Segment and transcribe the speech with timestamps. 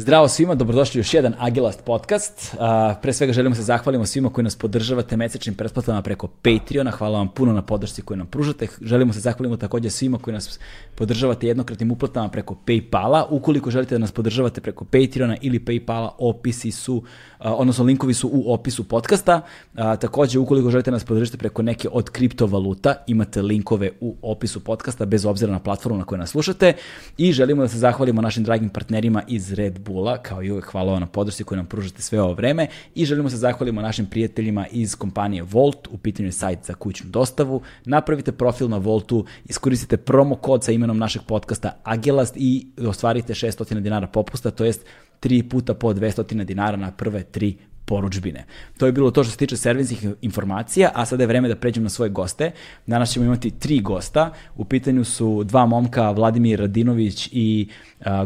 [0.00, 2.54] Zdravo svima, dobrodošli u još jedan Agilast podcast.
[2.54, 2.60] Uh,
[3.02, 6.90] pre svega želimo se zahvalimo svima koji nas podržavate mesečnim pretplatama preko Patreona.
[6.90, 8.66] Hvala vam puno na podršci koju nam pružate.
[8.82, 10.60] Želimo se zahvalimo takođe svima koji nas
[10.94, 13.26] podržavate jednokratnim uplatama preko Paypala.
[13.30, 17.02] Ukoliko želite da nas podržavate preko Patreona ili Paypala, opisi su, uh,
[17.40, 19.40] odnosno linkovi su u opisu podcasta.
[19.74, 24.64] Uh, takođe, ukoliko želite da nas podržite preko neke od kriptovaluta, imate linkove u opisu
[24.64, 26.72] podcasta, bez obzira na platformu na kojoj nas slušate.
[27.16, 30.92] I želimo da se zahvalimo našim dragim partnerima iz Red Bulla, kao i uvek hvala
[30.92, 34.66] vam na podršci koju nam pružate sve ovo vreme i želimo se zahvalimo našim prijateljima
[34.66, 39.96] iz kompanije Volt, u pitanju je sajt za kućnu dostavu, napravite profil na Voltu, iskoristite
[39.96, 44.84] promo kod sa imenom našeg podcasta Agelast i ostvarite 600 dinara popusta, to jest
[45.20, 47.54] 3 puta po 200 dinara na prve 3
[47.88, 48.44] poručbine.
[48.78, 51.82] To je bilo to što se tiče servisnih informacija, a sada je vreme da pređem
[51.82, 52.50] na svoje goste.
[52.86, 54.32] Danas ćemo imati tri gosta.
[54.56, 57.68] U pitanju su dva momka, Vladimir Radinović i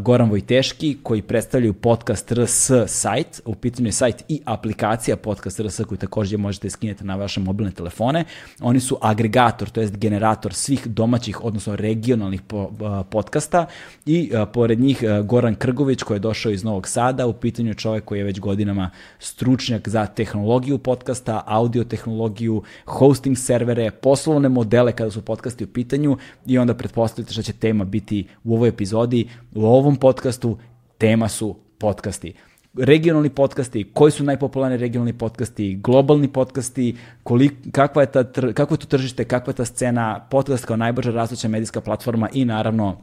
[0.00, 3.40] Goran Vojteški, koji predstavljaju podcast RS sajt.
[3.44, 7.72] U pitanju je sajt i aplikacija podcast RS koju takođe možete skinete na vaše mobilne
[7.72, 8.24] telefone.
[8.60, 12.70] Oni su agregator, to jest generator svih domaćih, odnosno regionalnih po,
[13.10, 13.66] podcasta
[14.06, 17.26] i pored njih Goran Krgović koji je došao iz Novog Sada.
[17.26, 22.62] U pitanju je čovek koji je već godinama stru stručnjak za tehnologiju podcasta, audio tehnologiju,
[22.86, 27.84] hosting servere, poslovne modele kada su podcasti u pitanju i onda pretpostavite šta će tema
[27.84, 29.28] biti u ovoj epizodi.
[29.54, 30.58] U ovom podcastu
[30.98, 32.34] tema su podcasti
[32.78, 38.24] regionalni podcasti, koji su najpopularniji regionalni podcasti, globalni podcasti, kolik, kakva je ta,
[38.54, 42.44] kakvo je to tržište, kakva je ta scena, podcast kao najbrža rastuća medijska platforma i
[42.44, 42.98] naravno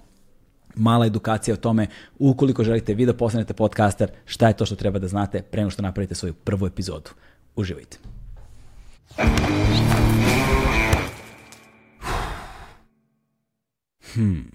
[0.76, 1.88] mala edukacija o tome
[2.20, 5.70] ukoliko želite vi da postanete podcaster, šta je to što treba da znate pre nego
[5.70, 7.10] što napravite svoju prvu epizodu.
[7.56, 7.98] Uživajte.
[14.14, 14.50] Hmm.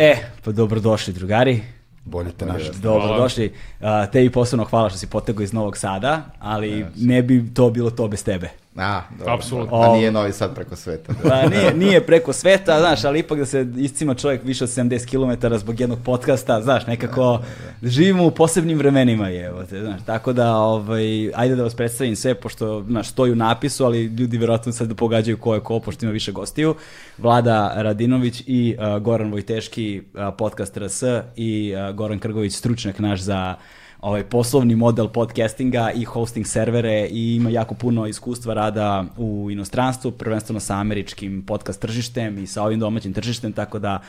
[0.00, 1.62] E, pa dobrodošli drugari.
[2.04, 2.70] Bolje te našli.
[2.82, 3.52] Dobrodošli.
[3.80, 6.86] Uh, tebi posebno hvala što si potegao iz Novog Sada, ali yes.
[6.96, 8.50] ne bi to bilo to bez tebe.
[8.80, 9.34] A, dobro.
[9.34, 9.80] Apsolutno.
[9.80, 11.12] A nije Novi Sad preko sveta.
[11.22, 15.06] Pa nije, nije preko sveta, znaš, ali ipak da se iscima čovjek više od 70
[15.06, 17.88] km zbog jednog podcasta, znaš, nekako da, da, da.
[17.88, 22.16] živimo u posebnim vremenima, je, evo te, znaš, tako da, ovaj, ajde da vas predstavim
[22.16, 25.80] sve, pošto, znaš, stoji u napisu, ali ljudi verovatno sad da pogađaju ko je ko,
[25.80, 26.74] pošto ima više gostiju.
[27.18, 31.02] Vlada Radinović i uh, Goran Vojteški, uh, podcast RS
[31.36, 33.54] i uh, Goran Krgović, stručnjak naš za
[34.00, 40.10] ovaj poslovni model podcastinga i hosting servere i ima jako puno iskustva rada u inostranstvu,
[40.10, 44.02] prvenstveno sa američkim podcast tržištem i sa ovim domaćim tržištem, tako da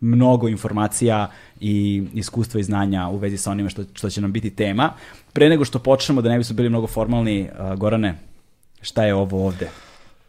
[0.00, 4.50] mnogo informacija i iskustva i znanja u vezi sa onime što, što će nam biti
[4.50, 4.92] tema.
[5.32, 8.14] Pre nego što počnemo, da ne bismo bili mnogo formalni, uh, Gorane,
[8.82, 9.68] šta je ovo ovde?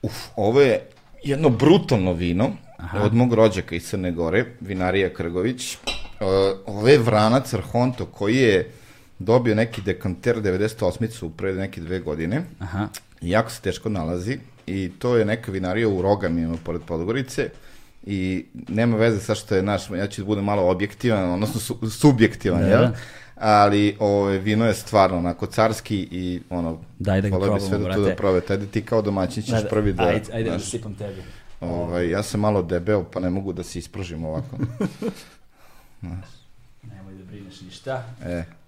[0.01, 0.81] Uf, ovo je
[1.23, 3.01] jedno brutalno vino Aha.
[3.03, 5.75] od mog rođaka iz Crne Gore, vinarija Krgović.
[5.75, 6.27] Uh,
[6.65, 8.71] ovo je vranac Arhonto koji je
[9.19, 12.41] dobio neki dekanter 98-icu pre neke dve godine.
[12.59, 12.87] Aha.
[13.21, 14.37] I jako se teško nalazi
[14.67, 17.49] i to je neka vinarija u Rogamima pored Podgorice
[18.03, 21.89] i nema veze sa što je naš, ja ću da budem malo objektivan, odnosno su,
[21.89, 22.81] subjektivan, da, jel?
[22.81, 22.93] Da.
[23.35, 27.93] Ali ove, vino je stvarno onako carski i ono, Daj da ga probamo, sve da
[27.93, 28.53] tu da probate.
[28.53, 30.03] Ajde ti kao domaćin ćeš da, prvi da...
[30.03, 31.21] Ajde, ajde da sipam tebi.
[31.61, 34.57] Ovaj, ja sam malo debel, pa ne mogu da se ispružim ovako.
[36.01, 38.03] Nemoj da brineš ništa.
[38.25, 38.58] E.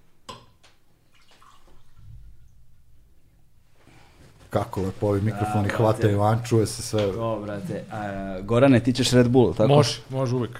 [4.52, 7.06] Kako lepo ovi mikrofoni da, hvataju van, čuje se sve.
[7.06, 7.84] O, brate.
[7.92, 9.68] A, Gorane, ti ćeš Red Bull, tako?
[9.68, 10.60] Može, može uvek.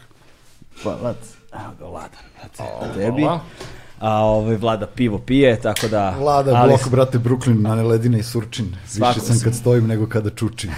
[0.84, 1.16] Pa, Vlad,
[1.54, 3.22] evo ga Vladan, brate, o, tebi.
[3.22, 3.40] Hvala.
[4.00, 6.16] A ovaj Vlada pivo pije, tako da...
[6.20, 6.70] Vlada, ali...
[6.70, 8.76] blok, brate, Brooklyn, na ledine i surčin.
[8.94, 10.72] Više sam kad stojim nego kada čučim.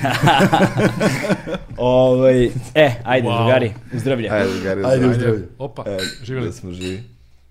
[1.78, 2.45] ovaj,
[2.75, 3.38] e, ajde, wow.
[3.38, 4.30] drugari, uzdravlje.
[4.30, 5.47] Ajde, drugari, Ajde, uzdravlje.
[5.57, 6.47] Opa, e, živjeli.
[6.47, 7.03] Da smo živi.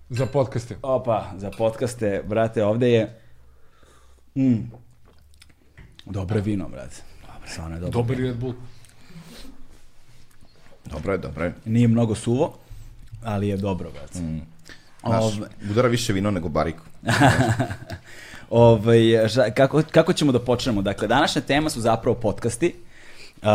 [0.09, 0.75] Za podcaste.
[0.81, 3.19] Opa, za podcaste, brate, ovde je...
[4.35, 4.82] Mm,
[6.05, 6.95] Dobre vino, brate.
[7.33, 7.49] Dobre.
[7.49, 8.01] Stvarno je dobro.
[8.01, 8.53] Dobar Red Bull.
[10.85, 11.53] Dobro je, dobro je.
[11.65, 12.57] Nije mnogo suvo,
[13.23, 14.19] ali je dobro, brate.
[14.19, 14.41] Mm.
[15.05, 15.47] Znaš, Ove...
[15.71, 16.83] udara više vino nego bariku.
[18.49, 20.81] Ove, kako, kako ćemo da počnemo?
[20.81, 22.75] Dakle, današnja tema su zapravo podcasti.
[23.35, 23.47] Uh,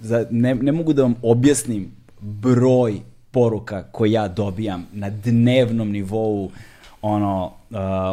[0.00, 3.00] za, ne, ne mogu da vam objasnim broj
[3.30, 6.50] poruka koje ja dobijam na dnevnom nivou
[7.02, 7.52] ono,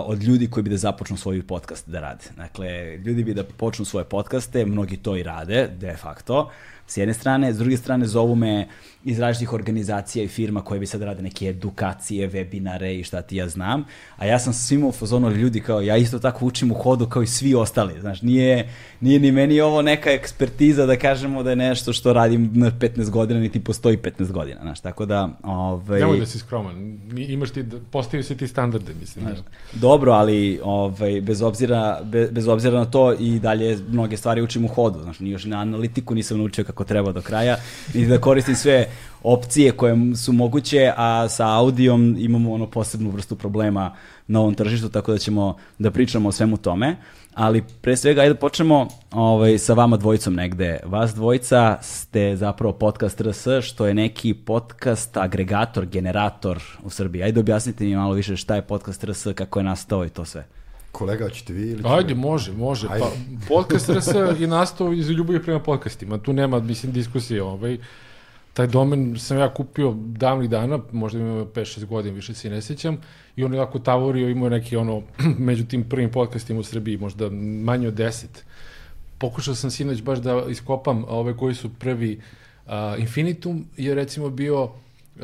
[0.06, 2.24] od ljudi koji bi da započnu svoj podcast da rade.
[2.38, 6.50] Dakle, ljudi bi da počnu svoje podcaste, mnogi to i rade, de facto,
[6.88, 8.68] s jedne strane, s druge strane zovu me
[9.06, 13.36] iz različitih organizacija i firma koje bi sad rade neke edukacije, webinare i šta ti
[13.36, 13.86] ja znam,
[14.18, 17.24] a ja sam svima u fazonu ljudi kao, ja isto tako učim u hodu kao
[17.24, 18.70] i svi ostali, znaš, nije,
[19.02, 23.10] nije ni meni ovo neka ekspertiza da kažemo da je nešto što radim na 15
[23.10, 25.30] godina, niti postoji 15 godina, znaš, tako da...
[25.44, 26.00] Ovaj...
[26.00, 29.26] Nemoj da si skroman, imaš ti, postavio si ti standarde, mislim.
[29.26, 29.38] Znaš,
[29.74, 34.66] dobro, ali ovaj, bez, obzira, bez, bez obzira na to i dalje mnoge stvari učim
[34.66, 37.58] u hodu, znaš, ni još na analitiku nisam naučio kako treba do kraja,
[37.94, 38.89] i da koristim sve
[39.24, 43.96] opcije koje su moguće, a sa audijom imamo ono posebnu vrstu problema
[44.28, 46.96] na ovom tržištu, tako da ćemo da pričamo o svemu tome.
[47.34, 50.80] Ali pre svega, ajde da počnemo ovaj, sa vama dvojicom negde.
[50.86, 57.24] Vas dvojica ste zapravo podcast RS, što je neki podcast agregator, generator u Srbiji.
[57.24, 60.46] Ajde objasnite mi malo više šta je podcast RS, kako je nastao i to sve.
[60.92, 61.84] Kolega, hoćete vi ili...
[61.86, 62.88] Ajde, može, može.
[62.92, 63.06] Ajde.
[63.06, 64.08] Pa, podcast RS
[64.40, 66.18] je nastao iz ljubavi prema podcastima.
[66.18, 67.44] Tu nema, mislim, diskusije.
[67.44, 67.78] Ovaj
[68.60, 72.98] taj domen sam ja kupio davnih dana, možda ima 5-6 godina, više se ne sećam,
[73.36, 75.02] i on je jako tavorio, imao neki ono,
[75.50, 77.30] među tim prvim podcastima u Srbiji, možda
[77.64, 78.26] manje od 10.
[79.18, 82.20] Pokušao sam sinoć baš da iskopam ove koji su prvi.
[82.66, 84.70] Uh, Infinitum je recimo bio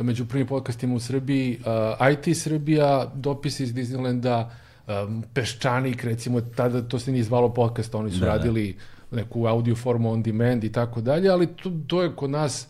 [0.02, 4.46] među prvim podcastima u Srbiji, uh, IT Srbija, dopisi iz Disneylanda,
[4.88, 8.32] um, Peščanik, recimo, tada to se nije zvalo podcast, oni su da, da.
[8.32, 8.78] radili
[9.12, 12.68] neku audio formu on demand i tako dalje, ali to, to je kod nas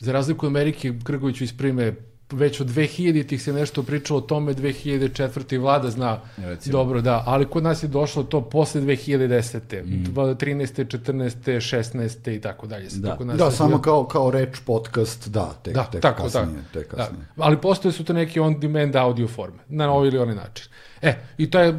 [0.00, 1.94] Za razliku od Amerike, Grgoviću isprime
[2.32, 5.60] već od 2000-ih se nešto pričalo o tome, 2004.
[5.60, 6.72] vlada zna Recimo.
[6.72, 9.84] dobro, da, ali kod nas je došlo to posle 2010.
[9.84, 10.14] Mm.
[10.14, 10.98] 13.
[10.98, 11.30] 14.
[11.44, 12.36] 16.
[12.36, 12.88] i tako dalje.
[12.92, 13.78] Da, tako da samo bio...
[13.78, 16.46] kao, kao reč podcast, da, tek, da, tek tako, kasnije.
[16.46, 16.80] Da.
[16.80, 17.24] Tek kasnije.
[17.36, 17.44] Da.
[17.44, 20.66] Ali postoje su to neke on-demand audio forme, na ovaj ili onaj način.
[21.02, 21.76] E, i taj uh,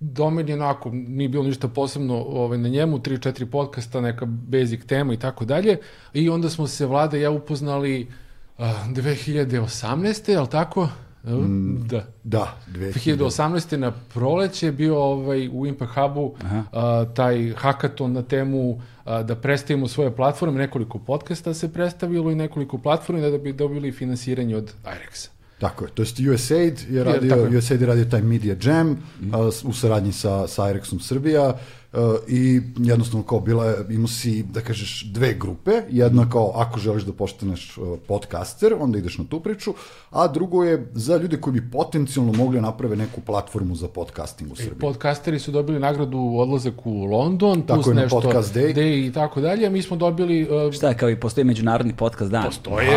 [0.00, 5.14] domen je onako, nije bilo ništa posebno ovaj, na njemu, 3-4 podcasta, neka basic tema
[5.14, 5.78] i tako dalje.
[6.12, 8.14] I onda smo se vlada ja upoznali uh,
[8.58, 10.30] 2018.
[10.30, 10.88] je li tako?
[11.24, 12.06] Mm, da.
[12.24, 13.16] Da, 2000.
[13.16, 13.76] 2018.
[13.76, 16.34] na proleće je bio ovaj, u Impact Hubu
[16.72, 22.34] a, taj hakaton na temu a, da predstavimo svoje platforme, nekoliko podcasta se predstavilo i
[22.34, 25.30] nekoliko platforme da bi dobili finansiranje od IREX-a.
[25.58, 29.34] Tako je, to jest USAID je radio, je, USAID je radio taj Media Jam mm.
[29.34, 31.83] a, u saradnji sa, sa IREX-om Srbija Uh,
[32.28, 37.02] i jednostavno kao bila je, imao si, da kažeš, dve grupe, jedna kao ako želiš
[37.02, 39.74] da postaneš uh, podcaster, onda ideš na tu priču,
[40.10, 44.52] a drugo je za ljude koji bi potencijalno mogli da naprave neku platformu za podcasting
[44.52, 44.78] u Srbiji.
[44.78, 48.74] Podcasteri su dobili nagradu odlazak u London, tako plus je, nešto podcast day.
[48.74, 50.48] day i tako dalje, a mi smo dobili...
[50.66, 52.44] Uh, Šta je, kao i postoji međunarodni podcast dan?
[52.44, 52.88] Postoje...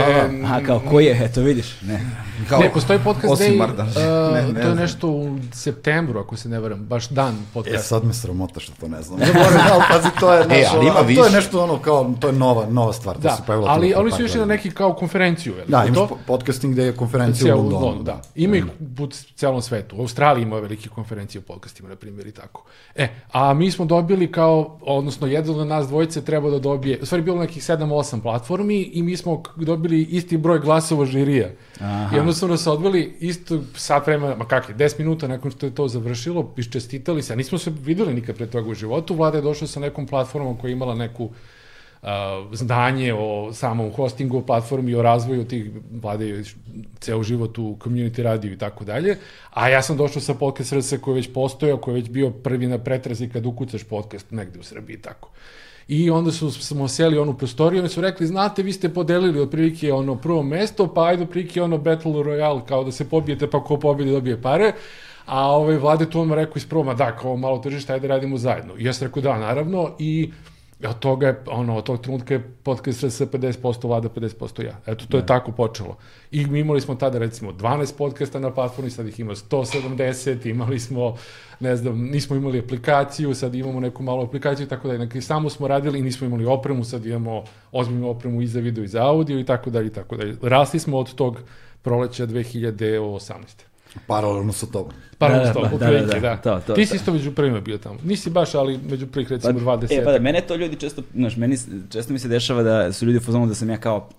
[0.46, 2.06] A, a kao koji je, eto vidiš, ne.
[2.50, 6.50] Kao, ne, postoji podcast day, uh, ne, ne, to je nešto u septembru, ako se
[6.50, 7.80] ne varam, baš dan podcasta.
[7.80, 9.20] E, sad me sramota što to ne znam.
[9.20, 12.28] Zaboravim, ali pazi, to je, naš, e, ali ima to je nešto ono kao, to
[12.28, 13.18] je nova, nova stvar.
[13.18, 15.56] Da, se ali, ali su išli na neki kao konferenciju.
[15.58, 16.18] Je da, imaš to?
[16.28, 18.04] podcasting gde je konferencija u Londonu.
[18.04, 18.66] Da, ima ih
[19.00, 19.98] u celom svetu.
[19.98, 22.64] U Australiji ima velike konferencije o podcastima, na primjer, i tako.
[22.96, 27.06] E, a mi smo dobili kao, odnosno jedan od nas dvojice treba da dobije, u
[27.06, 31.50] stvari bilo nekih 7-8 platformi i mi smo dobili isti broj glasova žirija.
[31.80, 32.16] Aha.
[32.16, 35.76] I onda su nas odveli isto sat vremena, ma kakve, 10 minuta nakon što je
[35.76, 39.42] to završilo, iščestitali se, a nismo se videli nikad pre toga u životu, vlada je
[39.42, 41.32] došla sa nekom platformom koja je imala neku uh,
[42.52, 45.72] znanje o samom hostingu, platformi, o razvoju tih
[46.02, 46.44] vlade
[47.00, 49.18] ceo život u community radiju i tako dalje.
[49.50, 52.68] A ja sam došao sa podcast RS koji već postojao, koji je već bio prvi
[52.68, 55.30] na pretrazi kad ukucaš podcast negde u Srbiji i tako.
[55.88, 59.94] I onda su, smo seli onu prostoriju i su rekli, znate, vi ste podelili otprilike
[59.94, 63.78] ono prvo mesto, pa ajde otprilike ono Battle Royale, kao da se pobijete, pa ko
[63.78, 64.74] pobjede dobije pare.
[65.26, 68.74] A ovaj vlade tu odmah rekao iz proma, da, kao malo tržište, ajde radimo zajedno.
[68.78, 70.32] I ja sam rekao da, naravno, i
[70.84, 74.80] od toga je, ono, od tog trenutka je podcast RS 50% vlada, 50% ja.
[74.86, 75.28] Eto, to je da.
[75.28, 75.98] tako počelo.
[76.32, 80.80] I mi imali smo tada, recimo, 12 podcasta na platformi, sad ih ima 170, imali
[80.80, 81.16] smo,
[81.60, 85.68] ne znam, nismo imali aplikaciju, sad imamo neku malu aplikaciju, tako da, dakle, samo smo
[85.68, 89.40] radili i nismo imali opremu, sad imamo ozbiljnu opremu i za video i za audio
[89.40, 90.36] i tako dalje i tako dalje.
[90.42, 91.40] Rasli smo od tog
[91.82, 93.77] proleća 2018.
[94.08, 94.94] Paralelno sa tobom.
[95.18, 96.38] Paralelno da, sa tobom, da, da, da, da.
[96.38, 97.96] To, to, Ti si isto među prvima bio tamo.
[98.04, 100.02] Nisi baš, ali među prvih recimo pa, 20.
[100.02, 101.58] E, pa da, mene to ljudi često, znaš, meni
[101.90, 104.10] često mi se dešava da su ljudi u fazonu da sam ja kao,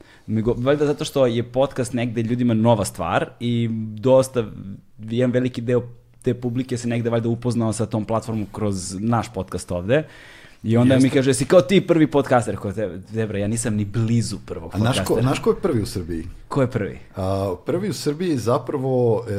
[0.57, 4.45] valjda zato što je podcast negde ljudima nova stvar i dosta,
[4.99, 5.83] jedan veliki deo
[6.23, 10.05] te publike se negde valjda upoznao sa tom platformom kroz naš podcast ovde.
[10.63, 11.07] I onda Jeste.
[11.09, 12.57] mi kaže, si kao ti prvi podcaster.
[12.57, 12.73] Kao
[13.11, 16.25] Debra, ja nisam ni blizu prvog A znaš ko, znaš ko je prvi u Srbiji?
[16.49, 16.99] Ko je prvi?
[17.17, 19.33] A, prvi u Srbiji zapravo e,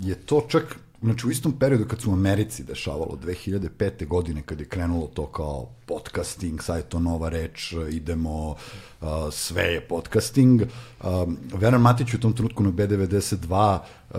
[0.00, 4.06] je to čak Znači, u istom periodu kad su u Americi dešavalo, 2005.
[4.06, 8.48] godine, kad je krenulo to kao podcasting, sad je to nova reč, idemo,
[9.00, 10.62] uh, sve je podcasting.
[10.62, 11.06] Uh,
[11.54, 13.78] Veran Matić u tom trenutku na B92
[14.10, 14.18] uh,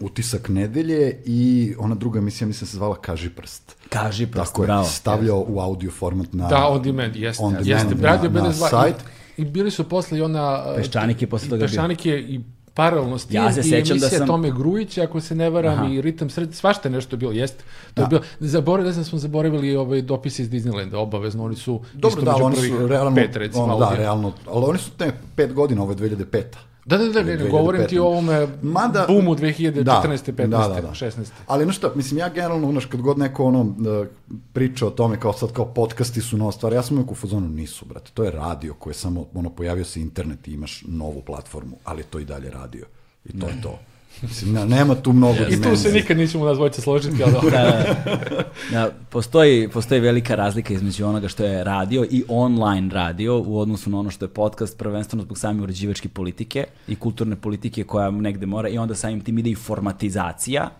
[0.00, 3.76] utisak nedelje i ona druga emisija, mislim se zvala Kaži prst.
[3.88, 4.84] Kaži prst, Tako bravo.
[4.84, 5.46] je, stavljao yes.
[5.48, 6.48] u audio format na...
[6.48, 7.44] Da, on demand, jeste.
[7.44, 8.96] On demand jeste, na, na, na sajt.
[9.36, 10.74] I, I bili su posle i ona...
[10.76, 11.66] Peščanik je posle toga bio.
[11.66, 12.40] Peščanik je i
[12.76, 14.26] paralelno s tim ja se i emisija da sam...
[14.26, 15.92] Tome Grujića, ako se ne varam, Aha.
[15.92, 17.64] i Ritam sred, svašta nešto je bilo, jeste.
[17.64, 18.02] To da.
[18.02, 22.36] je bilo, zaboravili, da smo zaboravili ovaj dopis iz Disneylanda, obavezno, oni su Dobro, da,
[22.36, 25.92] oni su realno, pet, recimo, ono, da, realno, ali oni su te pet godina, ovo
[25.92, 26.42] je 2005.
[26.86, 29.82] Da, da, da, ne, ne, govorim ti o ovome Mada, boomu 2014.
[29.82, 30.46] Da, 15.
[30.46, 30.88] Da, da, da.
[30.88, 31.30] 16.
[31.46, 34.04] Ali znaš šta, mislim, ja generalno, znaš, kad god neko ono, da,
[34.52, 37.48] priča o tome kao sad kao podcasti su nova stvar, ja sam uvijek u fazonu
[37.48, 41.22] nisu, brate, to je radio koji je samo, ono, pojavio se internet i imaš novu
[41.22, 42.86] platformu, ali to i dalje radio.
[43.24, 43.78] I to je to.
[44.22, 47.94] Mislim, ne, nema tu mnogo I tu se nikad nećemo nas dvojice složiti, ali da,
[48.04, 53.60] da, da, postoji, postoji velika razlika između onoga što je radio i online radio u
[53.60, 58.10] odnosu na ono što je podcast, prvenstveno zbog same uređivačke politike i kulturne politike koja
[58.10, 60.70] negde mora i onda samim tim ide i formatizacija,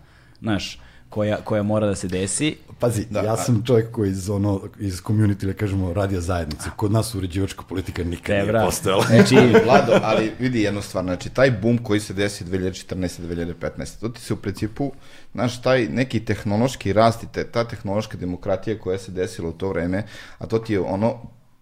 [0.41, 2.55] znaš, koja, koja mora da se desi.
[2.79, 6.69] Pazi, da, ja sam čovjek koji iz, ono, iz community, da kažemo, radija zajednice.
[6.75, 8.59] Kod nas uređivačka politika nikad Tebra.
[8.59, 9.03] nije postojala.
[9.13, 9.35] Znači,
[9.65, 14.33] Vlado, ali vidi jednu stvar, znači, taj boom koji se desi 2014-2015, to ti se
[14.33, 14.91] u principu,
[15.33, 19.69] znaš, taj neki tehnološki rast i te, ta tehnološka demokratija koja se desila u to
[19.69, 20.03] vreme,
[20.37, 21.21] a to ti je ono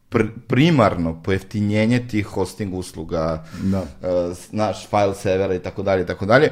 [0.10, 3.80] pr primarno pojeftinjenje tih hosting usluga, da.
[3.82, 6.52] uh, naš file servera i tako dalje i tako dalje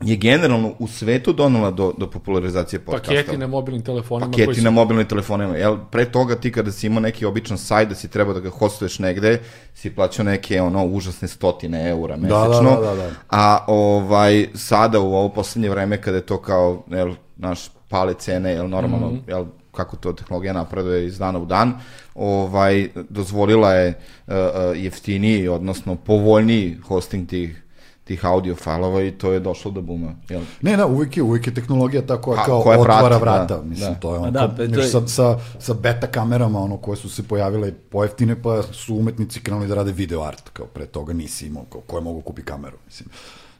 [0.00, 3.14] je generalno u svetu donela do, do popularizacije podcasta.
[3.14, 4.30] Paketi na mobilnim telefonima.
[4.30, 5.56] Paketi na mobilnim telefonima.
[5.56, 8.50] Jel, pre toga ti kada si imao neki običan sajt da si treba da ga
[8.50, 9.40] hostuješ negde,
[9.74, 12.70] si plaćao neke ono užasne stotine eura mesečno.
[12.70, 13.10] Da, da, da, da.
[13.28, 18.52] A ovaj, sada u ovo poslednje vreme kada je to kao, jel, naš pale cene,
[18.52, 19.30] jel, normalno, mm -hmm.
[19.30, 21.72] jel, kako to tehnologija napreduje iz dana u dan,
[22.14, 24.34] ovaj, dozvolila je uh,
[24.74, 27.63] jeftiniji, odnosno povoljniji hosting tih
[28.04, 30.14] tih audio failova i to je došlo do buma.
[30.28, 30.42] Jel?
[30.62, 33.56] Ne, da, uvijek je, uvijek je tehnologija ta koja, kao koja otvara prati, vrata.
[33.56, 34.00] Da, Mislim, da.
[34.00, 34.86] to je ono, da, kao, to je...
[34.86, 39.68] sa, sa, sa beta kamerama, ono, koje su se pojavile pojeftine, pa su umetnici krenuli
[39.68, 43.08] da rade video art, kao pre toga nisi imao, kao, koje mogu kupi kameru, mislim.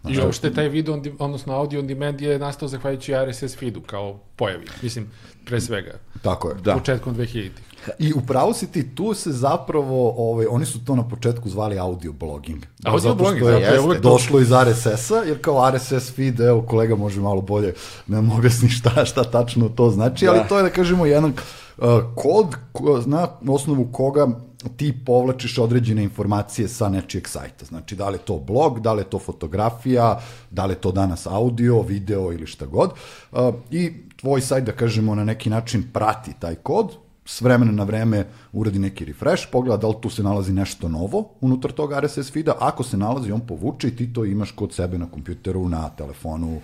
[0.02, 4.20] Znači, I uopšte taj video, odnosno audio on demand je nastao zahvaljujući RSS feedu kao
[4.36, 5.10] pojavi, mislim,
[5.44, 5.92] pre svega.
[6.22, 6.54] Tako je.
[6.54, 6.74] Da.
[6.74, 7.73] Početkom 2000-ih.
[7.98, 12.12] I upravo si ti, tu se zapravo, ovaj, oni su to na početku zvali audio
[12.12, 12.66] blogging.
[12.78, 16.96] Da, audio blogging, je, da, je došlo iz RSS-a, jer kao RSS feed, evo kolega
[16.96, 17.74] može malo bolje
[18.06, 20.30] ne mogu objasni šta, šta tačno to znači, da.
[20.30, 21.32] ali to je da kažemo jedan
[21.76, 24.28] uh, kod ko, na osnovu koga
[24.76, 27.64] ti povlačiš određene informacije sa nečijeg sajta.
[27.64, 30.92] Znači, da li je to blog, da li je to fotografija, da li je to
[30.92, 32.90] danas audio, video ili šta god.
[33.32, 37.84] Uh, I tvoj sajt, da kažemo, na neki način prati taj kod, s vremena na
[37.84, 42.32] vreme uradi neki refresh, pogleda da li tu se nalazi nešto novo unutar tog RSS
[42.32, 45.88] feeda, ako se nalazi on povuče i ti to imaš kod sebe na kompjuteru, na
[45.88, 46.60] telefonu,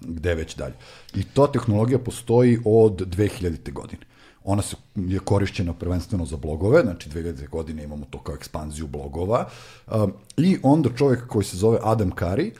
[0.00, 0.74] gde već dalje.
[1.14, 3.72] I to tehnologija postoji od 2000.
[3.72, 4.02] godine.
[4.44, 7.48] Ona se je korišćena prvenstveno za blogove, znači 2000.
[7.48, 9.48] godine imamo to kao ekspanziju blogova
[10.36, 12.52] i onda čovjek koji se zove Adam Kari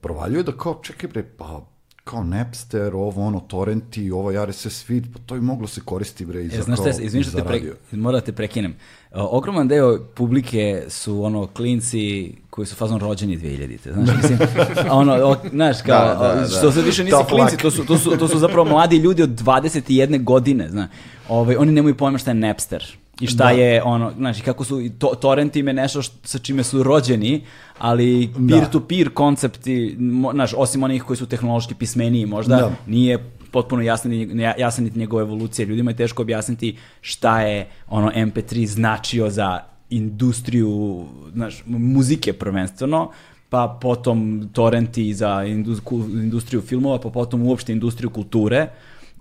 [0.00, 1.66] provaljuje da kao čekaj bre, pa
[2.08, 6.44] kao Napster, ovo ono, torrenti, ovo RSS feed, pa to je moglo se koristiti bre
[6.44, 7.60] i za, e, znaš kao, izvim što te pre,
[7.92, 8.74] moram da te prekinem.
[9.12, 14.38] Ogroman deo publike su ono klinci koji su fazon rođeni 2000-te, znaš, mislim,
[14.90, 16.48] ono, o, znaš, kao, da, da, da.
[16.48, 19.22] što se više nisu Top klinci, to su, to, su, to su zapravo mladi ljudi
[19.22, 20.88] od 21 godine, znaš,
[21.28, 23.50] ovaj, oni nemaju pojma šta je Napster, i šta da.
[23.50, 27.44] je ono, znači kako su, to, torrent im je nešto što, sa čime su rođeni,
[27.78, 29.14] ali peer-to-peer da.
[29.14, 29.96] koncepti,
[30.32, 32.72] znaš, osim onih koji su tehnološki pismeniji možda, da.
[32.86, 33.18] nije
[33.50, 34.10] potpuno jasna,
[34.58, 35.66] jasna niti njegova evolucija.
[35.66, 43.10] Ljudima je teško objasniti šta je ono MP3 značio za industriju, znaš, muzike prvenstveno,
[43.48, 48.68] pa potom torrenti za industriju filmova, pa potom uopšte industriju kulture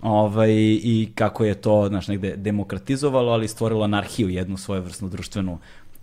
[0.01, 0.51] ovaj,
[0.83, 5.59] i kako je to znaš, negde demokratizovalo, ali stvorilo anarhiju, jednu svojevrsnu društvenu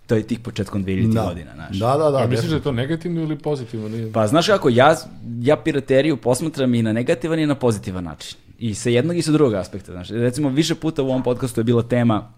[0.07, 1.23] to je tih početkom 2000 da.
[1.23, 1.79] godina, znaš.
[1.79, 2.17] Da, da, da.
[2.17, 3.89] A misliš da je to negativno ili pozitivno?
[3.89, 4.11] Nije?
[4.11, 4.95] Pa znaš kako, ja,
[5.41, 8.37] ja pirateriju posmatram i na negativan i na pozitivan način.
[8.59, 10.09] I sa jednog i sa drugog aspekta, znaš.
[10.09, 12.31] Recimo, više puta u ovom podcastu je bila tema,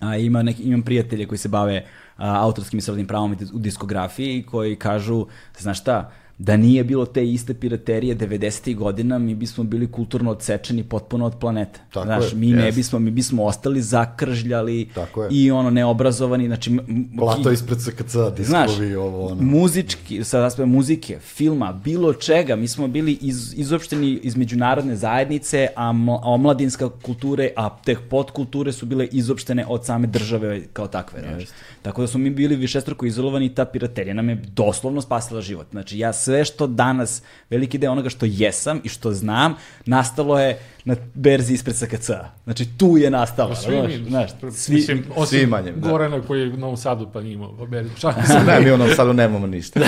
[0.00, 1.86] a ima neki, imam prijatelje koji se bave
[2.16, 5.26] autorskim i srodnim pravom u diskografiji koji kažu,
[5.58, 8.76] znaš šta, da nije bilo te iste piraterije 90.
[8.76, 11.80] godina, mi bismo bili kulturno odsečeni potpuno od planete.
[11.92, 15.28] Tako Znaš, je, mi ne bismo, mi bismo ostali zakržljali Tako je.
[15.32, 16.78] i ono neobrazovani, znači...
[17.18, 19.42] Plato ispred SKC, diskovi, znaš, ovo, ono.
[19.42, 25.68] muzički, sa aspekta muzike, filma, bilo čega, mi smo bili iz, izopšteni iz međunarodne zajednice,
[25.76, 25.92] a
[26.22, 31.20] omladinska kulture, a tek podkulture su bile izopštene od same države kao takve.
[31.20, 31.44] Znaš.
[31.82, 35.66] Tako da smo mi bili višestruko izolovani i ta piraterija nam je doslovno spasila život.
[35.70, 39.54] Znači, ja sve što danas, veliki deo onoga što jesam i što znam,
[39.86, 42.10] nastalo je na berzi ispred SKC.
[42.44, 43.54] Znači, tu je nastalo.
[43.54, 45.90] Svi mi, znaš, svi, mislim, osim svi manje, da.
[45.90, 47.90] Gorana koji je u Novom Sadu pa nije imao berzi.
[48.46, 49.80] ne, mi u Novom Sadu nemamo ništa.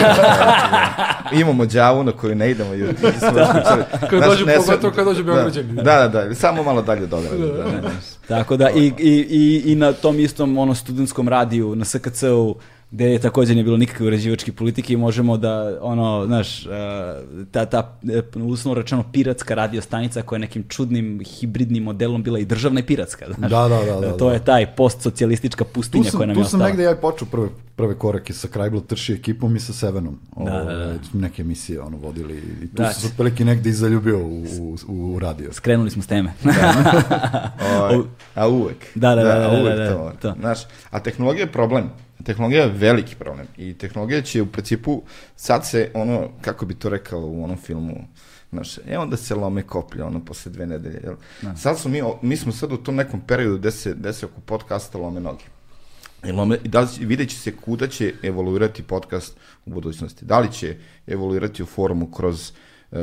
[1.43, 2.71] imamo džavu na koju ne idemo.
[3.35, 3.87] da.
[4.11, 5.73] Kad dođu, ne, pogotovo kad dođu Beograđani.
[5.73, 7.91] Da, da, da, samo malo dalje do Da, da, da.
[8.29, 12.57] Tako da, i, i, i, i na tom istom ono, studentskom radiju, na SKC-u,
[12.91, 16.73] gde je takođe nije bilo nikakve uređivačke politike i možemo da, ono, znaš, uh,
[17.51, 22.39] ta, ta, e, uslovno rečeno, piratska radio stanica koja je nekim čudnim hibridnim modelom bila
[22.39, 23.51] i državna i piratska, znaš.
[23.51, 24.01] Da, da, da.
[24.01, 24.33] da to da.
[24.33, 26.45] je taj postsocijalistička pustinja koja nam je ostala.
[26.45, 30.19] Tu sam negde ja počeo prve, prve korake sa Krajblo Trši ekipom i sa Sevenom.
[30.37, 30.95] Da, da, da.
[31.13, 32.93] Neke emisije ono, vodili i tu da.
[32.93, 34.45] sam se neki i zaljubio u,
[34.89, 35.53] u, u radio.
[35.53, 36.33] Skrenuli smo s teme.
[36.45, 37.53] da.
[37.93, 38.05] o,
[38.35, 38.77] a uvek.
[38.95, 39.35] Da, da, da.
[39.35, 40.13] da, da, da, da, to.
[40.23, 40.35] to.
[40.41, 40.59] Znaš,
[40.91, 41.91] a tehnologija je problem
[42.25, 45.03] tehnologija je veliki problem i tehnologija će u principu,
[45.37, 48.05] sad se ono, kako bi to rekao u onom filmu,
[48.53, 51.15] znaš, e onda se lome koplje, ono, posle dve nedelje, jel?
[51.43, 51.57] Da.
[51.57, 54.41] Sad smo mi, mi smo sad u tom nekom periodu gde se, gde se oko
[54.41, 55.45] podcasta lome noge.
[56.25, 59.37] I, lome, i da, vidjet će se kuda će evoluirati podcast
[59.67, 60.25] u budućnosti.
[60.25, 62.53] Da li će evoluirati u formu kroz
[62.91, 62.99] uh,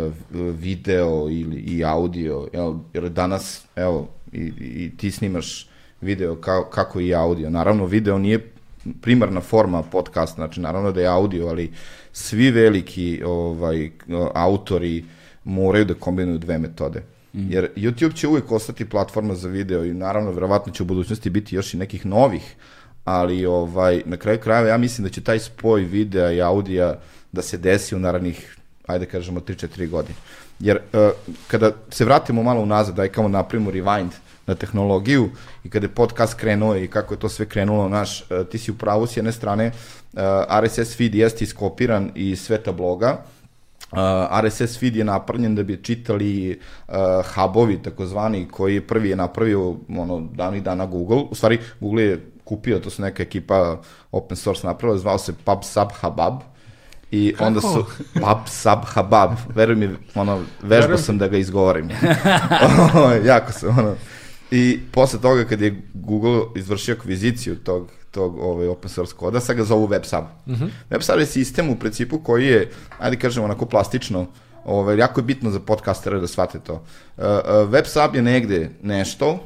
[0.59, 2.73] video ili i audio, jel?
[2.93, 5.69] jer danas, evo, i, i ti snimaš
[6.01, 7.49] video kao, kako i audio.
[7.49, 8.51] Naravno, video nije
[9.01, 11.71] primarna forma podcasta, znači naravno da je audio, ali
[12.13, 13.91] svi veliki ovaj,
[14.33, 15.05] autori
[15.43, 17.03] moraju da kombinuju dve metode.
[17.33, 17.51] Mm.
[17.51, 21.55] Jer YouTube će uvijek ostati platforma za video i naravno verovatno će u budućnosti biti
[21.55, 22.55] još i nekih novih,
[23.03, 26.99] ali ovaj na kraju krajeva ja mislim da će taj spoj videa i audija
[27.31, 30.15] da se desi u narednih ajde kažemo 3-4 godine.
[30.59, 31.09] Jer uh,
[31.47, 34.11] kada se vratimo malo unazad, aj kao napravimo rewind,
[34.47, 35.29] na tehnologiju
[35.63, 38.71] i kada je podcast krenuo i kako je to sve krenulo, naš, e, ti si
[38.71, 39.71] u pravu s jedne strane, e,
[40.61, 43.23] RSS feed jeste iskopiran iz sveta bloga,
[43.91, 43.99] Uh,
[44.43, 46.95] RSS feed je napravljen da bi čitali uh,
[47.35, 51.17] hubovi takozvani koji prvi je napravio ono davnih dana Google.
[51.29, 55.87] U stvari Google je kupio, to su neka ekipa open source napravila, zvao se PubSub
[55.93, 56.33] Habab.
[57.11, 57.45] I Kako?
[57.45, 59.31] onda su PubSub Habab.
[59.55, 61.89] Veruj mi, ono, vežbao sam da ga izgovorim.
[63.31, 63.95] jako sam, ono,
[64.51, 69.55] I posle toga kad je Google izvršio akviziciju tog, tog ovaj, open source koda, sad
[69.55, 70.23] ga zovu WebSub.
[70.45, 70.69] Mm -hmm.
[70.89, 74.25] WebSub je sistem u principu koji je, ajde kažemo, onako plastično,
[74.65, 76.73] ovaj, jako je bitno za podcastere da shvate to.
[76.73, 76.81] Uh,
[77.23, 77.29] uh,
[77.71, 79.39] WebSub je negde nešto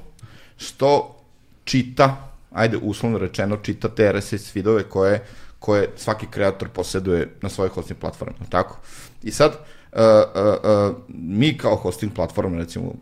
[0.57, 1.15] što
[1.63, 5.23] čita, ajde uslovno rečeno, čita te RSS feedove koje,
[5.59, 8.77] koje svaki kreator posjeduje na svojoj hosting platformi, tako?
[9.23, 12.93] I sad, uh, uh, uh, mi kao hosting platforma, recimo,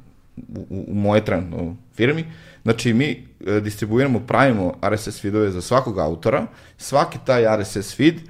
[0.70, 2.26] u, u moje trenutno firmi.
[2.64, 6.48] Znači, mi e, distribuiramo, pravimo RSS feedove za svakog autora.
[6.78, 8.22] Svaki taj RSS feed e,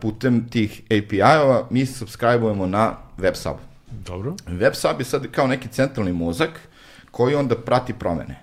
[0.00, 3.56] putem tih API-ova mi subscribe-ujemo na WebSub.
[3.90, 4.36] Dobro.
[4.46, 6.50] WebSub je sad kao neki centralni mozak
[7.10, 8.40] koji onda prati promene.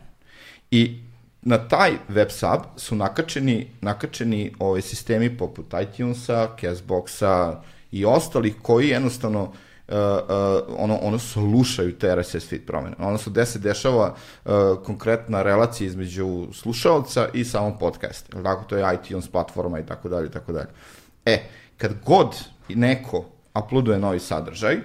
[0.72, 1.00] I
[1.42, 7.56] na taj WebSub su nakačeni, nakačeni ove sistemi poput iTunesa, Castboxa
[7.92, 9.50] i ostalih koji jednostavno uh,
[9.92, 12.96] uh, uh, ono, ono slušaju te RSS feed promene.
[13.00, 14.14] Odnosno, gde se dešava
[14.46, 14.52] uh,
[14.86, 18.44] konkretna relacija između slušalca i samog podcasta.
[18.44, 20.70] Tako, to je iTunes platforma i tako dalje, tako dalje.
[21.26, 21.40] E,
[21.78, 23.26] kad god neko
[23.56, 24.78] uploaduje novi sadržaj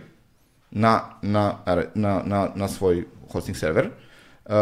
[0.70, 1.58] na, na,
[1.94, 3.90] na, na, na svoj hosting server,
[4.44, 4.52] uh,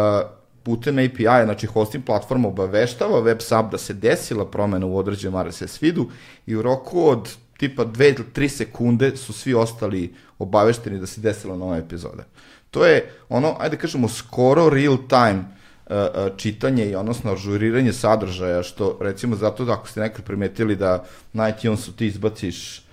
[0.63, 5.79] putem API, znači hosting platforma obaveštava web sub da se desila promena u određenom RSS
[5.79, 6.09] feedu
[6.45, 11.21] i u roku od tipa 2 ili 3 sekunde su svi ostali obavešteni da se
[11.21, 12.23] desila nova epizoda.
[12.71, 15.43] To je ono, ajde kažemo, skoro real time
[15.85, 20.75] uh, uh, čitanje i odnosno ažuriranje sadržaja, što recimo zato da ako ste nekad primetili
[20.75, 22.85] da na iTunesu ti izbaciš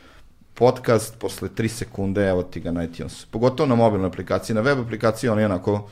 [0.55, 3.27] podcast posle 3 sekunde, evo ti ga na iTunesu.
[3.31, 4.55] Pogotovo na mobilnoj aplikaciji.
[4.55, 5.89] Na web aplikaciji on je onako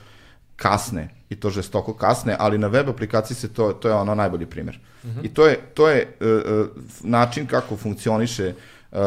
[0.61, 4.47] kasne i to žestoko kasne, ali na web aplikaciji se to, to je ono najbolji
[4.47, 4.79] primjer.
[5.05, 5.25] Mm -hmm.
[5.25, 6.67] I to je, to je uh,
[7.01, 8.55] način kako funkcioniše
[8.93, 8.99] uh,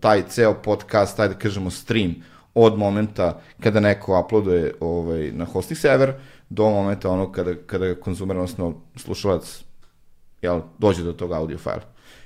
[0.00, 2.14] taj ceo podcast, taj da kažemo stream,
[2.54, 6.14] od momenta kada neko uploaduje ovaj, na hosting server,
[6.48, 9.64] do momenta ono kada, kada konzumer, odnosno slušalac
[10.42, 11.82] jel, dođe do tog audio fajla.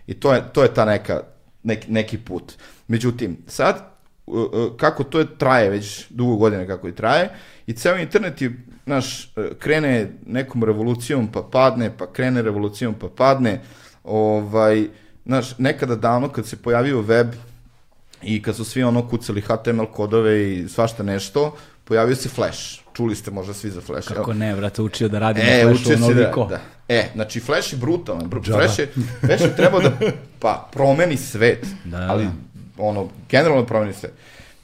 [0.06, 1.20] I to je, to je ta neka,
[1.62, 2.52] neki, neki put.
[2.88, 3.92] Međutim, sad,
[4.26, 7.30] uh, uh, kako to je, traje već dugo godine kako i traje,
[7.66, 8.52] i ceo internet je,
[8.84, 13.60] znaš, uh, krene nekom revolucijom pa padne, pa krene revolucijom pa padne,
[14.04, 14.86] ovaj,
[15.26, 17.28] znaš, nekada davno kad se pojavio web
[18.22, 22.80] i kad su svi ono kucali HTML kodove i svašta nešto, pojavio se Flash.
[22.92, 24.08] Čuli ste možda svi za Flash.
[24.08, 26.46] Kako ne, brate, učio da radi E, na Flashu si da, onoliko.
[26.46, 26.60] da.
[26.88, 28.28] E, znači Flash je brutalan.
[28.28, 28.88] Br Flash je,
[29.26, 29.92] Flash je trebao da
[30.40, 31.66] pa, promeni svet.
[31.84, 32.30] Da, ali, da.
[32.78, 34.12] ono, generalno promeni svet.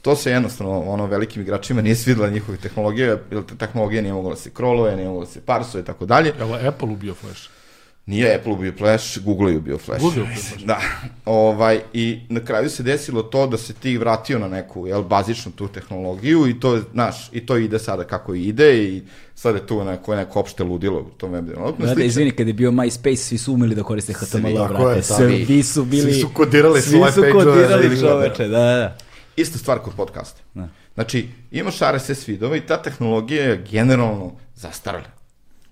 [0.01, 4.29] To se jednostavno, ono, velikim igračima nije svidela njihove tehnologije, jer te tehnologije nije mogla
[4.29, 6.33] da se kroluje, nije mogla da se parsuje i tako dalje.
[6.39, 7.49] Evo, Apple ubio Flash.
[8.05, 10.01] Nije Apple bio Flash, Google je bio Flash.
[10.01, 10.65] Google je bio Flash.
[10.65, 10.79] Da.
[11.25, 15.51] Ovaj, I na kraju se desilo to da se ti vratio na neku jel, bazičnu
[15.51, 19.01] tu tehnologiju i to, je, znaš, i to ide sada kako ide i
[19.35, 21.95] sad je tu neko, neko opšte ludilo u tom web developmentu.
[21.95, 24.97] Brate, izvini, kad je bio MySpace, svi su umeli da koriste HTML, tako brate.
[24.97, 25.63] je, Svi, svi.
[25.63, 26.13] su bili...
[26.13, 28.97] Svi su kodirali svi svoje su page-ove, kodirali, da, čoveče, da, da.
[29.41, 30.41] Ista stvar kod podcasta.
[30.53, 30.67] Da.
[30.93, 35.11] Znači, imaš RSS feedova i ta tehnologija je generalno zastarala.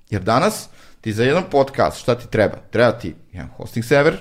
[0.10, 0.70] Jer danas
[1.02, 2.58] ti za jedan podcast šta ti treba?
[2.70, 4.18] Treba ti jedan hosting server,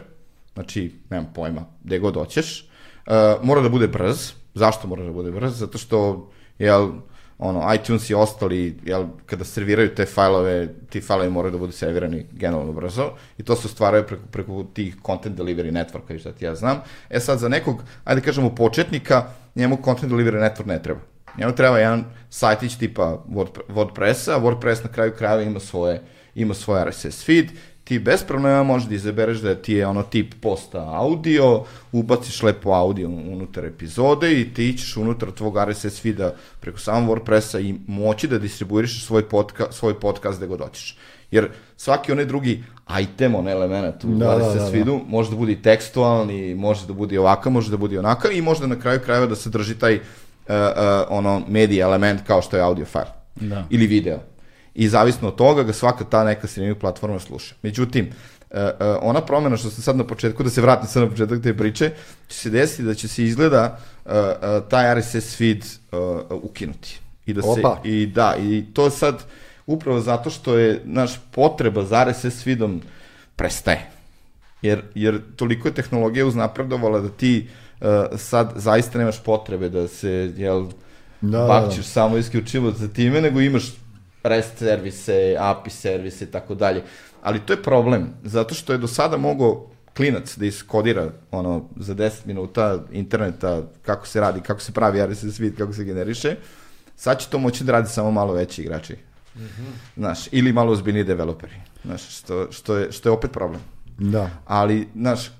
[0.54, 2.68] znači, nemam pojma, gde god hoćeš,
[3.06, 4.32] uh, mora da bude brz.
[4.54, 5.58] Zašto mora da bude brz?
[5.58, 6.90] Zato što, jel,
[7.38, 12.26] ono, iTunes i ostali, jel, kada serviraju te fajlove, ti fajlovi moraju da budu servirani
[12.32, 16.44] generalno brzo i to se stvaraju preko, preko tih content delivery networka i šta ti
[16.44, 16.82] ja znam.
[17.10, 19.24] E sad, za nekog, ajde kažemo, početnika,
[19.54, 21.00] njemu content delivery network ne treba.
[21.38, 26.02] Njemu treba jedan sajtić tipa Word- WordPressa, WordPress na kraju krajeva ima svoje,
[26.34, 27.46] ima svoj RSS feed,
[27.88, 32.70] ti bez problema možeš da izabereš da ti je ono tip posta audio, ubaciš lepo
[32.70, 38.28] audio unutar epizode i ti ćeš unutar tvog RSS feeda preko samog WordPressa i moći
[38.28, 40.96] da distribuiraš svoj, podka, svoj podcast gde god hoćeš.
[41.30, 42.64] Jer svaki onaj drugi
[43.00, 44.70] item, onaj element u Da, da, da, RSS da, da.
[44.70, 47.98] feedu može da bude i tekstualni, može da bude i ovakav, može da bude i
[47.98, 50.00] onakav i može da na kraju krajeva da se drži taj uh,
[50.48, 50.54] uh,
[51.08, 53.64] ono medija element kao što je audio file Da.
[53.70, 54.18] ili video.
[54.78, 57.54] I zavisno od toga ga svaka ta neka streaming platforma sluša.
[57.62, 61.08] Međutim, uh, uh, ona promena što sam sad na početku, da se vratim sad na
[61.10, 61.90] početak te priče,
[62.28, 64.12] će se desiti da će se izgleda uh,
[64.70, 65.64] taj RSS feed
[66.30, 67.00] ukinuti.
[67.26, 67.80] I da se, Opa.
[67.84, 69.24] i da, i to sad
[69.66, 72.80] upravo zato što je naš potreba za RSS feedom
[73.36, 73.90] prestaje.
[74.62, 77.48] Jer, jer toliko je tehnologija uznapredovala da ti
[77.80, 77.86] uh,
[78.16, 80.66] sad zaista nemaš potrebe da se, jel,
[81.20, 81.90] Da, da, bakćeš da.
[81.90, 83.74] samo isključivo za time, nego imaš
[84.22, 86.82] REST servise, API servise i tako dalje.
[87.22, 91.94] Ali to je problem, zato što je do sada mogao klinac da iskodira ono, za
[91.94, 96.36] 10 minuta interneta kako se radi, kako se pravi RSS feed, kako se generiše.
[96.96, 98.96] Sad će to moći da radi samo malo veći igrači.
[99.96, 101.54] Znaš, ili malo ozbiljniji developeri.
[101.84, 103.60] Znaš, što, što, je, što je opet problem.
[103.98, 104.30] Da.
[104.46, 105.30] Ali, znaš,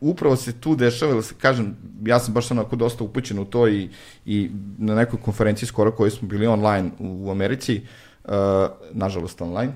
[0.00, 3.88] upravo se tu dešava, se, kažem, ja sam baš onako dosta upućen u to i,
[4.26, 7.80] i na nekoj konferenciji skoro koji smo bili online u, u Americi,
[8.24, 8.32] uh,
[8.92, 9.72] nažalost online,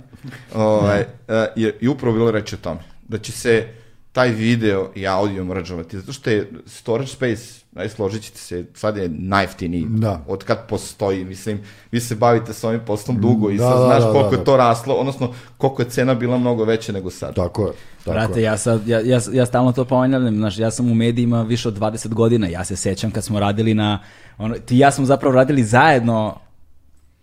[0.54, 3.68] ovaj, uh, je, i upravo bilo reći o tome, da će se
[4.16, 7.42] taj video i audio mrađovati, zato što je storage space,
[7.74, 10.24] aj složit ćete se, sad je najjeftiniji Da.
[10.28, 11.60] od kad postoji, mislim,
[11.92, 14.36] vi se bavite s ovim poslom dugo i Da, sad da, znaš da, koliko da,
[14.36, 17.34] je to raslo, odnosno koliko je cena bila mnogo veća nego sad.
[17.34, 17.72] Tako je.
[18.04, 18.44] Tako Brate, je.
[18.44, 21.78] ja, sad, ja, ja, ja stalno to ponavljam, znaš, ja sam u medijima više od
[21.78, 24.02] 20 godina, ja se sećam kad smo radili na,
[24.38, 26.38] ono, ti ja smo zapravo radili zajedno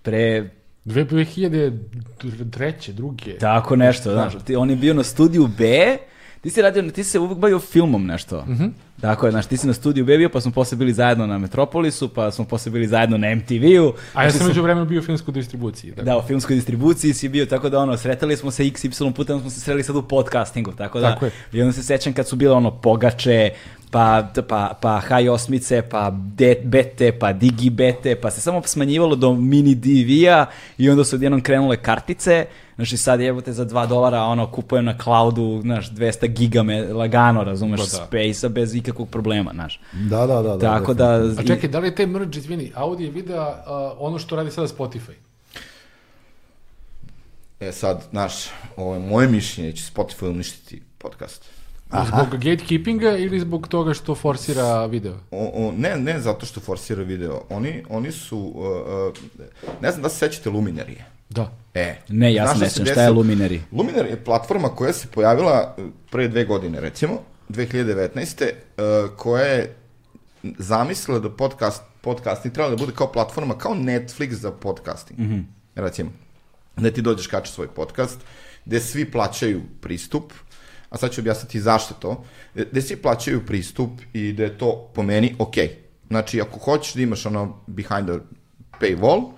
[0.03, 0.49] pre
[0.85, 2.91] Dve- 2003.
[2.91, 3.37] druge.
[3.37, 5.97] tako nešto, znaš, ti, on je bio na studiju B,
[6.43, 8.45] ti si radio, ti si se uvijek bavio filmom nešto.
[8.47, 8.65] Mhm.
[9.01, 11.37] Tako je, znaš, ti si na studiju B bio, pa smo posle bili zajedno na
[11.37, 13.93] Metropolisu, pa smo posle bili zajedno na MTV-u.
[14.13, 15.89] A ja sam među vremenu bio u filmskoj distribuciji.
[15.89, 16.03] Dakle.
[16.03, 19.43] Da, u filmskoj distribuciji si bio, tako da ono, sretali smo se XY puta, onda
[19.43, 21.31] smo se sreli sad u podcastingu, tako da, Tako je.
[21.53, 23.49] i onda se sećam kad su bile ono pogače,
[23.93, 29.15] pa, pa, pa high osmice, pa de, bete, pa digi bete, pa se samo smanjivalo
[29.15, 30.45] do mini DV-a
[30.77, 34.97] i onda su odjednom krenule kartice, znači sad jebote za 2 dolara ono kupujem na
[35.03, 38.05] cloudu, znaš, 200 giga me lagano, razumeš, Pa da.
[38.05, 39.81] space-a bez ikakvog problema, znaš.
[39.91, 40.57] Da, da, da.
[40.57, 41.13] da Tako da...
[41.37, 43.55] A čekaj, da li je taj merge, izvini, audio i video uh,
[43.99, 45.13] ono što radi sada Spotify?
[47.59, 48.33] E sad, znaš,
[48.77, 51.62] ovo je moje mišljenje da će Spotify uništiti podcast.
[52.07, 55.13] Zbog gatekeepinga ili zbog toga što forsira video?
[55.31, 57.41] O, o, ne, ne zato što forsira video.
[57.49, 58.53] Oni, oni su, uh,
[59.09, 61.05] uh, ne znam da se sećate Luminarije.
[61.29, 61.51] Da.
[61.73, 63.11] E, Ne, ja znaš se ne sjećam, šta je?
[63.11, 63.59] Luminary?
[63.71, 67.13] Luminar je platforma koja se pojavila uh, pre dve godine, recimo,
[67.49, 68.43] 2019.
[68.43, 69.75] Uh, koja je
[70.57, 75.19] zamislila da podcast, podcasting treba da bude kao platforma, kao Netflix za podcasting.
[75.75, 76.11] Recimo,
[76.77, 78.19] da ti dođeš kačeš svoj podcast
[78.65, 80.33] gde svi plaćaju pristup,
[80.93, 82.23] a sad ću objasniti zašto to,
[82.55, 85.55] gde svi plaćaju pristup i da je to po meni ok.
[86.07, 88.19] Znači, ako hoćeš da imaš ono behind the
[88.79, 89.31] paywall,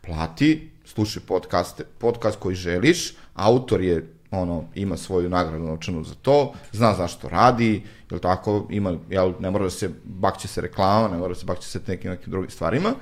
[0.00, 6.52] plati, slušaj podcaste, podcast koji želiš, autor je ono, ima svoju nagradu novčanu za to,
[6.72, 11.16] zna zašto radi, jel tako, ima, jel, ne mora da se bakće se reklama, ne
[11.16, 12.94] mora da se bakće se nekim, nekim drugim stvarima.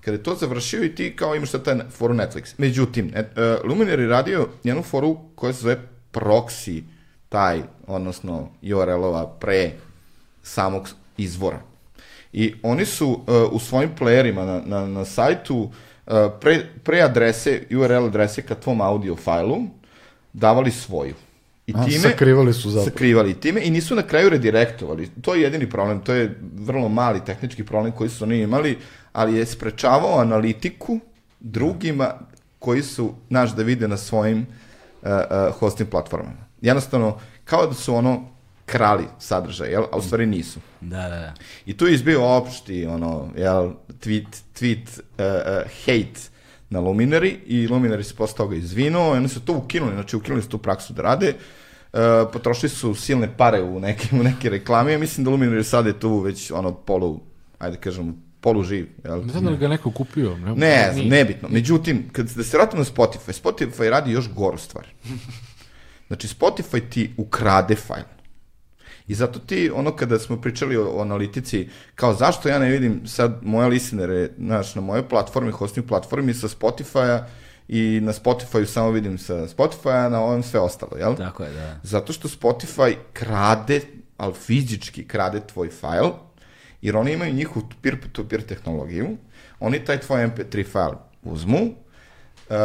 [0.00, 2.54] Kada je to završio i ti kao imaš taj foru Netflix.
[2.58, 5.80] Međutim, et, uh, Luminar je radio jednu foru koja se zove
[6.12, 6.82] proxy,
[7.30, 9.70] taj, odnosno URL-ova pre
[10.42, 11.60] samog izvora.
[12.32, 15.70] I oni su uh, u svojim playerima na, na, na sajtu uh,
[16.40, 19.62] pre, pre adrese, URL adrese ka tvom audio fajlu,
[20.32, 21.14] davali svoju.
[21.66, 22.90] I time, A, sakrivali su zapravo.
[22.90, 25.08] Sakrivali time i nisu na kraju redirektovali.
[25.22, 28.78] To je jedini problem, to je vrlo mali tehnički problem koji su oni imali,
[29.12, 30.98] ali je sprečavao analitiku
[31.40, 32.14] drugima
[32.58, 34.46] koji su, znaš, da vide na svojim
[35.02, 36.49] uh, uh, hosting platformama.
[36.62, 38.28] Jednostavno, kao da su ono
[38.66, 39.84] krali sadržaj, jel?
[39.92, 40.60] A u stvari nisu.
[40.80, 41.34] Da, da, da.
[41.66, 44.26] I tu je izbio opšti, ono, jel, tweet,
[44.60, 46.20] tweet uh, uh, hate
[46.70, 50.42] na Luminary i Luminary se posle toga izvinuo i oni su to ukinuli, znači ukinuli
[50.42, 51.34] su tu praksu da rade,
[51.92, 52.00] uh,
[52.32, 56.00] potrošili su silne pare u neke, u neke reklame, ja mislim da Luminary sad je
[56.00, 57.20] tu već ono polu,
[57.58, 58.88] ajde da kažem, polu živ.
[59.04, 59.26] Jel?
[59.26, 60.36] Ne znam da li ga neko kupio.
[60.36, 61.48] Ne, ne znam, nebitno.
[61.48, 64.86] Međutim, kad da se vratimo na Spotify, Spotify radi još goru stvar.
[66.10, 68.04] Znači, Spotify ti ukrade fajl.
[69.06, 73.06] I zato ti, ono kada smo pričali o, o analitici, kao zašto ja ne vidim
[73.06, 77.26] sad moje listenere, znaš, na mojoj platformi, hosting platformi sa Spotify-a
[77.68, 81.16] i na Spotify-u samo vidim sa Spotify-a, na ovom sve ostalo, jel?
[81.16, 81.80] Tako je, da.
[81.82, 83.80] Zato što Spotify krade,
[84.16, 86.08] ali fizički krade tvoj fajl,
[86.82, 89.16] jer oni imaju njihovu peer-to-peer tehnologiju,
[89.60, 90.92] oni taj tvoj MP3 fajl
[91.22, 92.56] uzmu, uh,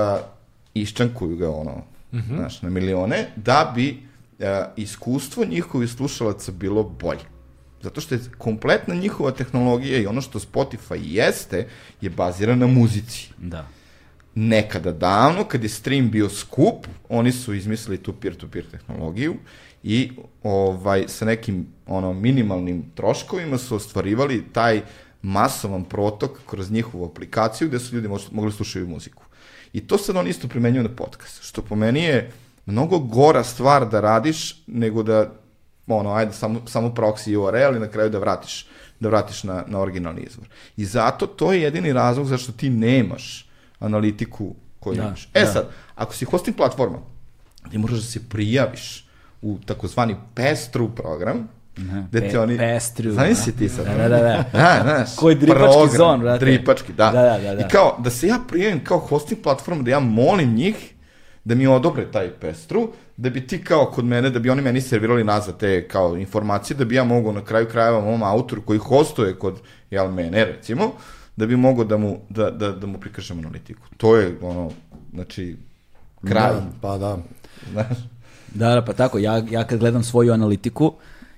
[0.73, 1.84] iščankuju ga ono,
[2.15, 2.38] mm -hmm.
[2.38, 3.99] znaš, na milione, da bi
[4.39, 7.25] e, iskustvo njihovih slušalaca bilo bolje.
[7.82, 11.67] Zato što je kompletna njihova tehnologija i ono što Spotify jeste,
[12.01, 13.30] je bazirana na muzici.
[13.38, 13.67] Da.
[14.36, 19.36] Nekada davno, kad je stream bio skup, oni su izmislili tu peer-to-peer -peer tehnologiju
[19.84, 20.12] i
[20.43, 24.82] ovaj, sa nekim ono, minimalnim troškovima su ostvarivali taj
[25.21, 29.23] masovan protok kroz njihovu aplikaciju gde su ljudi mogli slušati muziku.
[29.75, 32.31] I to sad oni isto primenjuju na podcast, što po meni je
[32.65, 35.31] mnogo gora stvar da radiš nego da
[35.88, 38.67] ono, ajde, samo, samo proxy URL i na kraju da vratiš,
[38.99, 40.47] da vratiš na, na originalni izvor.
[40.77, 45.29] I zato to je jedini razlog zašto ti nemaš analitiku koju da, imaš.
[45.33, 45.51] E da.
[45.51, 46.97] sad, ako si hosting platforma,
[47.71, 49.07] ti moraš da se prijaviš
[49.41, 52.57] u takozvani pestru program, Ne, gde ti oni...
[52.57, 53.11] Pestru.
[53.11, 53.85] Znaš si ti sad?
[53.85, 54.19] Da, da, da.
[54.19, 54.43] da.
[54.53, 56.45] da znaš, Koji dripački program, zon, brate.
[56.45, 57.11] Dripački, da.
[57.11, 57.61] Da, da, da, da.
[57.61, 60.75] I kao, da se ja prijavim kao hosting platforma, da ja molim njih
[61.43, 64.81] da mi odobre taj pestru, da bi ti kao kod mene, da bi oni meni
[64.81, 68.79] servirali nazad te kao informacije, da bi ja mogao na kraju krajeva mom autoru koji
[68.79, 69.59] hostuje kod,
[69.91, 70.91] jel, mene recimo,
[71.35, 73.81] da bi mogao da mu, da, da, da mu prikažem analitiku.
[73.97, 74.71] To je, ono,
[75.13, 75.57] znači,
[76.27, 76.53] kraj.
[76.53, 77.17] Da, pa da.
[77.71, 77.97] Znaš?
[78.53, 80.93] Da, da, pa tako, ja, ja kad gledam svoju analitiku,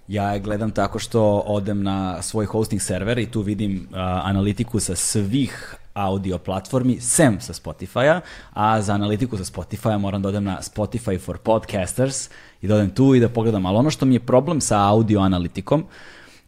[0.07, 4.79] ja je gledam tako što odem na svoj hosting server i tu vidim uh, analitiku
[4.79, 8.21] sa svih audio platformi, sem sa Spotify-a,
[8.53, 12.29] a za analitiku sa Spotify-a moram da odem na Spotify for Podcasters
[12.61, 13.65] i da odem tu i da pogledam.
[13.65, 15.85] Ali ono što mi je problem sa audio analitikom,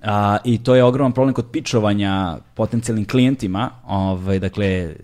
[0.02, 3.70] A, I to je ogroman problem kod pičovanja potencijalnim klijentima.
[3.88, 4.96] Ovaj, dakle, e,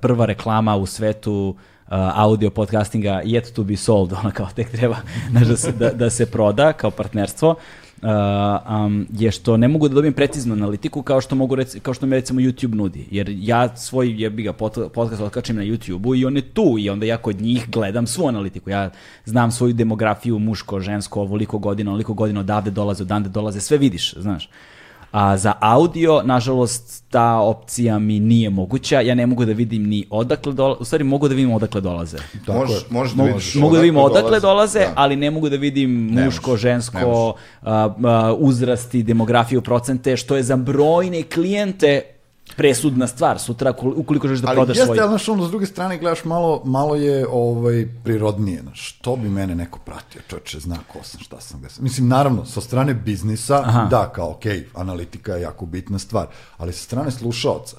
[0.00, 4.96] prva reklama u svetu uh, audio podcastinga yet to be sold, ona kao tek treba
[5.30, 7.54] da, se, da, da se proda kao partnerstvo
[8.04, 12.06] um, je što ne mogu da dobijem preciznu analitiku kao što mogu reci, kao što
[12.06, 13.06] mi recimo YouTube nudi.
[13.10, 14.52] Jer ja svoj jebi ga
[14.92, 18.28] podcast otkačim na YouTubeu i on je tu i onda ja kod njih gledam svu
[18.28, 18.70] analitiku.
[18.70, 18.90] Ja
[19.24, 24.14] znam svoju demografiju muško, žensko, ovoliko godina, ovoliko godina odavde dolaze, odande dolaze, sve vidiš,
[24.14, 24.48] znaš.
[25.14, 29.00] A za audio, nažalost, ta opcija mi nije moguća.
[29.00, 32.16] Ja ne mogu da vidim ni odakle dolaze, u stvari mogu da vidim odakle dolaze.
[32.46, 34.92] Tako Mož, možeš da vidiš Mogu da vidim odakle dolaze, da.
[34.94, 40.56] ali ne mogu da vidim muško, žensko, a, a, uzrasti, demografiju, procente, što je za
[40.56, 42.02] brojne klijente
[42.56, 44.98] presudna stvar sutra ukoliko želiš da ali prodaš jeste, svoj.
[45.00, 48.62] Ali jeste, ali s druge strane gledaš malo, malo je ovaj, prirodnije.
[48.72, 50.20] Što bi mene neko pratio?
[50.28, 51.84] Čoče, zna ko sam, šta sam, gde sam.
[51.84, 53.86] Mislim, naravno, sa strane biznisa, Aha.
[53.90, 56.26] da, kao, ok, analitika je jako bitna stvar,
[56.56, 57.76] ali sa strane slušaoca,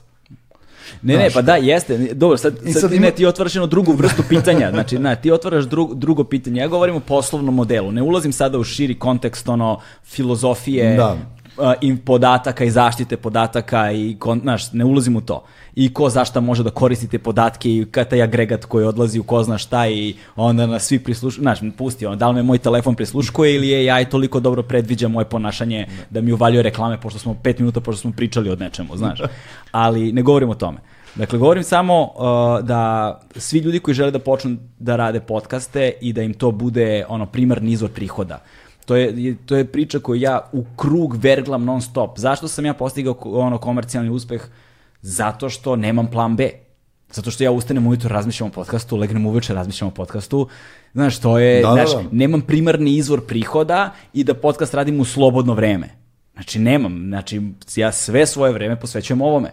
[1.01, 1.97] Ne, ne, pa da, jeste.
[1.97, 3.05] Dobro, sad, sad, sad ima...
[3.05, 4.71] ne, ti otvaraš jednu drugu vrstu pitanja.
[4.71, 6.61] Znači, ne, ti otvaraš dru, drugo pitanje.
[6.61, 7.91] Ja govorim o poslovnom modelu.
[7.91, 11.17] Ne ulazim sada u širi kontekst, ono, filozofije, da
[11.57, 15.43] uh, im podataka i zaštite podataka i, kon, znaš, ne ulazim u to.
[15.75, 19.23] I ko zašta može da koristi te podatke i kada taj agregat koji odlazi u
[19.23, 22.57] ko zna šta i onda nas svi prisluškuju, znaš, pusti ono, da li me moj
[22.57, 27.19] telefon prisluškuje ili je ja toliko dobro predviđa moje ponašanje da mi uvaljuje reklame pošto
[27.19, 29.19] smo pet minuta pošto smo pričali o nečemu, znaš.
[29.71, 30.77] Ali ne govorim o tome.
[31.15, 36.13] Dakle, govorim samo uh, da svi ljudi koji žele da počnu da rade podcaste i
[36.13, 38.39] da im to bude ono primarni izvor prihoda.
[38.85, 42.19] To je, to je priča koju ja u krug verglam non stop.
[42.19, 44.41] Zašto sam ja postigao ono komercijalni uspeh?
[45.01, 46.49] Zato što nemam plan B.
[47.11, 50.47] Zato što ja ustanem ujutro, razmišljam o podcastu, legnem uveče, razmišljam o podcastu.
[50.93, 52.09] Znaš, to je, da, znaš, da, da.
[52.11, 55.89] nemam primarni izvor prihoda i da podcast radim u slobodno vreme.
[56.33, 57.03] Znači, nemam.
[57.07, 57.41] Znači,
[57.75, 59.51] ja sve svoje vreme posvećujem ovome.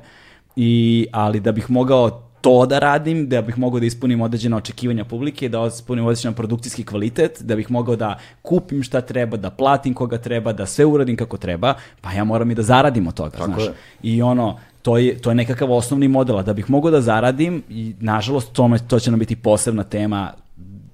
[0.56, 5.04] I, ali da bih mogao to da radim, da bih mogao da ispunim određena očekivanja
[5.04, 9.94] publike, da ispunim određen produkcijski kvalitet, da bih mogao da kupim šta treba, da platim
[9.94, 13.30] koga treba, da sve uradim kako treba, pa ja moram i da zaradim od toga,
[13.30, 13.62] Tako znaš.
[13.62, 13.72] Je.
[14.02, 17.94] I ono, to je, to je nekakav osnovni model, da bih mogao da zaradim, i
[18.00, 20.32] nažalost tome, to će nam biti posebna tema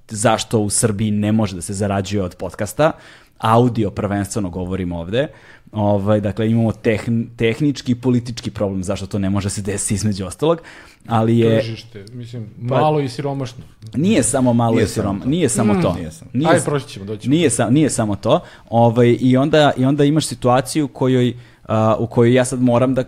[0.08, 2.92] zašto u Srbiji ne može da se zarađuje od podcasta,
[3.38, 5.28] audio prvenstveno govorimo ovde,
[5.72, 10.26] Ovaj, dakle, imamo tehn, tehnički i politički problem zašto to ne može se desiti između
[10.26, 10.60] ostalog,
[11.06, 11.60] ali je...
[11.60, 13.64] Tržište, mislim, pa- malo pa, i siromašno.
[13.94, 15.94] Nije samo malo nije i siromašno, nije samo mm, to.
[15.94, 16.30] Nije samo.
[16.34, 17.28] Nije, Ajde, proći ćemo, doći.
[17.28, 18.40] Nije, sa, nije samo to.
[18.70, 22.94] Ovaj, i, onda, I onda imaš situaciju u kojoj, uh, u kojoj ja sad moram
[22.94, 23.04] da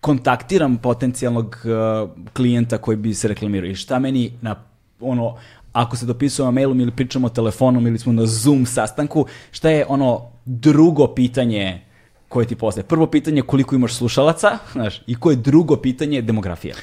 [0.00, 3.70] kontaktiram potencijalnog uh, klijenta koji bi se reklamirao.
[3.70, 4.56] I šta meni na
[5.00, 5.36] ono,
[5.72, 10.22] ako se dopisujemo mailom ili pričamo telefonom ili smo na Zoom sastanku, šta je ono
[10.44, 11.85] drugo pitanje
[12.28, 12.84] koje ti postaje.
[12.84, 16.74] Prvo pitanje je koliko imaš slušalaca, znaš, i koje drugo pitanje je demografija.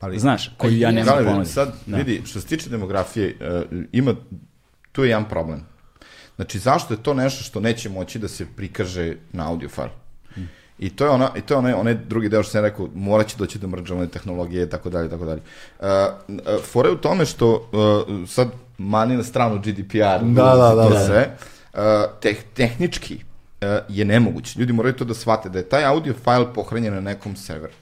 [0.00, 1.52] Ali, znaš, koju ja ne mogu ponuditi.
[1.52, 1.96] Sad, da.
[1.96, 4.14] vidi, što se tiče demografije, uh, ima,
[4.92, 5.66] tu je jedan problem.
[6.36, 9.90] Znači, zašto je to nešto što neće moći da se prikaže na audio file?
[10.34, 10.48] Hmm.
[10.78, 13.36] I to je ona i to je onaj onaj drugi deo što sam rekao, moraće
[13.36, 15.40] doći do mrđavne tehnologije i tako dalje tako dalje.
[15.80, 15.86] Uh,
[16.28, 21.06] uh, fore u tome što uh, sad mani na stranu GDPR, da, da, da, da,
[21.06, 21.36] sve,
[21.74, 21.80] uh,
[22.20, 23.18] teh, tehnički
[23.88, 24.60] je nemoguće.
[24.60, 27.74] Ljudi moraju to da shvate, da je taj audio file pohranjen na nekom serveru.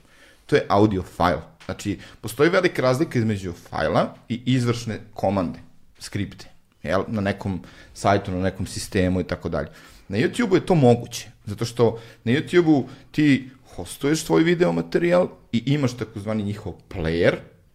[0.47, 1.43] To je audio file.
[1.65, 5.59] Znači, postoji velika razlika između fajla i izvršne komande,
[5.99, 6.47] skripte,
[6.83, 7.03] jel?
[7.09, 7.63] na nekom
[7.95, 9.69] sajtu, na nekom sistemu i tako dalje.
[10.09, 15.63] Na YouTube-u je to moguće, zato što na YouTube-u ti hostuješ svoj video materijal i
[15.67, 17.35] imaš takozvani njihov player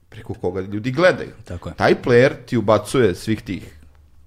[0.09, 1.31] preko koga ljudi gledaju.
[1.45, 1.75] Tako je.
[1.75, 3.79] Taj player ti ubacuje svih tih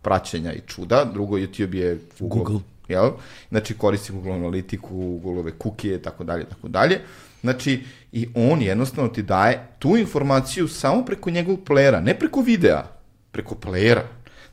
[0.02, 3.10] praćenja i čuda, drugo YouTube je Google, Google jel?
[3.48, 7.00] Znači koristi Google analitiku, Google kukije, tako dalje, tako dalje.
[7.40, 12.84] Znači, i on jednostavno ti daje tu informaciju samo preko njegovog playera, ne preko videa,
[13.32, 14.02] preko playera.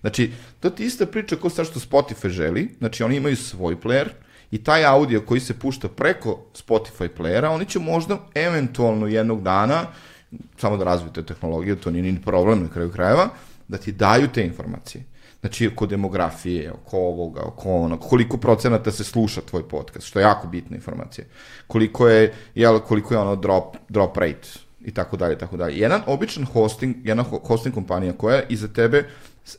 [0.01, 4.07] Znači, to ti ista priča kao sad što Spotify želi, znači oni imaju svoj player
[4.51, 9.85] i taj audio koji se pušta preko Spotify playera, oni će možda eventualno jednog dana,
[10.57, 13.29] samo da razvijete tehnologiju, to nije ni problem na kraju krajeva,
[13.67, 15.03] da ti daju te informacije.
[15.45, 20.23] Znači, oko demografije, oko ovoga, oko onog, koliko procenata se sluša tvoj podcast, što je
[20.23, 21.25] jako bitna informacija.
[21.67, 24.49] Koliko je, jel, koliko je ono drop, drop rate
[24.81, 25.77] i tako dalje, tako dalje.
[25.77, 28.97] Jedan običan hosting, jedna hosting kompanija koja iza tebe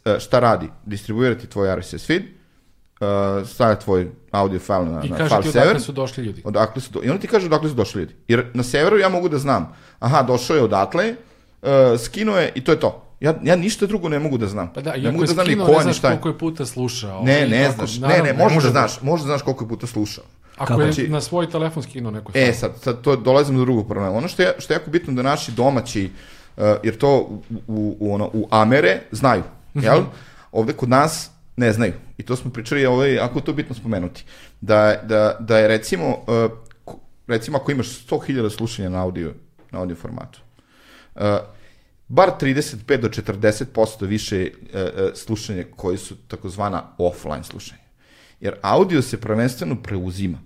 [0.05, 0.69] e, šta radi?
[0.85, 5.41] Distribuirati tvoj RSS feed, uh, stavlja tvoj audio file na, I na file server.
[5.41, 6.43] I kaže ti odakle su došli ljudi.
[6.45, 7.01] Odakle su do...
[7.05, 8.15] I oni ti kažu odakle su došli ljudi.
[8.29, 11.15] Jer na severu ja mogu da znam, aha, došao je odatle,
[11.63, 11.69] uh,
[12.01, 13.06] skinuo je i to je to.
[13.21, 14.73] Ja, ja ništa drugo ne mogu da znam.
[14.75, 16.09] Pa da, ne mogu da znam ni ko ni šta.
[16.09, 17.23] koliko je puta slušao.
[17.23, 20.25] Ne, ne znaš, ne, ne, možeš da znaš, možeš da znaš koliko je puta slušao.
[20.57, 20.81] Ako Kako?
[20.81, 24.17] je znači, na svoj telefon skinuo neko E, sad, sad to dolazimo do drugog problema.
[24.17, 26.11] Ono što je, što je jako bitno da naši domaći,
[26.57, 29.43] uh, jer to u, u, u, ono, u Amere znaju,
[29.77, 29.85] mhm.
[29.85, 30.03] jel?
[30.53, 31.93] Ovde kod nas ne znaju.
[32.19, 34.25] I to smo pričali, ovaj, ako je to bitno spomenuti.
[34.61, 39.35] Da, da, da je recimo, uh, recimo ako imaš 100.000 slušanja na audio,
[39.71, 40.41] na audio formatu,
[41.15, 41.23] uh,
[42.09, 47.83] bar 35 do 40% više e, e, slušanja koji su takozvana offline slušanja.
[48.41, 50.39] Jer audio se prvenstveno preuzima.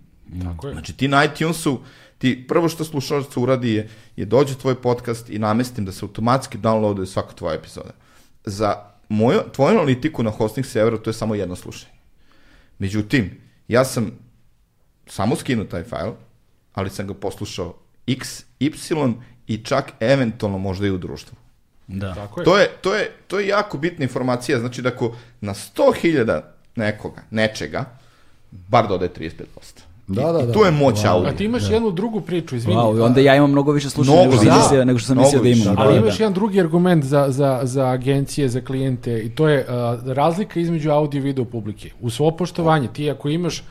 [0.42, 0.72] Tako je.
[0.72, 1.80] Znači ti na iTunesu,
[2.18, 6.58] ti prvo što slušalac uradi je, je dođe tvoj podcast i namestim da se automatski
[6.58, 7.92] downloaduje svaka tvoja epizoda.
[8.44, 8.74] Za
[9.08, 11.92] moju, tvoju analitiku na hosting serveru to je samo jedno slušanje.
[12.78, 14.10] Međutim, ja sam
[15.06, 16.12] samo skinuo taj file,
[16.72, 17.74] ali sam ga poslušao
[18.06, 18.70] x, y
[19.46, 21.39] i čak eventualno možda i u društvu.
[21.92, 22.14] Da.
[22.14, 22.44] Tako je.
[22.44, 26.40] To, je, to, je, to je jako bitna informacija, znači da ako na 100.000
[26.76, 27.84] nekoga, nečega,
[28.50, 29.44] bar dodaje 35%.
[30.06, 30.50] Da, da, da.
[30.50, 31.28] I tu je moć wow.
[31.28, 31.74] A ti imaš da.
[31.74, 32.76] jednu drugu priču, izvini.
[32.76, 34.56] Wow, onda ja imam mnogo više slušanja nego, da.
[34.56, 35.74] mislio, nego što sam mislio da imam.
[35.78, 36.24] Ali imaš da.
[36.24, 40.90] jedan drugi argument za, za, za agencije, za klijente i to je uh, razlika između
[40.90, 41.90] audio i video publike.
[42.00, 43.62] U svo poštovanje, ti ako imaš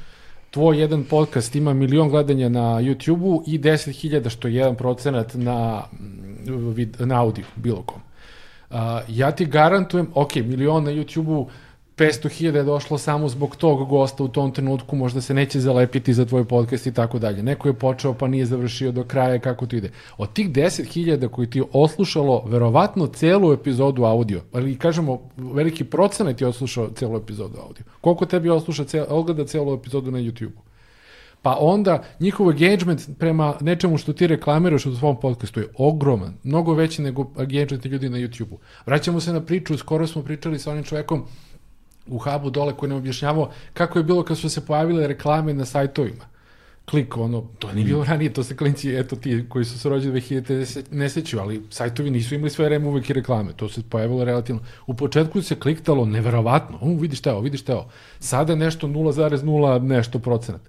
[0.52, 5.82] tvoj jedan podcast ima milion gledanja na YouTube-u i 10.000 što je jedan procenat na,
[5.92, 8.09] mm, na audio, bilo kom.
[8.70, 11.48] Uh, ja ti garantujem, ok, milion na YouTube-u,
[12.00, 16.26] 500.000 je došlo samo zbog tog gosta u tom trenutku, možda se neće zalepiti za
[16.26, 17.44] tvoj podcast i tako dalje.
[17.44, 19.92] Neko je počeo pa nije završio do kraja, kako to ide.
[20.18, 26.42] Od tih 10.000 koji ti je oslušalo verovatno celu epizodu audio, ali kažemo, veliki procenat
[26.42, 27.84] je oslušao celu epizodu audio.
[28.02, 30.69] Koliko tebi osluša, cel, ogleda celu epizodu na YouTube-u?
[31.42, 36.74] Pa onda njihov engagement prema nečemu što ti reklamiraš u svom podcastu je ogroman, mnogo
[36.74, 38.60] veći nego engagement ljudi na YouTube-u.
[38.86, 41.24] Vraćamo se na priču, skoro smo pričali sa onim čovekom
[42.08, 45.66] u hubu dole koji nam objašnjavao kako je bilo kad su se pojavile reklame na
[45.66, 46.26] sajtovima.
[46.86, 50.22] Klik, ono, to nije bilo ranije, to se klinci, eto ti koji su se rođeni
[50.22, 54.24] 2000 ne sećaju, ali sajtovi nisu imali sve vreme uvek i reklame, to se pojavilo
[54.24, 54.62] relativno.
[54.88, 57.90] U početku se kliktalo neverovatno, u, vidiš te ovo, vidiš te ovo.
[58.20, 60.62] Sada nešto 0,0 nešto procenat.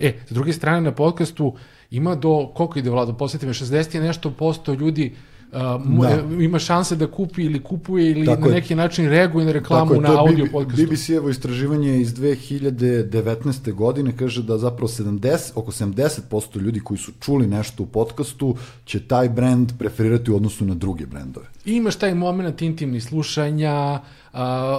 [0.00, 1.54] E, s druge strane na podcastu
[1.90, 5.12] ima do, koliko ide vlada, posjeti me, 60 je nešto posto ljudi
[5.52, 6.42] Uh, da.
[6.44, 8.76] ima šanse da kupi ili kupuje ili Tako na neki je.
[8.76, 10.82] način reaguje na reklamu je, na audio podcastu.
[10.82, 13.72] BBC-evo istraživanje iz 2019.
[13.72, 19.00] godine kaže da zapravo 70, oko 70% ljudi koji su čuli nešto u podcastu će
[19.00, 21.46] taj brand preferirati u odnosu na druge brendove.
[21.68, 24.00] I imaš taj moment intimni slušanja,
[24.32, 24.78] a,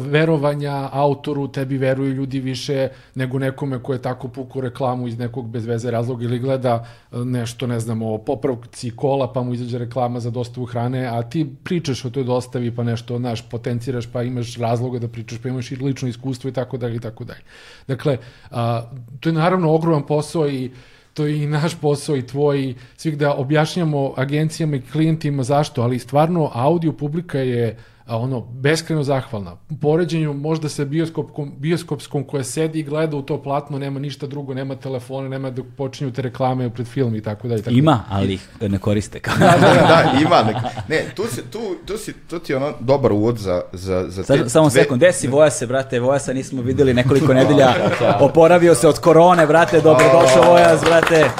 [0.00, 5.48] verovanja autoru, tebi veruju ljudi više nego nekome ko je tako puku reklamu iz nekog
[5.48, 10.30] bezveze razloga ili gleda nešto, ne znam, o popravci kola pa mu izađe reklama za
[10.30, 14.98] dostavu hrane, a ti pričaš o toj dostavi pa nešto, znaš, potenciraš pa imaš razloga
[14.98, 17.42] da pričaš, pa imaš i lično iskustvo i tako dalje i tako dalje.
[17.88, 18.18] Dakle,
[18.50, 18.82] a,
[19.20, 20.70] to je naravno ogroman posao i
[21.18, 25.98] to je i naš posao i tvoj, svih da objašnjamo agencijama i klijentima zašto, ali
[25.98, 27.76] stvarno audio publika je
[28.08, 29.56] a ono, beskreno zahvalna.
[29.70, 34.26] U poređenju možda sa bioskopkom, bioskopskom koja sedi i gleda u to platno, nema ništa
[34.26, 37.62] drugo, nema telefone, nema dok počinju te reklame pred film i tako dalje.
[37.70, 39.20] Ima, ali ih ne koriste.
[39.38, 40.42] da, da, da, ima.
[40.42, 40.54] Ne,
[40.88, 44.22] ne tu, si, tu, tu, si, tu ti je ono dobar uvod za, za, za
[44.22, 44.26] te...
[44.26, 44.82] Sad, samo dve...
[44.82, 46.00] sekund, gde si Vojase, brate?
[46.00, 47.74] Vojasa nismo videli nekoliko nedelja.
[48.20, 51.30] Oporavio se od korone, brate, dobrodošao Vojas, brate.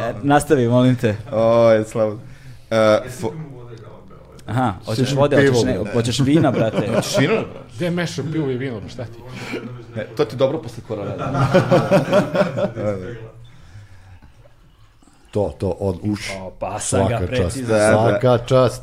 [0.00, 1.16] E, nastavi, molim te.
[1.32, 2.12] O, je slavo.
[2.12, 3.32] Uh, fo,
[4.46, 6.88] Aha, hoćeš vode, hoćeš, ne, hoćeš vina, brate.
[6.94, 7.44] Hoćeš vino?
[7.76, 9.18] Gde meša pivo i vino, šta ti?
[9.96, 11.14] Ne, to ti dobro posle korone.
[15.30, 16.30] to, to, od uš.
[16.40, 17.68] O, pa sam ga precizno.
[17.68, 18.82] Da, da, Svaka čast.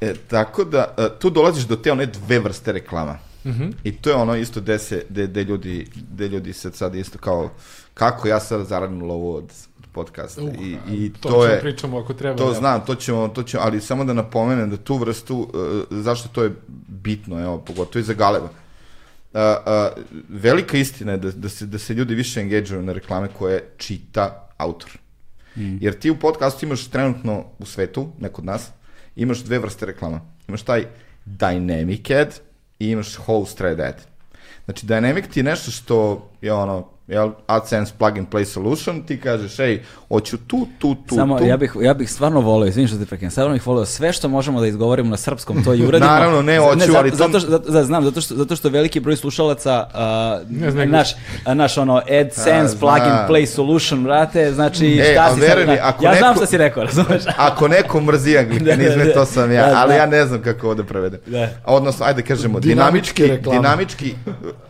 [0.00, 3.18] E, tako da, e, tu dolaziš do te one dve vrste reklama.
[3.44, 3.72] Mm -hmm.
[3.84, 7.18] I to je ono isto gde se, gde, gde ljudi, gde ljudi sad sad isto
[7.18, 7.50] kao,
[7.94, 9.52] kako ja sad zaradim lovu od
[9.92, 10.42] podcasta.
[10.42, 12.36] Uh, I, i to, to je, pričamo ako treba.
[12.38, 16.28] To znam, to ćemo, to ćemo, ali samo da napomenem da tu vrstu, uh, zašto
[16.28, 16.52] to je
[16.88, 18.48] bitno, evo, pogotovo i za Galeba.
[19.32, 23.28] Uh, uh, velika istina je da, da, se, da se ljudi više engageuju na reklame
[23.38, 24.90] koje čita autor.
[25.56, 25.76] Mm.
[25.80, 28.68] Jer ti u podcastu imaš trenutno u svetu, neko od nas,
[29.16, 30.20] imaš dve vrste reklama.
[30.48, 30.86] Imaš taj
[31.26, 32.40] dynamic ad
[32.78, 34.02] i imaš host thread ad.
[34.64, 39.20] Znači, dynamic ti je nešto što je ono, jel, AdSense plug and play solution, ti
[39.20, 41.44] kažeš, ej, hoću tu, tu, tu, Samo, tu.
[41.44, 44.28] ja bih, ja bih stvarno volio, izvim što te prekinem, stvarno bih volio sve što
[44.28, 46.10] možemo da izgovorimo na srpskom, to i uradimo.
[46.10, 47.16] Naravno, ne, hoću, ne, ali to...
[47.16, 50.90] Zato što, zato, da, znam, zato što, zato što veliki broj slušalaca, uh, ne znam,
[50.90, 51.08] naš,
[51.46, 56.04] naš, ono, AdSense plug and play solution, brate, znači, e, šta si sad, mi, ako
[56.04, 57.22] ja neko, znam šta si rekao, razumeš?
[57.48, 60.84] ako neko mrzi anglikanizme, to sam ja, da, ali ja ne znam kako ovo da
[60.84, 61.20] prevedem.
[61.26, 61.48] Da.
[61.64, 64.14] Odnosno, ajde kažemo, dinamički, dinamički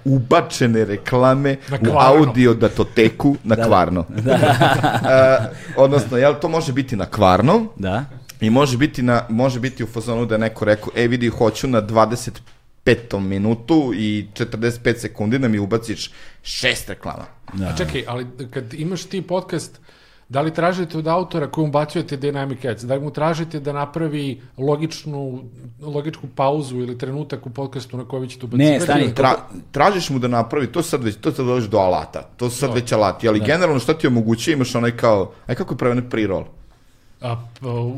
[0.05, 4.05] ubačene reklame u audio datoteku na da, kvarno.
[4.09, 5.51] Da.
[5.75, 7.67] uh, odnosno, jel, to može biti na kvarno.
[7.77, 8.05] Da.
[8.41, 11.69] I može biti, na, može biti u fazonu da je neko rekao, e vidi, hoću
[11.69, 13.21] na 25.
[13.21, 16.11] minutu i 45 sekundi da mi ubaciš
[16.43, 17.25] šest reklama.
[17.53, 17.67] Da.
[17.67, 19.81] A čekaj, ali kad imaš ti podcast,
[20.33, 24.41] Da li tražite od autora kojem bacujete Dynamic Ads, da li mu tražite da napravi
[24.59, 25.43] logičnu,
[25.81, 28.71] logičku pauzu ili trenutak u podcastu na koji ćete ubaciti?
[28.71, 29.15] Ne, stani.
[29.15, 29.35] Tra,
[29.73, 32.75] tražiš mu da napravi, to sad već, to sad dođeš do alata, to sad no.
[32.75, 33.47] već alati, ali da.
[33.47, 36.45] generalno šta ti omogućuje, imaš onaj kao, aj kako je pravene pre-roll?
[37.21, 37.37] A,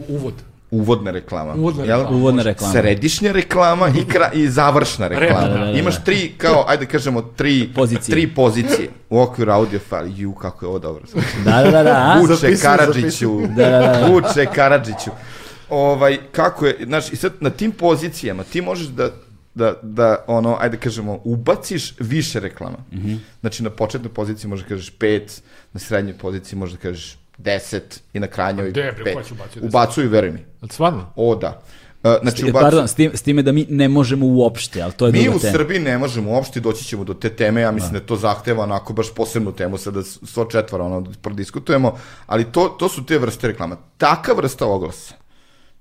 [0.08, 0.34] uvod
[0.74, 1.54] uvodna reklama.
[1.54, 2.02] Uvodna reklama.
[2.02, 2.14] Jel?
[2.16, 2.72] Uvodna reklama.
[2.72, 5.48] Središnja reklama i, kra, i završna reklama.
[5.48, 5.78] Da, da, da, da.
[5.78, 10.10] Imaš tri, kao, ajde kažemo, tri pozicije, tri pozicije u okviru audio file.
[10.16, 11.02] Ju, kako je ovo dobro.
[11.44, 11.82] Da, da, da.
[11.82, 12.20] da.
[12.20, 13.40] Vuče Karadžiću.
[13.56, 14.06] Da, da, da.
[14.06, 15.10] Vuče Karadžiću.
[15.70, 19.10] Ovaj, kako je, znaš, i sad na tim pozicijama ti možeš da
[19.54, 22.78] da, da ono, ajde kažemo, ubaciš više reklama.
[22.92, 23.18] Mm -hmm.
[23.40, 27.80] Znači, na početnoj poziciji možeš da kažeš pet, na srednjoj poziciji možeš da kažeš 10
[28.12, 29.16] i na krajnjoj 5.
[29.62, 30.68] Ubacuju, veruj mi.
[30.70, 31.12] Stvarno?
[31.16, 31.62] O, da.
[32.02, 34.92] Uh, znači, Sti- ubacu- Pardon, s, tim, s time da mi ne možemo uopšte, ali
[34.92, 35.52] to je Mi druga u tema.
[35.52, 38.92] Srbiji ne možemo uopšte, doći ćemo do te teme, ja mislim da, to zahteva onako
[38.92, 43.46] baš posebnu temu, sada sto četvara ono, da prodiskutujemo, ali to, to su te vrste
[43.46, 43.76] reklama.
[43.98, 45.14] Taka vrsta oglasa,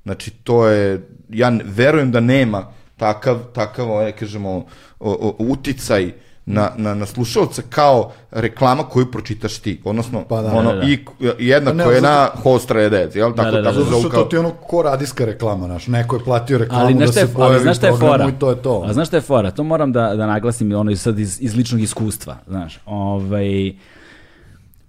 [0.04, 4.66] znači to je, ja verujem da nema takav, takav, ovaj, kažemo, o,
[5.00, 6.12] o, uticaj
[6.46, 10.86] na, na, na slušalca kao reklama koju pročitaš ti, odnosno Pa da, ono, da, da.
[10.86, 11.00] i
[11.40, 13.34] i jedna Pa ne, je zato- na host redec, jel?
[13.34, 13.84] Tako, da, da, tako da.
[13.84, 16.94] Zato što to ti je ono ko radijska reklama, znaš, neko je platio reklamu Ali
[16.94, 18.30] da šta je, se ali pojavi znaš fora?
[18.30, 18.84] i to je to.
[18.88, 19.52] A znaš šta je fora?
[19.52, 22.80] To moram da, da naglasim ono sad iz, iz ličnog iskustva, znaš.
[22.86, 23.74] Ovaj,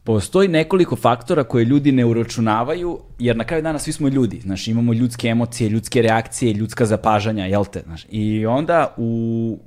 [0.04, 4.68] postoji nekoliko faktora koje ljudi ne uračunavaju, jer na kraju dana svi smo ljudi, znaš,
[4.68, 8.06] imamo ljudske emocije, ljudske reakcije, ljudska zapažanja, jel te, znaš.
[8.10, 9.58] I onda u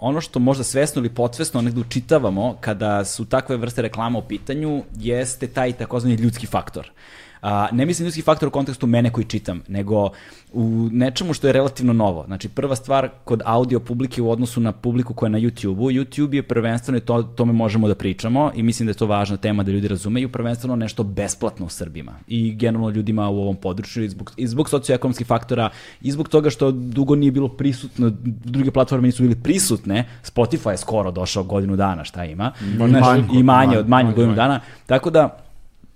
[0.00, 4.82] ono što možda svesno ili podsvesno negde učitavamo kada su takve vrste reklama u pitanju
[4.96, 6.90] jeste taj takozvani ljudski faktor.
[7.42, 10.10] A, ne mislim ljudski faktor u kontekstu mene koji čitam, nego
[10.52, 12.24] u nečemu što je relativno novo.
[12.26, 16.34] Znači, prva stvar kod audio publike u odnosu na publiku koja je na YouTube-u, YouTube
[16.34, 19.62] je prvenstveno, i to, tome možemo da pričamo, i mislim da je to važna tema
[19.62, 24.08] da ljudi razumeju, prvenstveno nešto besplatno u Srbima i generalno ljudima u ovom području i
[24.08, 25.70] zbog, i zbog socioekonomskih faktora
[26.00, 30.76] i zbog toga što dugo nije bilo prisutno, druge platforme nisu bili prisutne, Spotify je
[30.76, 34.34] skoro došao godinu dana, šta ima, Znaš, manje, i manje od manje manje, od godinu
[34.34, 35.38] dana, tako da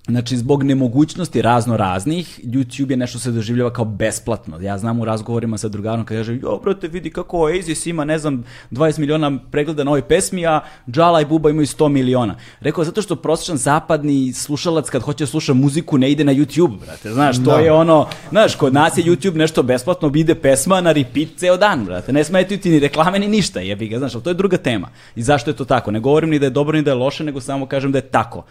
[0.09, 4.61] Znači, zbog nemogućnosti razno raznih, YouTube je nešto se doživljava kao besplatno.
[4.61, 8.18] Ja znam u razgovorima sa drugarom kada kaže, jo, brate, vidi kako Oasis ima, ne
[8.18, 12.36] znam, 20 miliona pregleda na ovoj pesmi, a Džala i Buba imaju 100 miliona.
[12.61, 16.78] Rekao, zato što prosječan zapadni slušalac kad hoće da sluša muziku ne ide na YouTube,
[16.78, 17.12] brate.
[17.12, 17.59] Znaš, to Da.
[17.59, 21.84] je ono, znaš, kod nas je YouTube nešto besplatno, ide pesma na repeat ceo dan,
[21.84, 22.12] brate.
[22.12, 24.88] Ne smetaju ti ni reklame ni ništa, jebi ga, znaš, ali to je druga tema.
[25.16, 25.90] I zašto je to tako?
[25.90, 28.02] Ne govorim ni da je dobro ni da je loše, nego samo kažem da je
[28.02, 28.44] tako.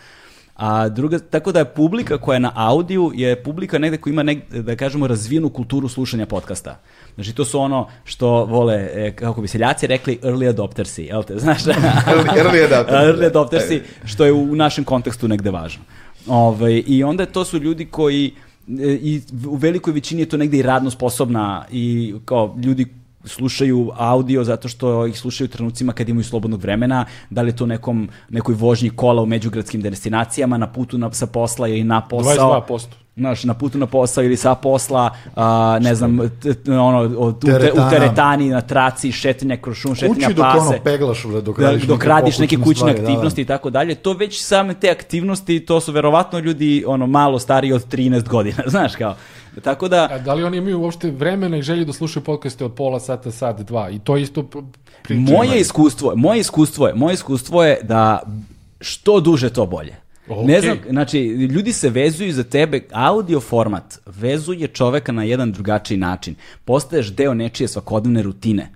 [0.55, 4.23] A druga, tako da je publika koja je na audiju je publika negde koja ima
[4.23, 6.79] negde, da kažemo razvijenu kulturu slušanja podcasta.
[7.15, 11.39] Znači to su ono što vole, e, kako bi seljaci rekli, early adoptersi, jel te,
[11.39, 11.63] znaš?
[11.65, 13.05] Early- adoptersi.
[13.05, 15.83] early adoptersi, što je u našem kontekstu negde važno.
[16.27, 18.33] Ove, I onda to su ljudi koji
[18.69, 22.87] e, i u velikoj većini je to negde i radno sposobna i kao ljudi
[23.25, 27.55] slušaju audio zato što ih slušaju u trenucima kad imaju slobodnog vremena, da li je
[27.55, 32.01] to nekom, nekoj vožnji kola u međugradskim destinacijama, na putu na, sa posla ili na
[32.01, 32.65] posao.
[32.69, 32.85] 22%.
[33.17, 37.35] Znaš, na putu na posao ili sa posla, a, ne znam, t- t- ono, od,
[37.37, 37.89] u, te, u Teretana.
[37.89, 41.83] teretani, na traci, šetanja kroz šum, šetanja dok pase ono peglaš, bre, dok da, radiš
[41.83, 43.07] dok radiš neke kućne stvari, da, da.
[43.07, 47.39] aktivnosti i tako dalje, to već same te aktivnosti, to su verovatno ljudi ono malo
[47.39, 49.15] stariji od 13 godina, znaš kao.
[49.63, 52.73] Tako da, A da li oni imaju uopšte vremena i želju da slušaju podcaste od
[52.73, 53.89] pola sata, sat, dva?
[53.89, 54.65] I to isto pr-
[55.03, 55.21] priča.
[55.31, 58.21] moje iskustvo, moje iskustvo je, moje iskustvo je da
[58.81, 59.95] što duže to bolje.
[60.27, 60.47] Ok.
[60.47, 65.97] Ne znam, znači, ljudi se vezuju za tebe, audio format vezuje čoveka na jedan drugačiji
[65.97, 66.35] način.
[66.65, 68.71] Postaješ deo nečije svakodnevne rutine.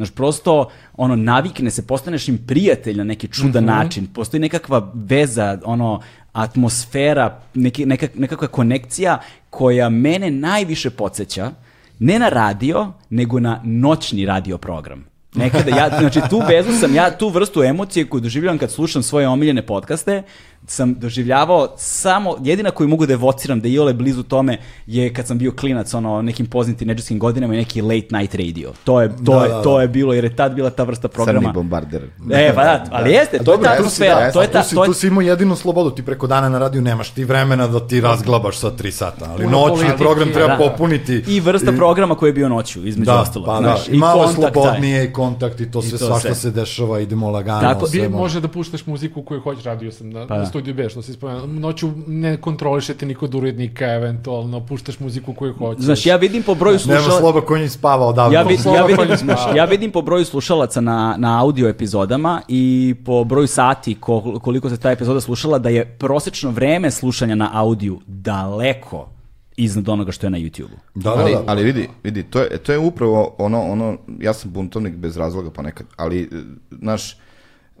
[0.00, 4.06] Znaš, prosto, ono, navikne se, postaneš im prijatelj na neki čudan način.
[4.06, 6.00] Postoji nekakva veza, ono,
[6.32, 9.20] atmosfera, neki, neka, nekakva konekcija
[9.50, 11.50] koja mene najviše podsjeća,
[11.98, 15.04] ne na radio, nego na noćni radio program.
[15.34, 19.28] Nekada ja, znači tu vezu sam, ja tu vrstu emocije koju doživljavam kad slušam svoje
[19.28, 20.22] omiljene podcaste,
[20.70, 25.26] sam doživljavao samo, jedina koju mogu da evociram da je iole blizu tome je kad
[25.26, 28.72] sam bio klinac, ono, nekim poznatim tineđerskim godinama i neki late night radio.
[28.84, 29.82] To je, to, Da, je, da, to da.
[29.82, 31.52] je bilo, jer je tad bila ta vrsta Crni programa.
[31.52, 32.02] bombarder.
[32.32, 34.68] E, pa da, ali jeste, to je Dobro, ta atmosfera, da, to je ta, tu
[34.68, 37.24] si, to je tu si imao jedinu slobodu, ti preko dana na radiju nemaš ti
[37.24, 40.56] vremena da ti razglabaš sa tri sata, ali Puno noćni politike, program treba da.
[40.58, 41.24] popuniti.
[41.28, 43.46] i vrsta programa koji je bio noću, između Da, ostalog.
[43.46, 44.52] pa znaš, da, i malo kontakt taj.
[44.54, 47.60] slobodnije i kontakt i to sve to svašta se dešava, idemo lagano.
[47.62, 48.08] Tako- može.
[48.08, 50.70] može da puštaš muziku koju hoćeš, radio sam na, Pa na da.
[50.70, 51.46] studiju B, što si spomenuo.
[51.46, 55.84] Noću ne kontrolišete ni kod urednika, eventualno, puštaš muziku koju hoćeš.
[55.84, 57.20] Znaš, ja vidim po broju Nema slušalaca...
[57.20, 58.34] sloba konji spava odavno.
[58.34, 63.24] Ja, vid, ja, vidim, ja vidim po broju slušalaca na, na audio epizodama i po
[63.24, 68.00] broju sati ko- koliko se ta epizoda slušala da je prosečno vreme slušanja na audiju
[68.06, 69.08] daleko
[69.56, 70.78] iznad onoga što je na YouTube-u.
[71.00, 71.42] Da, da, ali, da.
[71.46, 75.50] ali vidi, vidi, to je, to je upravo ono, ono, ja sam buntovnik bez razloga
[75.50, 76.26] ponekad, ali, e,
[76.80, 77.16] znaš,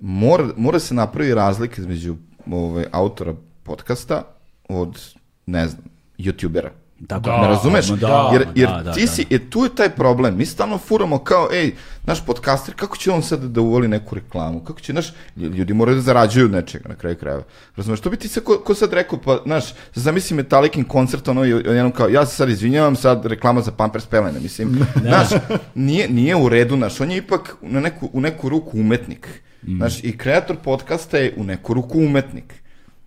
[0.00, 2.16] mora, mora se napravi razlika između
[2.50, 4.22] ovaj, autora podcasta
[4.68, 5.00] od,
[5.46, 5.84] ne znam,
[6.18, 6.68] youtubera.
[7.06, 7.86] Tako, Da, Ne razumeš?
[7.86, 9.06] da, jer jer da, da, ti da.
[9.06, 10.36] si, jer tu je taj problem.
[10.36, 11.74] Mi stalno furamo kao, ej,
[12.04, 14.60] naš podcaster, kako će on sad da uvoli neku reklamu?
[14.64, 17.42] Kako će, naš, ljudi moraju da zarađuju od nečega na kraju krajeva.
[17.76, 18.00] Razumeš?
[18.00, 19.64] To bi ti se ko, ko sad rekao, pa, znaš,
[19.94, 24.06] zamisli Metallicin koncert, ono, i jednom kao, ja se sad izvinjavam, sad reklama za Pampers
[24.06, 24.86] pelene, mislim.
[25.00, 25.28] Znaš,
[25.74, 29.42] nije, nije u redu, znaš, on je ipak na neku, u neku ruku umetnik.
[29.62, 32.54] Znaš, i kreator podcasta je u neku ruku umetnik.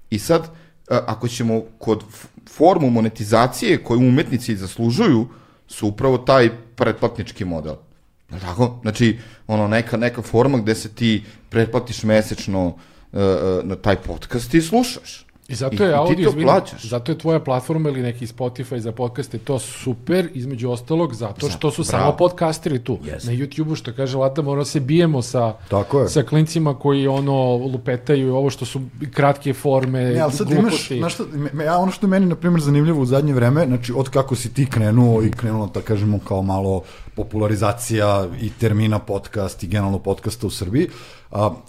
[0.09, 0.49] I sad,
[0.87, 2.03] ako ćemo kod
[2.49, 5.27] formu monetizacije koju umetnici zaslužuju,
[5.67, 7.75] su upravo taj pretplatnički model.
[8.31, 8.79] Jel tako?
[8.81, 13.19] Znači, ono, neka, neka forma gde se ti pretplatiš mesečno uh,
[13.63, 15.25] na taj podcast i slušaš.
[15.47, 16.83] I zato je I- i ti audio, to izvini, plaćaš.
[16.83, 21.71] zato je tvoja platforma ili neki Spotify za podcaste to super, između ostalog, zato što
[21.71, 22.03] su bravo.
[22.03, 22.99] samo podcasteri tu.
[23.03, 23.27] Jeste.
[23.27, 26.09] Na YouTube-u, što kaže Lata, moramo se bijemo sa, Tako je.
[26.09, 28.81] sa klincima koji ono lupetaju i ovo što su
[29.11, 30.97] kratke forme, Ne, ali sad imaš, gluposti.
[30.97, 31.23] znaš šta,
[31.53, 34.35] me- ja, ono što je meni, na primjer, zanimljivo u zadnje vreme, znači, od kako
[34.35, 36.81] si ti krenuo i krenulo, da kažemo, kao malo
[37.15, 40.87] popularizacija i termina podcast i generalno podcasta u Srbiji,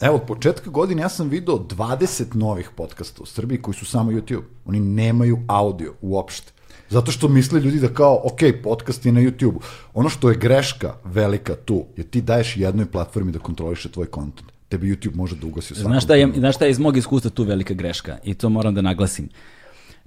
[0.00, 4.10] evo, od početka godine ja sam video 20 novih podcasta u Srbiji koji su samo
[4.10, 4.42] YouTube.
[4.64, 6.52] Oni nemaju audio uopšte.
[6.88, 9.60] Zato što misle ljudi da kao, ok, podcast je na YouTube-u.
[9.94, 14.48] Ono što je greška velika tu, je ti daješ jednoj platformi da kontroliše tvoj kontent.
[14.68, 16.96] Tebi YouTube može da ugasi u svakom Znaš šta, je, znaš šta je iz mog
[16.96, 19.28] iskustva tu velika greška i to moram da naglasim.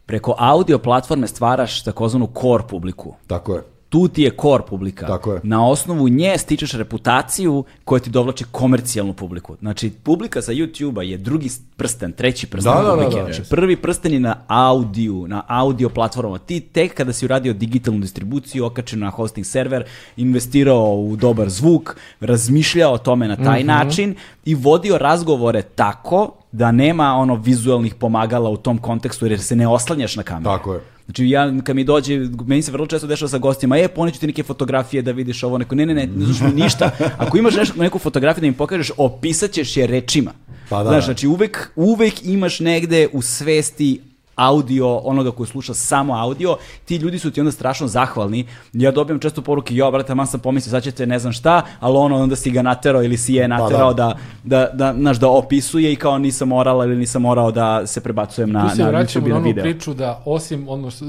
[0.05, 3.16] Preko audio platforme stvaraš takozvanu core publiku.
[3.28, 3.77] Tako je.
[3.90, 5.08] Tu ti je core publika.
[5.08, 5.40] Tako je.
[5.44, 9.56] Na osnovu nje stičeš reputaciju koja ti dovlači komercijalnu publiku.
[9.56, 13.16] Znači, publika sa YouTube-a je drugi prsten, treći prsten Da, da, da, publike.
[13.18, 16.38] da, znači, prvi prsten je na audiju, na audio platformama.
[16.40, 19.84] Ti tek kada si uradio digitalnu distribuciju, okačen na hosting server,
[20.18, 23.68] investirao u dobar zvuk, razmišljao o tome na taj Mhm.
[23.68, 24.16] način
[24.46, 29.68] i vodio razgovore tako da nema ono vizualnih pomagala u tom kontekstu jer se ne
[29.68, 30.46] oslanjaš na kameru.
[30.48, 30.80] Tako je.
[31.08, 34.28] Znači ja kad mi dođe, meni se vrlo često dešava sa gostima, e, poneću ti
[34.28, 36.91] neke fotografije da vidiš ovo, neko, ne, ne, ne, ne znaš mi ništa.
[37.18, 40.32] Ako imaš nešto, neku fotografiju da mi pokažeš, opisat ćeš je rečima.
[40.70, 41.05] Pa da, Znaš, da.
[41.05, 44.01] znači uvek, uvek imaš negde u svesti
[44.38, 48.48] audio, onoga koji sluša samo audio, ti ljudi su ti onda strašno zahvalni.
[48.74, 51.98] Ja dobijam često poruke, jo, brate, man sam pomislio, sad ćete ne znam šta, ali
[51.98, 54.18] ono, onda si ga naterao ili si je naterao da.
[54.44, 58.02] da, da, da, znaš, da opisuje i kao nisam morala ili nisam morao da se
[58.02, 59.64] prebacujem na, na vraćamo YouTube i na na onu video.
[59.64, 61.06] priču da osim ono što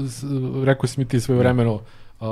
[0.63, 2.27] rekao si mi ti svoje vremeno uh,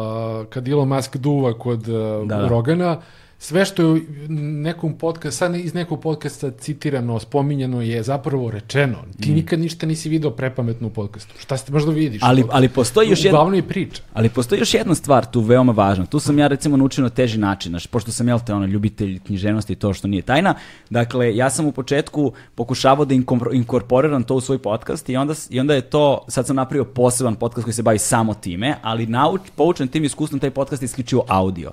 [0.50, 2.48] kad Elon Musk duva kod uh, Da, da.
[2.48, 2.98] Rogana
[3.40, 8.98] sve što je u nekom podcastu, sad iz nekog podcasta citirano, spominjeno je zapravo rečeno.
[9.22, 11.34] Ti nikad ništa nisi video prepametno u podcastu.
[11.40, 12.22] Šta ste možda vidiš?
[12.24, 13.56] Ali, ali postoji još jedna...
[13.56, 14.02] Je priča.
[14.14, 16.06] Ali postoji još jedna stvar tu veoma važna.
[16.06, 19.20] Tu sam ja recimo naučio na teži način, znači, pošto sam jel te ono ljubitelj
[19.20, 20.56] književnosti i to što nije tajna.
[20.90, 23.16] Dakle, ja sam u početku pokušavao da
[23.54, 27.36] inkorporiram to u svoj podcast i onda, i onda je to, sad sam napravio poseban
[27.36, 31.26] podcast koji se bavi samo time, ali nauč, poučen tim iskustvom taj podcast je isključivo
[31.28, 31.72] audio.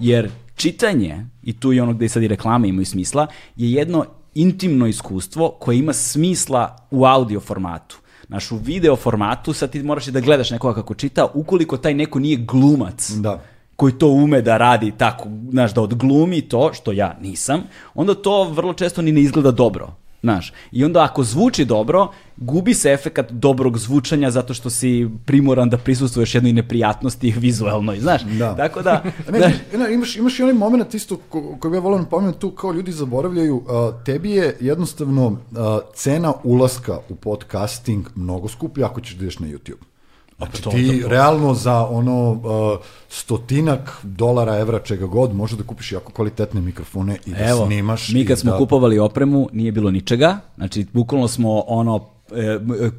[0.00, 3.26] Jer čitanje, i tu je ono gde sad i reklame imaju smisla,
[3.56, 4.04] je jedno
[4.34, 7.98] intimno iskustvo koje ima smisla u audio formatu.
[8.26, 11.94] Znaš, u video formatu sad ti moraš i da gledaš nekoga kako čita, ukoliko taj
[11.94, 13.42] neko nije glumac Da.
[13.76, 17.62] koji to ume da radi tako, znaš, da odglumi to, što ja nisam,
[17.94, 20.05] onda to vrlo često ni ne izgleda dobro.
[20.26, 25.70] Znaš, i onda ako zvuči dobro, gubi se efekat dobrog zvučanja zato što si primoran
[25.70, 28.22] da prisustvuješ jednoj neprijatnosti vizualnoj, znaš.
[28.22, 28.56] Da.
[28.56, 29.02] Tako da,
[29.32, 29.38] Ne,
[29.78, 32.72] ne, imaš, imaš i onaj moment isto ko, koji bi ja volio napomenuti tu kao
[32.72, 39.14] ljudi zaboravljaju, a, tebi je jednostavno a, cena ulaska u podcasting mnogo skuplja ako ćeš
[39.14, 39.95] da ideš na YouTube.
[40.38, 42.76] Znači to- ti to- realno za ono a,
[43.08, 48.08] stotinak dolara, evra, čega god, možeš da kupiš jako kvalitetne mikrofone i da Evo, snimaš.
[48.08, 48.58] mi kad smo da...
[48.58, 50.38] kupovali opremu, nije bilo ničega.
[50.56, 52.15] Znači, bukvalno smo ono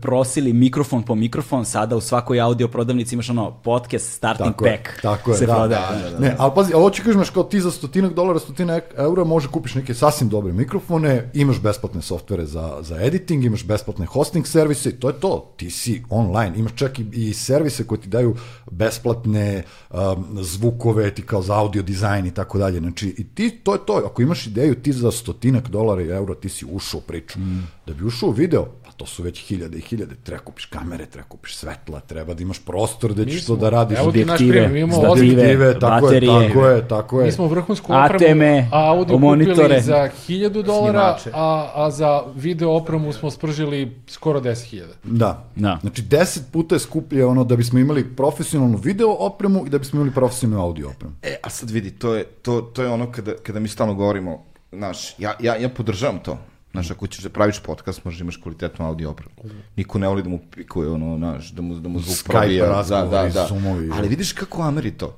[0.02, 4.78] prosili mikrofon po mikrofon, sada u svakoj audio prodavnici imaš ono podcast starting Tako je,
[4.78, 5.02] pack.
[5.02, 6.04] tako je, se da, prodaje.
[6.04, 9.24] da, da, Ne, ali pazi, ali hoću kažem, kao ti za stotinak dolara, stotinak eura
[9.24, 14.48] može kupiš neke sasvim dobre mikrofone, imaš besplatne softvere za, za editing, imaš besplatne hosting
[14.48, 15.54] servise i to je to.
[15.58, 18.36] Ti si online, imaš čak i, i servise koji ti daju
[18.72, 20.00] besplatne um,
[20.42, 22.80] zvukove, ti kao za audio dizajn i tako dalje.
[22.80, 24.02] Znači, i ti, to je to.
[24.06, 27.40] Ako imaš ideju, ti za stotinak dolara i eura, ti si ušao u priču.
[27.88, 28.68] Da bi ušao u video,
[28.98, 32.60] to su već hiljade i hiljade, treba kupiš kamere, treba kupiš svetla, treba da imaš
[32.60, 34.00] prostor da ćeš to da radiš.
[34.00, 36.32] Evo ti naš objektive, primjer, mi imamo stative, ozbiljne- Objektive, tako baterije.
[36.34, 37.26] je, tako je, tako je.
[37.26, 39.56] Mi smo vrhunsku opremu, a audio monitore.
[39.58, 44.82] kupili za 1000 dolara, a, a za video opremu smo spržili skoro 10.000.
[45.04, 45.44] Da.
[45.56, 45.78] Da.
[45.82, 49.98] Znači, deset puta je skuplje ono da bismo imali profesionalnu video opremu i da bismo
[49.98, 51.14] imali profesionalnu audio opremu.
[51.24, 54.44] E, a sad vidi, to je, to, to je ono kada, kada mi stalno govorimo,
[54.72, 56.38] znaš, ja, ja, ja podržavam to.
[56.78, 59.32] Znaš, ako ćeš da praviš podcast, možeš da imaš kvalitetnu audio opremu.
[59.76, 62.84] Niko ne voli da mu pikuje, ono, znaš, da mu, da mu zvuk Skype probija.
[62.84, 63.48] Da, da, da.
[63.48, 63.90] Zoomovi.
[63.94, 65.18] Ali vidiš kako Ameri to,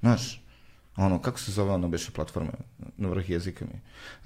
[0.00, 0.42] znaš,
[0.96, 2.50] ono, kako se zove ono beše platforme,
[2.96, 3.80] na vrh jezika mi.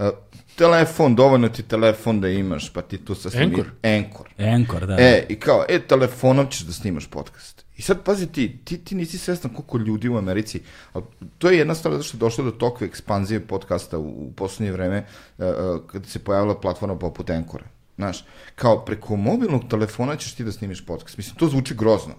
[0.07, 0.13] Uh,
[0.57, 3.45] telefon, dovoljno ti telefon da imaš, pa ti tu sa snimi...
[3.45, 3.71] Anchor.
[3.83, 4.29] Anchor.
[4.39, 4.97] Enkor, da.
[4.99, 7.65] E, i kao, e, telefonom ćeš da snimaš podcast.
[7.79, 10.61] I sad, pazi ti, ti, ti nisi svestan koliko ljudi u Americi,
[10.93, 11.05] ali
[11.39, 14.73] to je jedna stvar zato što je došlo do tokve ekspanzije podcasta u, u poslednje
[14.73, 15.07] vreme,
[15.39, 17.78] uh, uh, kada se pojavila platforma poput Enkora.
[17.99, 18.25] Znaš,
[18.55, 21.17] kao preko mobilnog telefona ćeš ti da snimiš podcast.
[21.17, 22.15] Mislim, to zvuči grozno.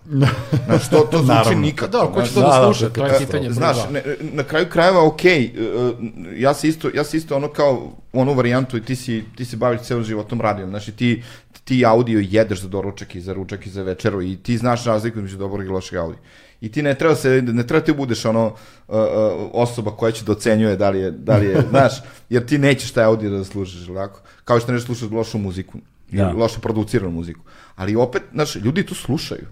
[0.65, 1.59] Znaš, to, to zvuči Naravno.
[1.59, 1.91] nikako.
[1.91, 2.51] Da, ko će to znaš.
[2.51, 3.51] da, da, sluša, da, to je da, pitanje.
[3.51, 5.21] Znaš, ne, na kraju krajeva, ok,
[6.38, 9.57] ja se isto, ja se isto ono kao onu varijantu i ti, si, ti se
[9.57, 11.23] baviš celo životom radijom, znači ti,
[11.63, 15.17] ti audio jedeš za doručak i za ručak i za večeru i ti znaš razliku
[15.17, 16.19] između dobrog i lošeg audio.
[16.62, 18.53] I ti ne treba se, ne treba ti budeš ono uh,
[18.88, 19.01] uh,
[19.53, 21.93] osoba koja će da ocenjuje da li je, da li je, znaš,
[22.30, 24.22] jer ti nećeš taj audio da slušaš, jel tako?
[24.43, 25.78] Kao što ne slušaš lošu muziku,
[26.12, 26.32] ili Da.
[26.32, 27.41] loše produciranu muziku.
[27.76, 29.45] Ali opet, znaš, ljudi to slušaju.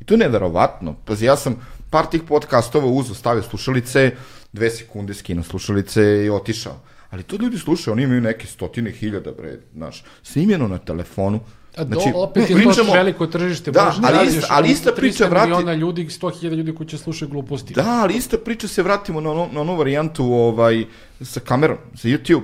[0.00, 0.96] I to je neverovatno.
[1.04, 1.56] Pazi, ja sam
[1.90, 4.10] par tih podcastova uzo, stavio slušalice,
[4.52, 6.76] dve sekunde skinu slušalice i otišao.
[7.10, 11.40] Ali to ljudi slušaju, oni imaju neke stotine hiljada, bre, znaš, snimljeno na telefonu.
[11.80, 13.70] A do, Znači, opet je pričamo- to veliko tržište.
[13.70, 16.86] Da, možda ali nađeš ista- ali ista priča 300 vrati- miliona ljudi, 100.000 ljudi koji
[16.86, 17.74] će slušati gluposti.
[17.74, 20.84] Da, ali ista priča se vratimo na, ono, na onu varijantu ovaj,
[21.22, 22.42] sa kamerom, sa YouTube.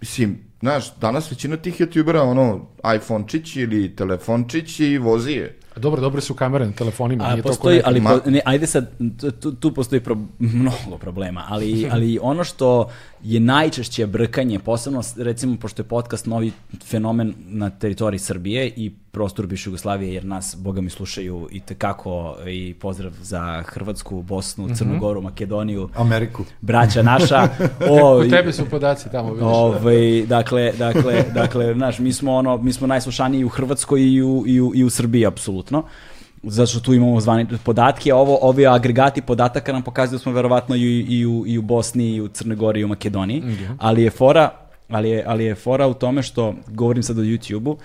[0.00, 2.66] Mislim, znaš, danas većina tih YouTubera, ono,
[2.96, 5.54] iPhone-čić ili telefončić i vozi je.
[5.70, 7.24] A Dobro, dobre su kamere na telefonima.
[7.24, 8.90] A nije to postoji, ko ali Ma- ne, ajde sad,
[9.40, 12.90] tu, tu postoji pro, mnogo problema, ali, ali ono što
[13.22, 16.52] je najčešće brkanje, posebno recimo pošto je podcast novi
[16.84, 22.36] fenomen na teritoriji Srbije i prostor bivše Jugoslavije, jer nas, boga mi, slušaju i tekako
[22.46, 26.44] i pozdrav za Hrvatsku, Bosnu, Crnu Goru, Makedoniju, Ameriku.
[26.60, 27.48] braća naša.
[27.90, 29.44] o, Kod tebe su podaci tamo, vidiš.
[29.46, 34.44] Ovaj, dakle, dakle, dakle, znaš, mi smo ono, mi smo najslušaniji u Hrvatskoj i u,
[34.46, 35.84] i u, i u Srbiji apsolutno.
[36.42, 40.76] Zato što tu imamo zvani podatke, ovo, ovi agregati podataka nam pokazuju da smo verovatno
[40.76, 43.42] i, i, u, i u Bosni, i u Crnoj Gori, i u Makedoniji.
[43.78, 44.50] Ali je fora,
[44.88, 47.78] ali je, ali je fora u tome što, govorim sad o YouTube-u,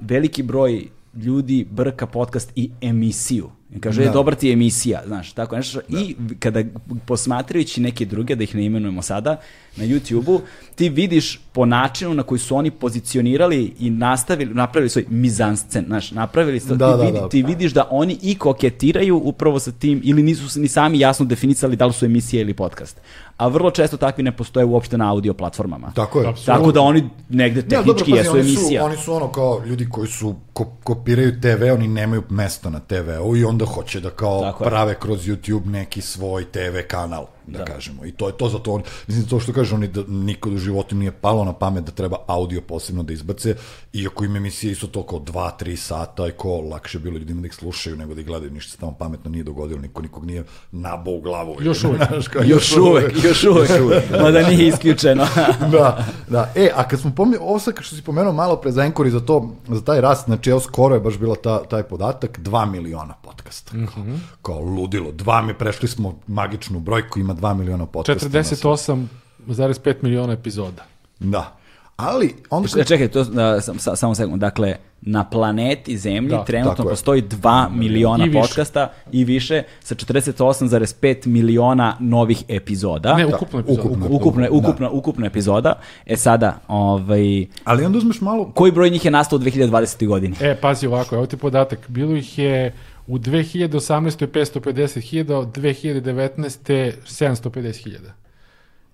[0.00, 3.50] veliki broj ljudi brka podcast i emisiju.
[3.74, 4.06] I kaže, da.
[4.06, 4.12] Da.
[4.12, 5.80] dobar ti je emisija, znaš, tako nešto.
[5.88, 6.62] I kada
[7.06, 9.40] posmatrajući neke druge, da ih ne imenujemo sada,
[9.76, 10.40] na YouTube-u,
[10.74, 16.10] ti vidiš po načinu na koji su oni pozicionirali i nastavili, napravili svoj mizanscen, znaš,
[16.10, 17.28] napravili su, Da, ti, da, vidi, da.
[17.28, 21.76] ti vidiš da oni i koketiraju upravo sa tim, ili nisu ni sami jasno definicali
[21.76, 23.00] da li su emisije ili podcast.
[23.36, 25.92] A vrlo često takvi ne postoje uopšte na audio platformama.
[25.94, 26.32] Tako je.
[26.46, 28.80] Tako da oni negde Ja, dobro, tehnički pazi, jesu oni emisija.
[28.80, 32.80] Su, oni su ono kao ljudi koji su ko, kopiraju TV, oni nemaju mesto na
[32.80, 34.70] TV-u i onda hoće da kao Tako je.
[34.70, 38.06] prave kroz YouTube neki svoj TV kanal, da, kažemo.
[38.06, 40.96] I to je to zato on, mislim to što kaže oni da nikad u životu
[40.96, 43.54] nije palo na pamet da treba audio posebno da izbace,
[43.92, 47.54] iako im emisije isto to kao 2-3 sata i ko lakše bilo ljudima da ih
[47.54, 51.14] slušaju nego da ih gledaju, ništa se tamo pametno nije dogodilo, niko nikog nije nabao
[51.14, 51.56] u glavu.
[51.60, 52.02] Još uvek.
[52.08, 53.70] Znaš, kao, Još uvek, još uvek,
[54.10, 55.26] mada nije isključeno.
[55.72, 56.52] da, da.
[56.54, 59.20] E, a kad smo pomenuli, ovo sad što si pomenuo malo pre za Enkori, za,
[59.20, 63.14] to, za taj rast, znači evo skoro je baš bila ta, taj podatak, 2 miliona
[63.22, 63.72] podcasta.
[63.94, 64.04] Kao,
[64.42, 65.12] kao ludilo.
[65.12, 68.28] Dva mi, prešli smo magičnu brojku, ima 2 miliona podcasta.
[68.28, 70.84] 48,5 miliona epizoda.
[71.20, 71.56] Da.
[71.96, 72.86] Ali, onda kad...
[72.86, 74.40] Čekaj, to, da, sam, sa, samo sekund.
[74.40, 78.40] Dakle, na planeti Zemlji Da, trenutno postoji 2 miliona I više.
[78.40, 83.16] podcasta i više sa 48,5 miliona novih epizoda.
[83.16, 83.82] Ne, ukupno epizoda.
[83.82, 84.06] ukupno.
[84.10, 85.80] ukupna, ukupna, ukupna epizoda.
[86.06, 88.50] E sada, ovaj, Ali onda uzmeš malo...
[88.54, 90.06] koji broj njih je nastao u 2020.
[90.06, 90.36] godini?
[90.40, 91.88] E, pazi ovako, evo ti podatak.
[91.88, 92.72] Bilo ih je
[93.06, 94.26] u 2018.
[94.26, 96.92] 550.000, od 2019.
[97.04, 97.96] 750.000.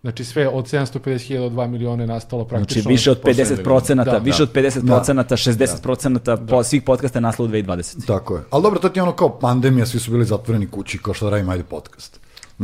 [0.02, 0.98] Znači sve od 750.000
[1.40, 2.82] do 2 miliona je nastalo praktično.
[2.82, 4.42] Znači više od 50 procenata, Da, više da.
[4.42, 8.06] od 50 procenata, 60 procenata po svih podcasta je nastalo u 2020.
[8.06, 8.42] Tako je.
[8.50, 11.24] Ali dobro, to ti je ono kao pandemija, svi su bili zatvoreni kući, kao što
[11.24, 12.20] da radimo, ajde podcast.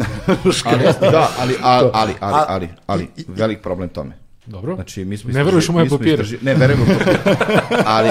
[0.65, 0.83] Ali,
[1.13, 4.19] da, ali, ali, ali, ali, ali, ali, velik problem tome.
[4.47, 4.75] Dobro.
[4.75, 6.11] Znači, mi smo Ne veruješ u moje papire?
[6.15, 7.19] istraži- Ne, verujem u papire.
[7.87, 8.09] Ali,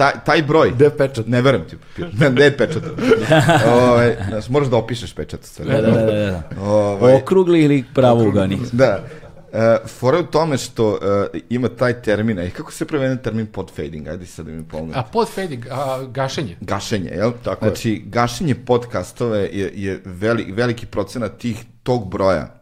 [0.00, 0.70] taj, taj broj...
[0.70, 1.26] Gde je pečat?
[1.26, 1.76] Ne verujem ti.
[2.20, 2.82] Ne, gde je pečat?
[3.66, 5.40] Ovaj, znači, moraš da opišeš pečat.
[5.58, 6.62] Da, da, da, da, da.
[6.62, 8.58] Ovaj, Okrugli ili pravougani?
[8.72, 9.04] Da.
[9.52, 10.98] E, fora je u tome što
[11.34, 14.92] e, ima taj termin, i kako se prevede termin podfading, ajde sad da mi pomogne.
[14.96, 16.56] A podfading, a gašenje.
[16.60, 17.32] Gašenje, jel?
[17.44, 17.68] Tako je.
[17.70, 22.54] znači, gašenje podcastove je, je veli, veliki procenat tih, tog broja.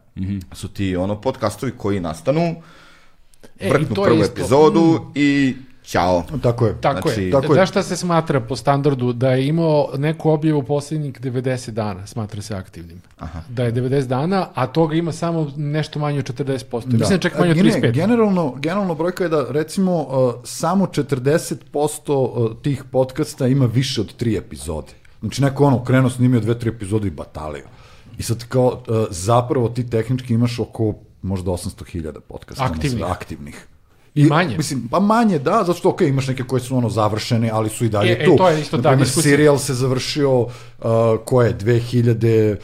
[0.53, 2.55] Su ti ono podcastovi koji nastanu,
[3.59, 4.33] E, i vrtnu to je prvu isto.
[4.33, 5.55] epizodu i
[5.89, 6.23] ćao.
[6.41, 6.81] Tako je.
[6.81, 7.31] Tako Znači- je.
[7.31, 7.53] Tako je.
[7.53, 9.13] Znaš šta se smatra po standardu?
[9.13, 13.01] Da je imao neku objavu posljednjih 90 dana, smatra se aktivnim.
[13.49, 16.85] Da je 90 dana, a toga ima samo nešto manje od 40%.
[16.85, 17.91] Mislim da čak manje od E, ne, 35%.
[17.93, 24.15] Generalno, generalno brojka je da recimo uh, samo 40% uh, tih podcasta ima više od
[24.15, 24.93] tri epizode.
[25.19, 27.65] Znači neko ono krenuo snimio dve, tri epizode i batalio.
[28.17, 32.63] I sad kao uh, zapravo ti tehnički imaš oko možda 800.000 podcasta.
[32.63, 33.05] Aktivnih.
[33.05, 33.67] aktivnih.
[34.15, 34.57] I manje.
[34.57, 37.85] Mislim, pa manje, da, zato što, ok, imaš neke koje su ono završene, ali su
[37.85, 38.35] i dalje E, e, tu.
[38.37, 39.31] to je isto ta Naprimer, diskusija.
[39.31, 40.49] Serial se završio, uh,
[41.25, 42.59] ko je, 2014.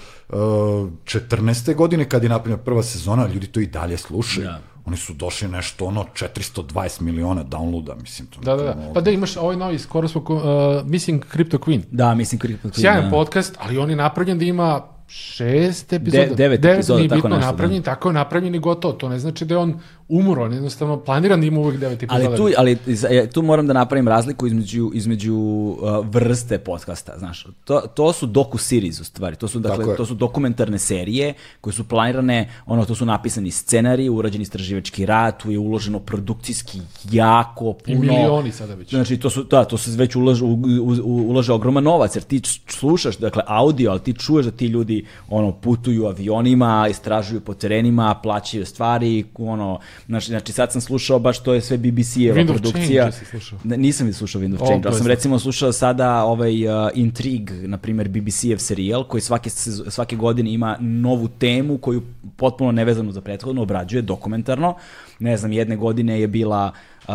[1.75, 4.47] godine, kad je napravljena prva sezona, ljudi to i dalje slušaju.
[4.47, 4.59] Da.
[4.85, 8.27] oni su došli nešto ono 420 miliona downloada, mislim.
[8.27, 8.91] To Da, da, da.
[8.93, 10.41] Pa da imaš ovaj novi, skoro smo, uh,
[10.85, 11.81] Missing Crypto Queen.
[11.91, 12.81] Da, mislim Crypto Queen.
[12.81, 13.09] Sjajan da.
[13.09, 16.25] podcast, ali on je napravljen da ima šest epizoda.
[16.25, 18.93] De- devet epizoda, nije tako bitno nešto, napravljen, tako je napravljen i gotovo.
[18.93, 19.79] To ne znači da je on
[20.09, 22.27] je jednostavno planiran da ima uvek devet epizoda.
[22.27, 22.77] Ali tu, ali
[23.09, 27.47] e, tu moram da napravim razliku između, između uh, vrste podcasta, znaš.
[27.63, 31.73] To, to su doku series u stvari, to su, dakle, to su dokumentarne serije koje
[31.73, 36.79] su planirane, ono, to su napisani scenariji, urađeni istraživački rad, tu je uloženo produkcijski
[37.11, 38.03] jako puno.
[38.03, 38.89] I milioni sada već.
[38.89, 42.23] Znači, to su, da, to se već ulažu, u, u, u, ulaže ogroman novac, jer
[42.23, 47.53] ti slušaš, dakle, audio, ali ti čuješ da ti ljudi, ono, putuju avionima, istražuju po
[47.53, 52.47] terenima, plaćaju stvari, ono, znači, znači sad sam slušao baš to je sve BBC-eva Wind
[52.47, 53.11] produkcija.
[53.11, 53.59] Change slušao.
[53.63, 56.89] Ne, nisam slušao Wind of O, Change, ali je sam recimo slušao sada ovaj uh,
[56.95, 59.49] Intrigue, na primjer BBC-ev serijal, koji svake,
[59.89, 62.01] svake godine ima novu temu koju
[62.35, 64.75] potpuno nevezanu za prethodno obrađuje dokumentarno.
[65.19, 66.71] Ne znam, jedne godine je bila
[67.07, 67.13] Uh,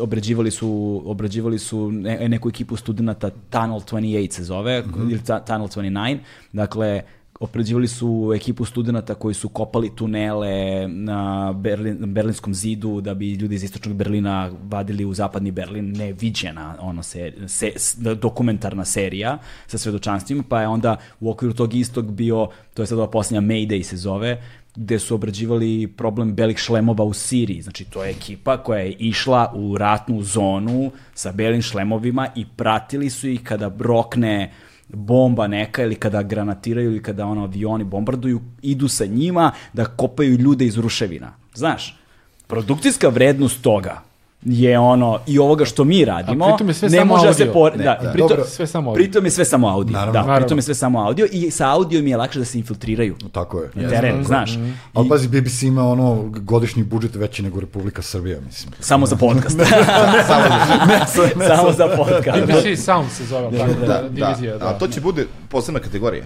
[0.00, 5.66] obrađivali su obrađivali su ne, neku ekipu studenta Tunnel 28 se zove ili ta- Tunnel
[5.68, 6.18] 29
[6.52, 7.02] dakle
[7.40, 13.54] obrađivali su ekipu studenta koji su kopali tunele na Berlin, Berlinskom zidu da bi ljudi
[13.54, 17.72] iz istočnog Berlina vadili u zapadni Berlin, neviđena ono se, se,
[18.14, 22.98] dokumentarna serija sa svedočanstvima, pa je onda u okviru tog istog bio, to je sad
[22.98, 24.42] ova posljednja Mayday se zove,
[24.76, 27.62] gde su obrađivali problem belih šlemova u Siriji.
[27.62, 33.10] Znači, to je ekipa koja je išla u ratnu zonu sa belim šlemovima i pratili
[33.10, 34.52] su ih kada rokne
[34.88, 40.38] bomba neka ili kada granatiraju ili kada ono avioni bombarduju, idu sa njima da kopaju
[40.38, 41.32] ljude iz ruševina.
[41.54, 41.98] Znaš,
[42.46, 44.07] produkcijska vrednost toga
[44.42, 47.34] je ono i ovoga što mi radimo A pritom je sve ne samo može da
[47.34, 47.76] se por...
[47.76, 48.12] Ne, da, da.
[48.12, 48.44] pritom, Dobro.
[48.44, 49.02] Sve samo audio.
[49.02, 49.92] pritom je sve samo audio.
[49.92, 50.12] Naravno.
[50.12, 50.40] Da, Naravno.
[50.40, 53.60] pritom je sve samo audio i sa audio mi je lakše da se infiltriraju Tako
[53.60, 53.70] je.
[53.74, 54.50] na teren, znaš.
[54.94, 58.72] Ali pazi, BBC ima ono godišnji budžet veći nego Republika Srbija, mislim.
[58.80, 59.58] Samo za podcast.
[61.48, 62.38] Samo za podcast.
[62.44, 64.52] BBC Sound se zove, tako da, Da, divizija.
[64.52, 66.24] da, Da, a to će bude posebna kategorija.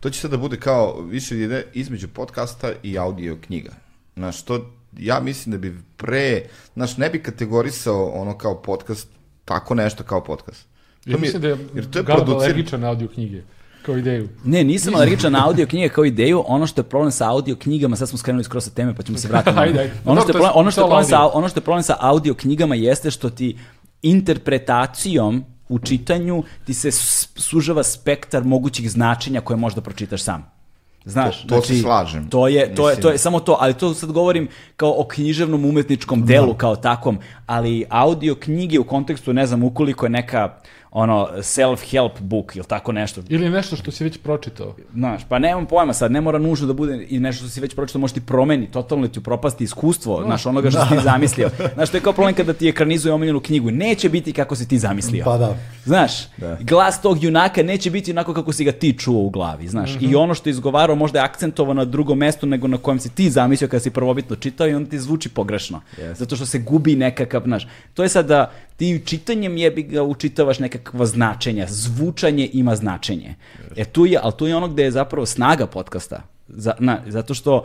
[0.00, 3.70] To će sada da bude kao više ide između podcasta i audio knjiga.
[4.16, 6.42] Znaš, to ja mislim da bi pre,
[6.74, 9.08] znaš, ne bi kategorisao ono kao podcast,
[9.44, 10.66] tako nešto kao podcast.
[11.04, 13.42] Ja mi mislim da je jer to je Galeb producir- alergičan na audio knjige,
[13.82, 14.28] kao ideju.
[14.44, 16.44] Ne, nisam alergičan na audio knjige kao ideju.
[16.46, 19.18] Ono što je problem sa audio knjigama, sad smo skrenuli skroz sa teme, pa ćemo
[19.18, 19.58] se vratiti.
[19.58, 19.92] Ajde, ajde.
[20.04, 21.38] Ono što je problem, ono što je problem sa audio.
[21.38, 23.58] ono što je problem sa audio knjigama jeste što ti
[24.02, 26.90] interpretacijom u čitanju ti se
[27.36, 30.59] sužava spektar mogućih značenja koje možda pročitaš sam.
[31.04, 32.28] Znaš, To- to se slažem.
[32.30, 35.64] To je, to je, to je samo to, ali to sad govorim kao o književnom
[35.64, 40.54] umetničkom delu kao takom, ali audio knjige u kontekstu, ne znam, ukoliko je neka
[40.92, 44.74] ono self-help book ili tako nešto, Ili nešto što si već pročitao.
[44.94, 47.74] Znaš, pa nemam pojma sad, ne mora nužno da bude i nešto što si već
[47.74, 51.50] pročitao, može ti promeni, totalno ti upropasti iskustvo, znaš, onoga što si ti zamislio.
[51.74, 54.78] Znaš, to je kao problem kada ti ekranizuje omiljenu knjigu, neće biti kako si ti
[54.78, 55.24] zamislio.
[55.24, 55.56] Pa da.
[55.84, 56.12] Znaš,
[56.60, 59.90] glas tog junaka neće biti onako kako si ga ti čuo u glavi, znaš.
[60.00, 63.08] I ono što je izgovarao možda je akcentovano na drugo mesto nego na kojem si
[63.08, 65.80] ti zamislio kada si prvobitno čitao i onda ti zvuči pogrešno.
[66.14, 67.68] Zato što se gubi nekakav, znaš.
[67.94, 73.34] To je sad da ti čitanjem jebi ga učitavaš nekakva značenja, zvučanje ima značenje.
[73.76, 76.22] E tu je, ali tu je ono gde je zapravo snaga podcasta.
[76.48, 77.64] Za, na, zato što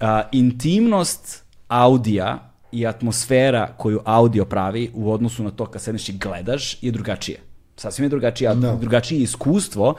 [0.00, 6.18] a, intimnost audija i atmosfera koju audio pravi u odnosu na to kad sedneš i
[6.18, 7.38] gledaš je drugačije.
[7.76, 8.74] Sasvim je drugačije, Da.
[8.76, 9.94] drugačije iskustvo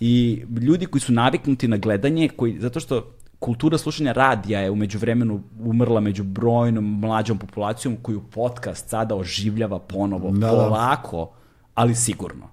[0.00, 4.98] i ljudi koji su naviknuti na gledanje, koji, zato što kultura slušanja radija je umeđu
[4.98, 10.52] vremenu umrla među brojnom mlađom populacijom koju podcast sada oživljava ponovo, Da, da.
[10.52, 11.30] polako,
[11.76, 12.48] ali sigurno.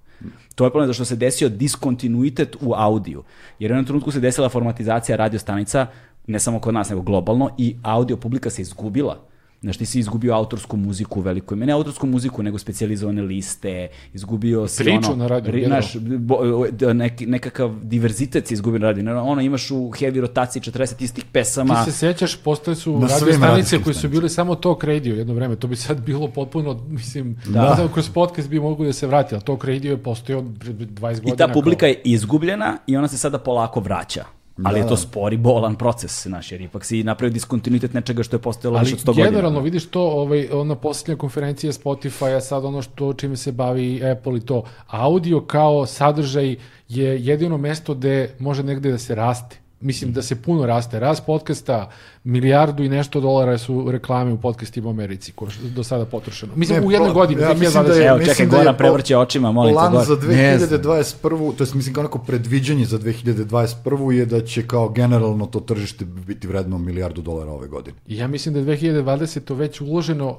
[0.55, 3.24] To je problem zato što se desio diskontinuitet u audiju.
[3.59, 5.88] Jer u jednom trenutku se desila formatizacija radio stanica,
[6.28, 9.33] ne samo kod nas, nego globalno, i audio publika se izgubila.
[9.64, 13.74] Znaš, ti si izgubio autorsku muziku u velikoj, ne autorsku muziku, nego specijalizovane liste,
[14.14, 15.16] izgubio si Priču ono...
[15.16, 16.39] na radiju, ri- znaš, bo-
[16.72, 19.18] d- neki, nekakav diverzitet si izgubio na radiju.
[19.20, 21.86] Ono, imaš u heavy rotaciji 40 istih pesama.
[21.86, 25.34] Ti se sećaš, postoje su Na radio stanice koje su bile samo talk radio jedno
[25.34, 25.55] vreme.
[25.55, 27.51] To bi sad bilo potpuno, mislim, Da.
[27.51, 27.74] da.
[27.76, 30.99] znam, kroz podcast bi mogu da se vrati, ali talk radio je postojao pre 20
[30.99, 31.20] godina.
[31.26, 34.24] I ta kao- publika je izgubljena i ona se sada polako vraća.
[34.64, 38.41] Ali je to spori, bolan proces, znaš, jer ipak si napravio diskontinuitet nečega što je
[38.41, 39.26] postojalo više Ali od 100 godina.
[39.26, 44.38] generalno vidiš to, ovaj, ona posljednja konferencija Spotify-a, sad ono što čime se bavi Apple
[44.38, 46.56] i to, audio kao sadržaj
[46.89, 49.58] je jedino mesto gde može negde da se raste.
[49.80, 50.99] Mislim da se puno raste.
[50.99, 51.91] Rast podcasta,
[52.26, 55.34] milijardu i nešto dolara su reklame u podcastima u Americi,
[55.65, 56.53] do sada potrošeno.
[56.55, 57.59] Mislim, Ne, u jednoj godini, ja 2020.
[57.59, 60.57] mislim da je- Evo, čekaj, da je Goran prevrće očima, molim te, Plan za Ne
[60.57, 60.69] znam.
[60.69, 61.53] 2021.
[61.53, 64.11] to jest mislim kao neko predviđanje za 2021.
[64.11, 67.97] je da će kao generalno to tržište biti vredno milijardu dolara ove godine.
[68.07, 69.55] I ja mislim da je 2020.
[69.55, 70.38] već uloženo uh,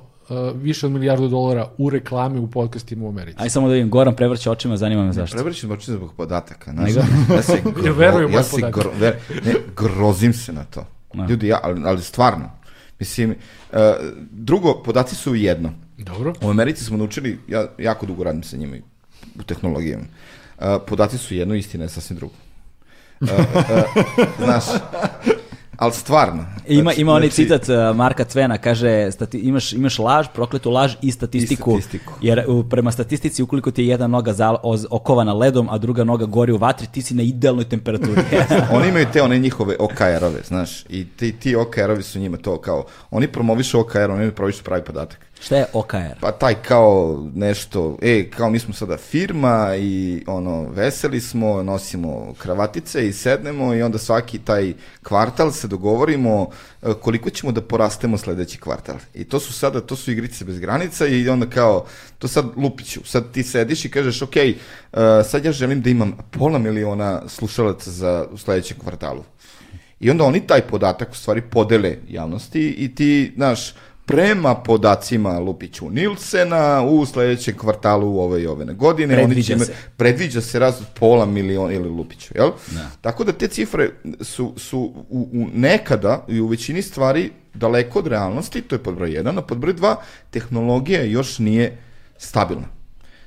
[0.54, 3.36] više od milijardu dolara u reklame u podcastima u Americi.
[3.38, 5.36] Aj samo da vidim, Goran prevrće očima, zanima me zašto.
[5.36, 6.72] Prevrćem oči zbog podataka.
[6.72, 6.90] Znaš,
[7.30, 9.14] ja se, gro, Ja verujem u ja moje se gro, ver,
[9.44, 10.86] ne, grozim se na to.
[11.14, 11.26] Da.
[11.26, 12.50] Ljudi, ja, ali, ali stvarno.
[12.98, 13.78] Mislim, uh,
[14.30, 15.72] drugo, podaci su jedno.
[15.98, 16.32] Dobro.
[16.42, 18.76] U Americi smo naučili, ja jako dugo radim sa njima
[19.40, 20.04] u tehnologijama.
[20.58, 22.34] Uh, podaci su jedno, istina je sasvim drugo.
[23.20, 24.64] Uh, uh, znaš,
[25.84, 26.44] ali stvarno.
[26.68, 30.70] Ima, Znači- ima onaj znači- citat uh, Marka Cvena, kaže, stati, imaš, imaš laž, prokletu
[30.70, 31.70] laž i statistiku.
[31.78, 32.12] I statistiku.
[32.22, 36.04] Jer u, prema statistici, ukoliko ti je jedna noga zal, oz, okovana ledom, a druga
[36.04, 38.22] noga gori u vatri, ti si na idealnoj temperaturi.
[38.76, 42.84] Oni imaju te one njihove OKR-ove, znaš, i ti, ti OKR-ovi su njima to kao,
[43.10, 45.26] oni promovišu OKR, oni promovišu pravi podatak.
[45.44, 46.16] Šta je OKR?
[46.20, 52.34] Pa taj kao nešto, e, kao mi smo sada firma i ono, veseli smo, nosimo
[52.38, 54.72] kravatice i sednemo i onda svaki taj
[55.02, 56.48] kvartal se dogovorimo
[56.82, 58.96] e, koliko ćemo da porastemo sledeći kvartal.
[59.14, 61.86] I to su sada, to su igrice bez granica i onda kao,
[62.18, 64.54] to sad lupiću, sad ti sediš i kažeš, ok, e,
[65.24, 69.24] sad ja želim da imam pola miliona slušalaca za sledećem kvartalu.
[70.00, 73.74] I onda oni taj podatak u stvari podele javnosti i ti, znaš,
[74.06, 79.64] prema podacima Lupiću Nilsena u sledećem kvartalu ove i ove godine oni Predviđa će ima-
[79.64, 79.74] se.
[79.96, 82.50] predviđa se rast od pola miliona ili Lupiću, jel?
[82.68, 82.90] Da.
[83.00, 83.90] Tako da te cifre
[84.20, 84.78] su, su
[85.10, 89.38] u, u nekada i u većini stvari daleko od realnosti, to je pod broj 1,
[89.38, 89.94] a pod broj 2
[90.30, 91.78] tehnologija još nije
[92.18, 92.66] stabilna.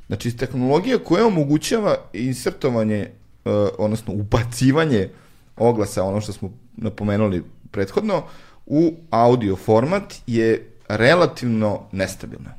[0.07, 3.09] Znači, tehnologija koja omogućava insertovanje,
[3.45, 5.09] uh, odnosno ubacivanje
[5.57, 8.23] oglasa, ono što smo napomenuli prethodno,
[8.67, 12.53] u audio format je relativno nestabilna.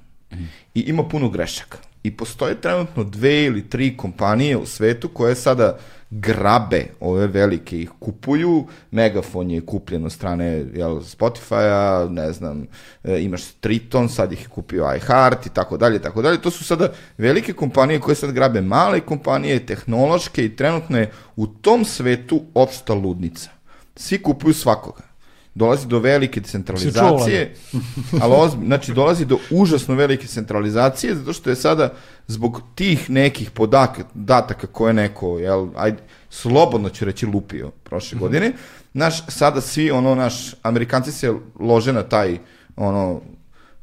[0.74, 1.78] I ima puno grešaka.
[2.02, 5.78] I postoje trenutno dve ili tri kompanije u svetu koje sada
[6.10, 12.66] grabe ove velike, ih kupuju, Megafon je kupljen od strane jel, Spotify-a, ne znam,
[13.04, 16.42] e, imaš Triton, sad ih je kupio iHeart i tako dalje, tako dalje.
[16.42, 21.46] To su sada velike kompanije koje sad grabe male kompanije, tehnološke i trenutno je u
[21.46, 23.50] tom svetu opšta ludnica.
[23.96, 25.07] Svi kupuju svakoga.
[25.54, 27.54] Dolazi do velike centralizacije,
[28.22, 31.92] ali ozbi, znači dolazi do užasno velike centralizacije, zato što je sada
[32.26, 35.98] zbog tih nekih podataka koje neko, jel, ajde,
[36.30, 38.52] slobodno ću reći lupio prošle godine,
[38.92, 42.38] naš, sada svi, ono, naš, Amerikanci se lože na taj,
[42.76, 43.20] ono,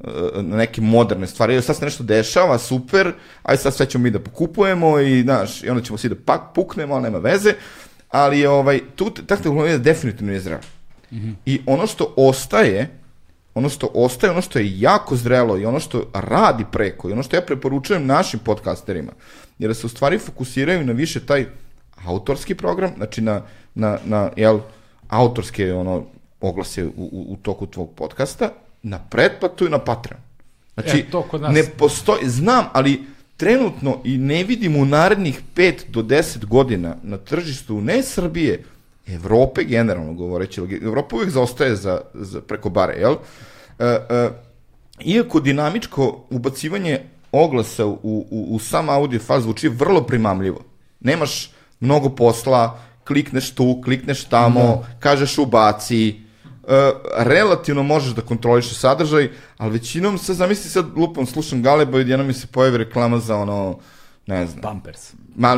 [0.04, 3.14] e, na neke moderne stvari, Evo, sad se nešto dešava, super,
[3.44, 6.42] ajde sad sve ćemo mi da pokupujemo i, znaš, i onda ćemo svi da pak
[6.56, 7.54] puknemo, ali nema veze,
[8.10, 10.75] ali ovaj, tu, ta tehnologija definitivno je zrela.
[11.46, 12.90] I ono što ostaje,
[13.54, 17.24] ono što ostaje, ono što je jako zrelo i ono što radi preko i ono
[17.24, 19.12] što ja preporučujem našim podcasterima,
[19.60, 21.46] jer da se u stvari fokusiraju na više taj
[22.06, 23.42] autorski program, znači na,
[23.76, 24.60] na, na jel,
[25.10, 26.04] autorske ono,
[26.42, 28.50] oglase u, u, u toku tvog podcasta,
[28.84, 30.22] na pretplatu i na Patreon.
[30.74, 33.04] Znači, E, to kod nas- ne postoji, znam, ali
[33.38, 38.64] trenutno i ne vidim u narednih 5 do 10 godina na tržištu ne Srbije,
[39.08, 43.16] Evrope generalno govoreći, Evropa uvijek zaostaje za, za preko bare, jel?
[43.80, 44.30] E, e,
[45.00, 47.00] iako dinamičko ubacivanje
[47.32, 50.60] oglasa u, u, u sam audio faz zvuči vrlo primamljivo.
[51.00, 56.16] Nemaš mnogo posla, klikneš tu, klikneš tamo, kažeš ubaci, e,
[57.18, 62.28] relativno možeš da kontrolišeš sadržaj, ali većinom sad zamisli sad lupom, slušam Galeba i odjednom
[62.28, 63.80] mi se pojavi reklama za ono,
[64.28, 65.14] ne znam, Pampers.
[65.36, 65.58] Ma,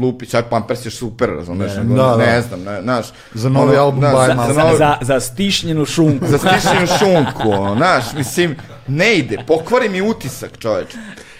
[0.00, 2.16] Lupić, aj Pampers je super, razumeš, nego, Da, da.
[2.16, 3.06] ne znam, ne, znaš.
[3.34, 6.26] Za novi album znaš, By za, za, novi, za, za stišnjenu šunku.
[6.26, 8.56] za stišnjenu šunku, ono, znaš, mislim,
[8.86, 10.94] ne ide, pokvari mi utisak, čoveč.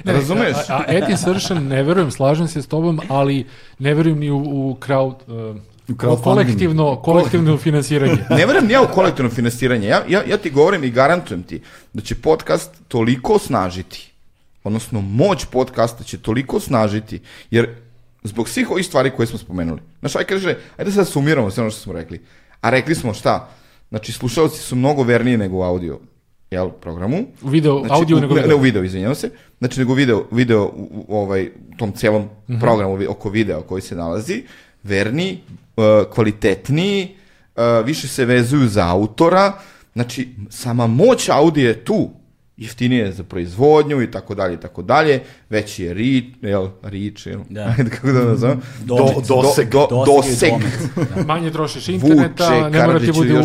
[0.04, 0.56] Razumeš?
[0.68, 3.46] A, a je savršen, ne verujem, slažem se s tobom, ali
[3.78, 5.56] ne verujem ni u, u crowd, uh,
[5.88, 6.22] crowdfunding.
[6.22, 8.16] kolektivno, kolektivno finansiranje.
[8.30, 9.88] Ne verujem ja u kolektivno finansiranje.
[9.88, 11.62] Ja, ja, ja ti govorim i garantujem ti
[11.92, 14.12] da će podcast toliko osnažiti,
[14.66, 17.68] odnosno moć podcasta će toliko osnažiti, jer
[18.22, 19.80] zbog svih ovih stvari koje smo spomenuli.
[20.00, 22.20] Znaš, aj kaže, ajde sad sumiramo sve ono što smo rekli.
[22.60, 23.48] A rekli smo šta?
[23.88, 25.98] Znači, slušalci su mnogo verniji nego u audio
[26.50, 27.26] jel, programu.
[27.42, 28.48] U video, Znači, audio u, nego ne, video.
[28.48, 29.30] ne u video, izvinjavam se.
[29.58, 32.60] Znači, nego video, video u, u ovaj, tom celom Mhm.
[32.60, 34.42] programu vi- oko videa koji se nalazi,
[34.82, 35.38] verni,
[35.76, 37.14] uh, kvalitetniji,
[37.56, 39.52] uh, više se vezuju za autora,
[39.92, 42.10] znači, sama moć audija je tu.
[42.58, 47.40] Jeftinije za proizvodnju i tako dalje i tako dalje, veći je reach, jel, reach, jel,
[47.48, 47.64] Da.
[47.78, 48.96] ajde kako da nazovem, do,
[49.28, 51.26] doseg, do, do, Doseg domet.
[51.26, 53.42] Manje trošiš Vuče, interneta, ne mora ti bude u,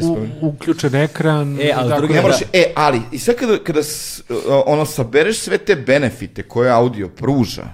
[0.00, 1.58] u, u, uključen ekran.
[1.60, 4.22] E, ali tako drugi- Ne moraš, e, ali, i sad kada, kada s-
[4.66, 7.64] ono, sabereš sve te benefite koje audio pruža,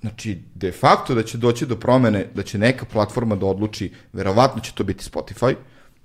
[0.00, 4.62] znači, de facto da će doći do promene, da će neka platforma da odluči, verovatno
[4.62, 5.54] će to biti Spotify,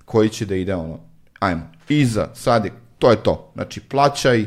[0.04, 0.98] koji će da ide ono,
[1.38, 3.50] ajmo, iza, sad je, to je to.
[3.54, 4.46] Znači, plaćaj, uh,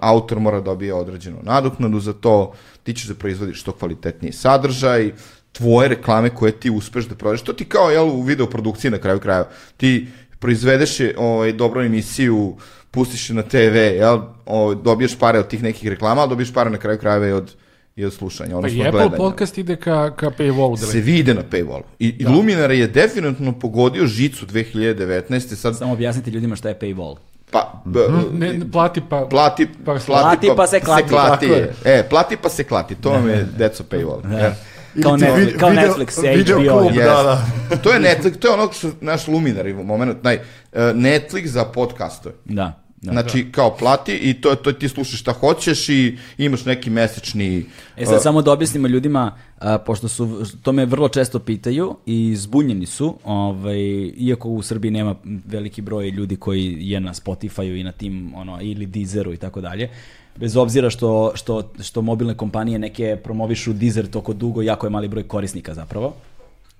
[0.00, 2.52] autor mora da dobije određenu nadoknadu za to,
[2.82, 5.12] ti ćeš da proizvodiš što kvalitetniji sadržaj,
[5.52, 9.20] tvoje reklame koje ti uspeš da prodaš, to ti kao jel, u videoprodukciji na kraju
[9.20, 9.48] krajeva.
[9.76, 10.08] Ti
[10.38, 12.56] proizvedeš je, ovaj, dobru emisiju,
[12.90, 16.70] pustiš je na TV, jel, ovaj, dobiješ pare od tih nekih reklama, ali dobiješ pare
[16.70, 17.54] na kraju krajeva i od,
[17.96, 20.80] i od slušanja, Pa odnosno i od Apple gledanja podcast ide ka, ka paywallu.
[20.80, 21.82] Da se vide na paywallu.
[21.98, 25.54] I, i Luminar je definitivno pogodio žicu 2019.
[25.54, 27.16] Sad, Samo objasniti ljudima šta je paywall.
[27.52, 27.98] Pa, b,
[28.32, 29.20] ne, ne, plati pa...
[29.20, 31.08] plati, Pa plati, se- Plati pa se klati.
[31.08, 31.98] klati Tako je.
[31.98, 34.32] E, plati pa se klati, to vam je deco paywall.
[34.34, 34.54] Ja.
[35.02, 36.78] Kao, Ili ti Netflix, vid- kao video- Netflix, video HBO.
[36.78, 37.04] klub, je.
[37.04, 37.22] Da,
[37.70, 37.76] da.
[37.76, 40.40] to je Netflix, to je ono što naš Luminar ima moment, naj, e,
[40.74, 42.34] Netflix za podcastove.
[42.44, 42.72] Da.
[43.02, 43.12] Da.
[43.12, 47.66] Znači, kao plati i to, to ti slušaš šta hoćeš i imaš neki mesečni...
[47.96, 52.36] E sad samo da objasnimo ljudima, a, pošto su, to me vrlo često pitaju i
[52.36, 53.80] zbunjeni su, ovaj,
[54.16, 55.14] iako u Srbiji nema
[55.46, 59.60] veliki broj ljudi koji je na Spotify-u i na tim, ono, ili Deezeru i tako
[59.60, 59.90] dalje,
[60.36, 65.08] bez obzira što, što, što mobilne kompanije neke promovišu Deezer toko dugo, jako je mali
[65.08, 66.14] broj korisnika zapravo.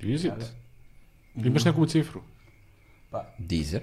[0.01, 0.33] Is it?
[1.45, 2.21] Imaš neku cifru?
[3.39, 3.83] Deezer.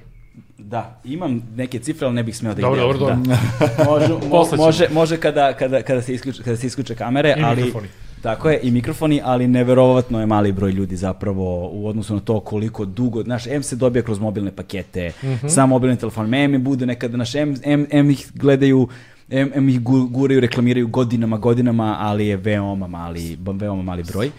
[0.57, 3.15] Da, imam neke cifre, ali ne bih smeo da ih Dobro, dobro, dobro.
[3.15, 3.37] Da.
[3.91, 7.55] Može, mo- može, može kada, kada, kada, se isključe, kada se isključe kamere, I ali...
[7.55, 7.87] mikrofoni.
[8.21, 12.39] Tako je, i mikrofoni, ali neverovatno je mali broj ljudi zapravo u odnosu na to
[12.39, 15.11] koliko dugo, znaš, M se dobija kroz mobilne pakete,
[15.47, 18.87] sa mobilnim telefonom, M je bude nekada, znaš, M, M, M ih gledaju,
[19.29, 24.31] M, M ih gu- guraju, reklamiraju godinama, godinama, ali je veoma mali, veoma mali broj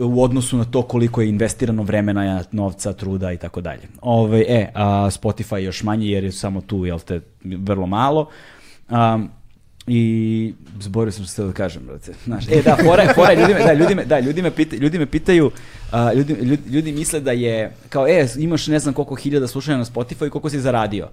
[0.00, 3.82] u odnosu na to koliko je investirano vremena, novca, truda i tako dalje.
[4.02, 8.28] Ove, e, a, Spotify još manje jer je samo tu, jel te, vrlo malo.
[8.90, 9.30] Um,
[9.86, 12.12] I zborio sam se da kažem, brate.
[12.24, 14.98] Znaš, e, da, fora, fora, ljudi me, da, ljudi me, da, ljudi me, pita, ljudi
[14.98, 15.50] me pitaju,
[15.90, 19.84] a, ljudi, ljudi misle da je, kao, e, imaš ne znam koliko hiljada slušanja na
[19.84, 21.08] Spotify i koliko si zaradio.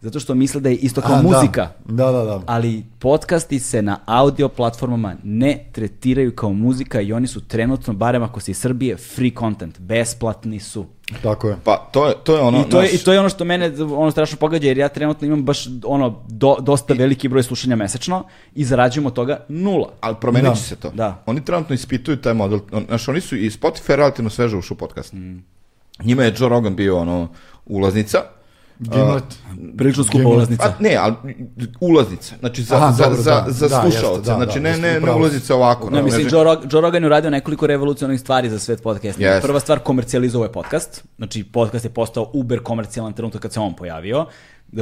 [0.00, 1.28] Zato što misle da je isto kao A, da.
[1.28, 1.68] muzika.
[1.84, 2.42] Da, da, da.
[2.46, 8.22] Ali podcasti se na audio platformama ne tretiraju kao muzika i oni su trenutno, barem
[8.22, 9.78] ako si iz Srbije, free content.
[9.80, 10.86] Besplatni su.
[11.22, 11.56] Tako je.
[11.64, 12.60] Pa, to je, to je ono...
[12.60, 14.88] I to, je, znaš, I to je ono što mene ono strašno pogađa, jer ja
[14.88, 18.24] trenutno imam baš ono do, dosta veliki broj slušanja mesečno
[18.54, 19.88] i zarađujem od toga nula.
[20.00, 20.54] Ali promenit Da.
[20.54, 20.90] će se to.
[20.90, 21.22] Da.
[21.26, 22.60] Oni trenutno ispituju taj model.
[22.72, 25.12] On- Znaš, oni su i Spotify relativno sveže ušao u podcast.
[25.12, 25.38] Mm.
[26.04, 27.28] Njima je Joe Rogan bio ono
[27.66, 28.18] ulaznica.
[28.80, 29.24] Gimlet.
[29.76, 30.64] Prilično skupa ulaznica.
[30.64, 31.14] A, ne, ali
[31.80, 32.34] ulaznica.
[32.40, 33.52] Znači za, Aha, za, dobro, za, da.
[33.52, 34.06] za Da, slušaoce.
[34.06, 35.90] jeste, da, znači da, ne, ne, ne ulaznica ovako.
[35.90, 39.28] Ne, no, mislim, Joe, Rog, Joe Rogan je uradio nekoliko revolucionarnih stvari za svet podcastinga.
[39.28, 39.46] Jeste.
[39.46, 41.04] Prva stvar, komercijalizovao je podcast.
[41.16, 44.26] Znači, podcast je postao uber komercijalan trenutak kad se on pojavio.
[44.72, 44.78] Uh,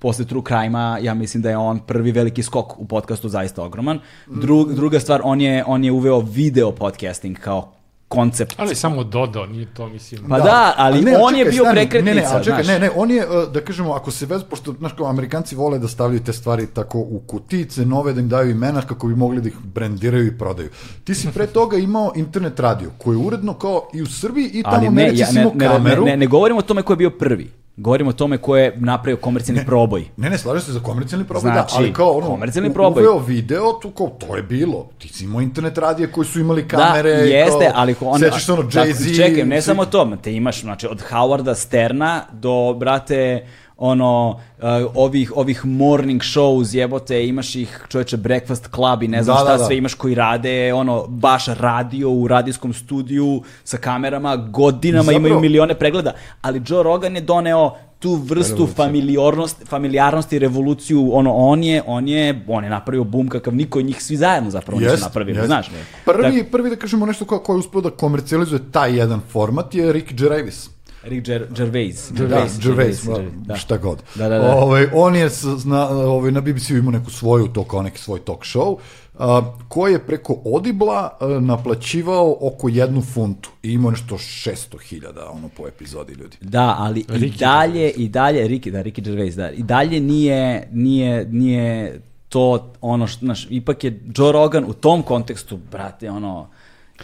[0.00, 3.98] posle True Crime-a, ja mislim da je on prvi veliki skok u podcastu zaista ogroman.
[4.26, 7.72] Drug, druga stvar, on je, on je uveo video podcasting kao
[8.08, 8.54] koncept.
[8.56, 10.28] Ali samo dodao, nije to, mislim...
[10.28, 12.74] Pa da, ali ne, on je čekaj, bio stani, prekretnica, Ne, ne, ali čekaj, znaš.
[12.74, 15.78] ne, ne, on je, uh, da kažemo, ako se vez, pošto, znaš, kao Amerikanci vole
[15.78, 19.40] da stavljaju te stvari tako u kutice, nove, da im daju imena kako bi mogli
[19.40, 20.68] da ih brendiraju i prodaju.
[21.04, 24.62] Ti si pre toga imao internet radio, koji je uredno kao i u Srbiji i
[24.62, 26.04] tamo Ali u ne, Americi ja, si ne, imao ne, ne, kameru.
[26.04, 27.50] ne, ne govorimo o tome ko je bio prvi.
[27.78, 30.04] Govorimo o tome ko je napravio komercijalni proboj.
[30.16, 33.02] Ne, ne, slažem se za komercijalni proboj, Znači, da, ali kao ono, komercijalni proboj.
[33.02, 34.88] uveo video, tu kao, to je bilo.
[34.98, 37.10] Ti si imao internet radije koji su imali kamere.
[37.10, 39.16] da, jeste, kao, ali on Sećaš se ono, Jay-Z.
[39.16, 43.46] Čekaj, ne svi- samo to, te imaš znači od Howarda Sterna do brate
[43.78, 44.64] ono uh,
[44.94, 49.52] ovih ovih morning shows jebote imaš ih čoveče breakfast club i ne znam Da, šta
[49.52, 49.64] da, da.
[49.64, 55.40] sve imaš koji rade ono baš radio u radijskom studiju sa kamerama godinama Zapravo- imaju
[55.40, 56.12] milione pregleda
[56.42, 62.44] ali Joe Rogan je doneo tu vrstu familijarnosti, familijarnosti, revoluciju, ono, on je, on je,
[62.48, 65.46] on je napravio bum kakav niko njih svi zajedno zapravo nisu Jest, napravili, jest.
[65.46, 65.70] znaš.
[66.04, 69.92] Prvi, prvi da kažemo nešto kao ko je uspio da komercijalizuje taj jedan format je
[69.92, 70.70] Rick Gervais.
[71.08, 72.12] Rick Ger Gervais.
[72.12, 73.04] Da, Gervais,
[73.36, 73.56] da.
[73.56, 74.02] šta god.
[74.14, 74.56] Da, da, da.
[74.56, 78.20] Ovaj, on je s, na, ovaj, na BBC-u imao neku svoju, to kao neki svoj
[78.20, 78.76] talk show,
[79.18, 85.48] a, koji je preko Odibla a, naplaćivao oko jednu funtu i imao nešto 600.000 ono
[85.48, 86.36] po epizodi ljudi.
[86.40, 90.68] Da, ali i Ricky dalje, i dalje, Ricky, da, Ricky Gervais, da, i dalje nije,
[90.72, 96.48] nije, nije to ono što, znaš, ipak je Joe Rogan u tom kontekstu, brate, ono,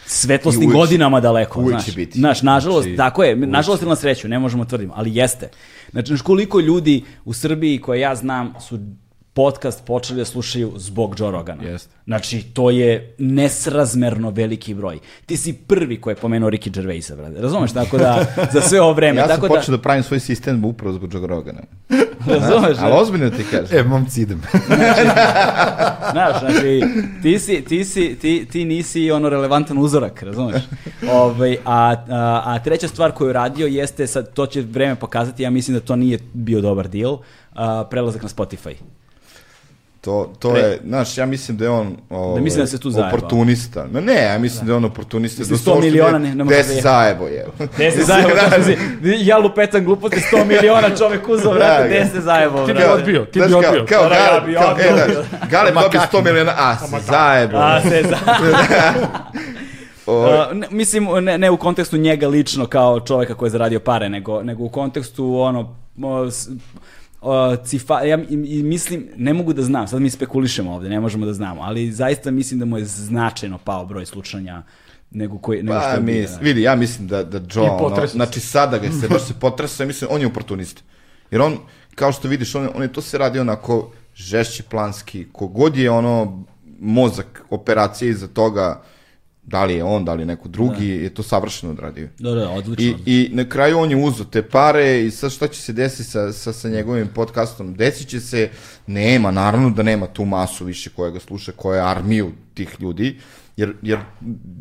[0.06, 1.84] svetlosnim će- godinama daleko, uvek znaš.
[1.84, 2.18] će biti.
[2.18, 5.50] Znaš, nažalost, Znači, tako je, nažalost ili na sreću, ne možemo tvrditi, ali jeste.
[5.90, 8.78] Znači, koliko ljudi u Srbiji koje ja znam su
[9.34, 11.62] podcast počeli da slušaju zbog Joe Rogana.
[11.62, 11.90] Jeste.
[12.04, 14.98] Znači, to je nesrazmerno veliki broj.
[15.26, 17.40] Ti si prvi koji je pomenuo Ricky Gervaisa, brate.
[17.40, 17.72] Razumeš?
[17.72, 19.18] Tako da, za sve ovo vreme.
[19.22, 19.82] Ja sam tako počeo da...
[19.82, 21.60] pravim svoj sistem upravo zbog Joe Rogana.
[22.26, 22.76] Razumeš?
[22.80, 23.78] Ali ozbiljno ti kažem.
[23.78, 24.42] E, momci idem.
[26.12, 26.82] Znaš, znači,
[27.22, 30.62] ti, si, ti, si, ti, ti nisi ono relevantan uzorak, razumeš?
[31.10, 35.42] Ovaj, a, a, a treća stvar koju je radio jeste, sad to će vreme pokazati,
[35.42, 37.18] ja mislim da to nije bio dobar deal,
[37.54, 38.74] a, prelazak na Spotify.
[40.02, 42.90] To, to Pre- je, znaš, ja mislim da je on ovaj, mislim da se tu
[42.90, 43.08] zajebao.
[43.10, 43.86] oportunista.
[43.92, 45.40] Ma ne, ja mislim da je on oportunista.
[45.40, 46.80] Mislim, da 100 miliona ne- ne može da je.
[46.82, 47.46] zajebo je.
[47.74, 48.28] Gde se zajebo,
[49.18, 53.40] ja lupetam gluposti, 100 miliona čovek uzao, brate, gde se zajebo, Ti bi odbio, ti
[53.40, 53.86] bi kao- odbio.
[53.86, 54.58] Kao, Da, kao, odbio.
[54.60, 57.56] e, Galeb dobio 100 miliona, a se zajebo.
[57.56, 58.16] A, se za...
[60.06, 63.80] Ovaj, Uh, ne, mislim, ne, ne u kontekstu njega lično kao čoveka koji je zaradio
[63.80, 65.76] pare, nego, nego u kontekstu ono,
[67.22, 71.00] o, cifa, ja i- i mislim, ne mogu da znam, sad mi spekulišemo ovde, ne
[71.00, 74.62] možemo da znamo, ali zaista mislim da mu je značajno pao broj slušanja
[75.10, 76.14] nego, koji, nego što Pa, je bio.
[76.14, 78.06] mis, vidi, ja mislim da, da Joe, ono, se.
[78.06, 80.82] znači sada ga se, baš se potresao, ja mislim, on je oportunista.
[81.30, 81.56] Jer on,
[81.94, 86.44] kao što vidiš, on, on je to se radi onako žešći planski, kogod je ono
[86.80, 88.82] mozak operacije iza toga,
[89.42, 92.08] da li je on, da li je neko drugi, je to savršeno odradio.
[92.18, 92.84] Da, da, odlično.
[92.84, 96.04] I, I na kraju on je uzeo te pare i sad šta će se desiti
[96.04, 97.74] sa, sa, sa njegovim podcastom?
[97.74, 98.50] Desit će se,
[98.86, 103.18] nema, naravno da nema tu masu više koja ga sluša, koja je armiju tih ljudi,
[103.56, 103.98] jer, jer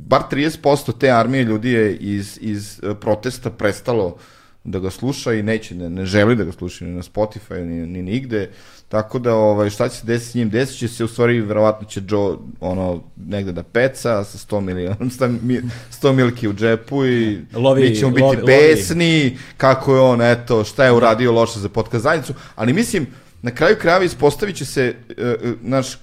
[0.08, 4.18] bar 30% te armije ljudi je iz, iz eh, protesta prestalo
[4.64, 7.88] da ga sluša i neće, ne, ne želi da ga sluša ni na Spotify, ni,
[7.88, 8.50] ni nigde.
[8.90, 10.50] Tako da, ovaj, šta će se desiti s njim?
[10.50, 14.96] Desit će se, u stvari, verovatno će Joe, ono, negde da peca sa 100 miliona,
[15.00, 15.62] 100, mi-
[15.92, 18.46] 100 milki u džepu i Lovi- mi ćemo biti lovi- lovi.
[18.48, 23.08] besni, kako je on, eto, šta je uradio loše za podcast zajednicu, ali mislim,
[23.42, 25.98] na kraju krajeva ispostavit će se, e, naš,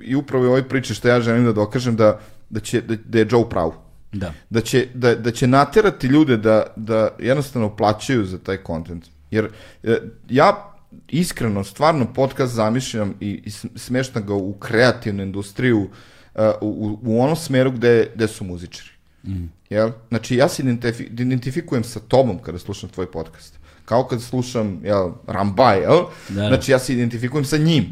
[0.00, 2.20] i upravo u ovoj priči što ja želim da dokažem da,
[2.50, 3.72] da, će, da, da je Joe pravu.
[4.12, 4.32] Da.
[4.50, 9.04] Da će, da, da će naterati ljude da, da jednostavno plaćaju za taj kontent.
[9.30, 9.48] Jer
[9.82, 9.98] e,
[10.28, 10.74] ja
[11.08, 15.88] iskreno, stvarno podcast zamišljam i, i smeštam ga u kreativnu industriju
[16.34, 18.88] e, u, u, u onom smeru gde, gde su muzičari.
[19.70, 19.90] Jel?
[20.08, 23.58] Znači, ja se identifi, identifikujem sa tobom kada slušam tvoj podcast.
[23.84, 26.02] Kao kad slušam, jel, Rambaj, jel?
[26.28, 26.48] Da.
[26.48, 27.84] Znači, ja se identifikujem sa njim.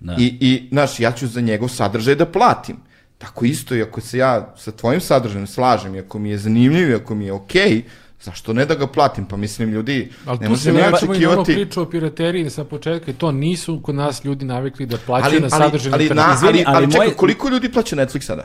[0.00, 0.16] Da.
[0.18, 2.76] I, I, znaš, ja ću za njegov sadržaj da platim.
[3.20, 6.90] Tako isto, i ako se ja sa tvojim sadržajem slažem, i ako mi je zanimljiv,
[6.90, 7.82] i ako mi je okej,
[8.22, 9.24] zašto ne da ga platim?
[9.24, 11.54] Pa mislim, ljudi, Ali ne tu može se ne vraćamo i na ono očekivati...
[11.54, 15.40] priču o pirateriji sa početka i to nisu kod nas ljudi navikli da plaćaju Ali,
[15.40, 16.28] na ali, sadržaj ali, interneta.
[16.28, 18.44] na, ali, ali, ali čekaj, moj- koliko ljudi plaća Netflix sada?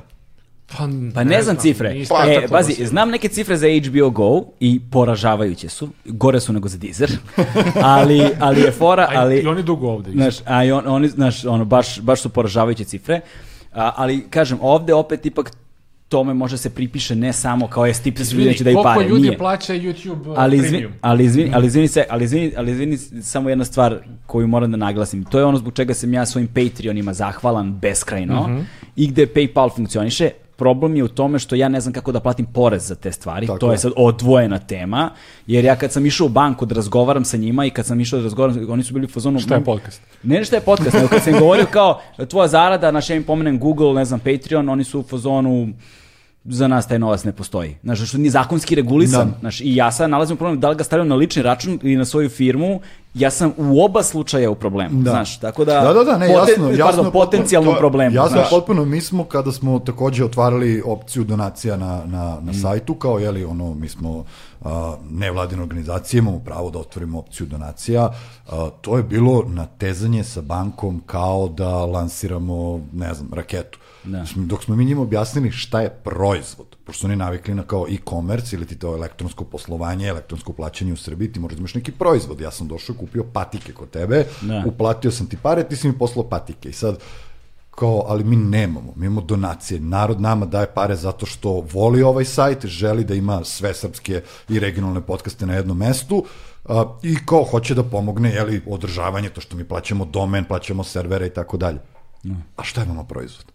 [0.68, 1.96] Pa, Pa ne, znam cifre.
[2.10, 2.88] Pa, e, pazi, osjećam.
[2.88, 5.90] znam neke cifre za HBO Go i poražavajuće su.
[6.06, 7.12] Gore su nego za Deezer.
[7.82, 9.40] ali, ali je fora, A ali...
[9.40, 10.12] I oni dugo ovde.
[10.12, 13.22] Znaš, a i on, oni, znaš, ono, baš, baš su poražavajuće cifre.
[13.76, 15.52] A, ali, kažem, ovde opet ipak
[16.10, 18.90] tome može se pripiše ne samo kao je stip se ljudi neće da i koliko
[18.94, 19.38] pare, ljudi nije.
[19.38, 20.94] plaća YouTube uh, Ali izvini, premium?
[21.02, 24.78] ali izvini, ali izvini se, ali izvini, ali izvini samo jedna stvar koju moram da
[24.78, 25.24] naglasim.
[25.24, 28.60] To je ono zbog čega sam ja svojim Patreonima zahvalan beskrajno Mhm.
[28.96, 30.30] i gde PayPal funkcioniše.
[30.56, 33.48] Problem je u tome što ja ne znam kako da platim porez za te stvari.
[33.48, 35.12] Tako to je sad odvojena tema.
[35.48, 38.20] Jer ja kad sam išao u banku da razgovaram sa njima i kad sam išao
[38.20, 39.40] da razgovaram, oni su bili u fazonu...
[39.40, 40.02] Šta je podcast?
[40.24, 43.16] Ne, ne šta je podcast, nego kad sam im govorio kao tvoja zarada, naš ja
[43.16, 45.74] im pomenem Google, ne znam, Patreon, oni su u fazonu
[46.46, 47.76] za nas taj novac ne postoji.
[47.84, 49.28] Znaš, što nije zakonski regulisan.
[49.28, 49.40] Da.
[49.40, 52.06] Znaš, I ja sad nalazim problem da li ga stavljam na lični račun ili na
[52.06, 52.80] svoju firmu,
[53.14, 55.02] ja sam u oba slučaja u problemu.
[55.02, 55.12] Da.
[55.12, 55.82] Znaš, tako da...
[55.82, 58.16] Da, da, da, ne, jasno, pardon, jasno, potpuno- potencijalnom to- problemu.
[58.16, 58.50] Jasno, znaš.
[58.50, 62.46] potpuno, mi smo kada smo takođe otvarali opciju donacija na, na, Mm.
[62.46, 64.24] na sajtu, kao jeli, ono, mi smo
[64.62, 68.10] a, nevladine organizacije, imamo pravo da otvorimo opciju donacija,
[68.48, 73.80] a, to je bilo natezanje sa bankom kao da lansiramo, ne znam, raketu.
[74.06, 74.26] Da.
[74.36, 78.56] Dok smo mi njima objasnili šta je proizvod, pošto su oni navikli na kao e-commerce
[78.56, 82.42] ili ti to elektronsko poslovanje, elektronsko plaćanje u Srbiji, ti možda imaš neki proizvod.
[82.42, 84.64] Ja sam došao kupio patike kod tebe, Da.
[84.66, 86.70] uplatio sam ti pare, ti si mi poslao patike.
[86.70, 86.98] I sad,
[87.76, 89.80] kao, ali mi nemamo, mi imamo donacije.
[89.80, 94.60] Narod nama daje pare zato što voli ovaj sajt, želi da ima sve srpske i
[94.60, 96.26] regionalne podcaste na jednom mestu
[96.66, 101.28] a, i kao hoće da pomogne jeli, održavanje, to što mi plaćamo domen, plaćamo servere
[101.28, 101.78] i tako dalje.
[102.58, 103.55] A šta je nama proizvod?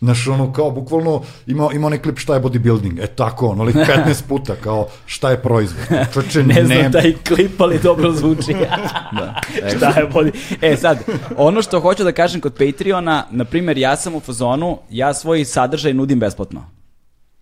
[0.00, 3.72] Znaš, ono, kao, bukvalno, ima, ima onaj klip šta je bodybuilding, e tako, ono, ali
[3.72, 5.84] 15 puta, kao, šta je proizvod?
[6.14, 8.54] Čoče, Ne znam taj klip, ali dobro zvuči.
[9.12, 9.40] Da.
[9.76, 10.32] Šta je bodi?
[10.60, 10.98] E sad,
[11.36, 15.44] ono što hoću da kažem kod Patreona, na primjer, ja sam u fazonu, ja svoj
[15.44, 16.64] sadržaj nudim besplatno.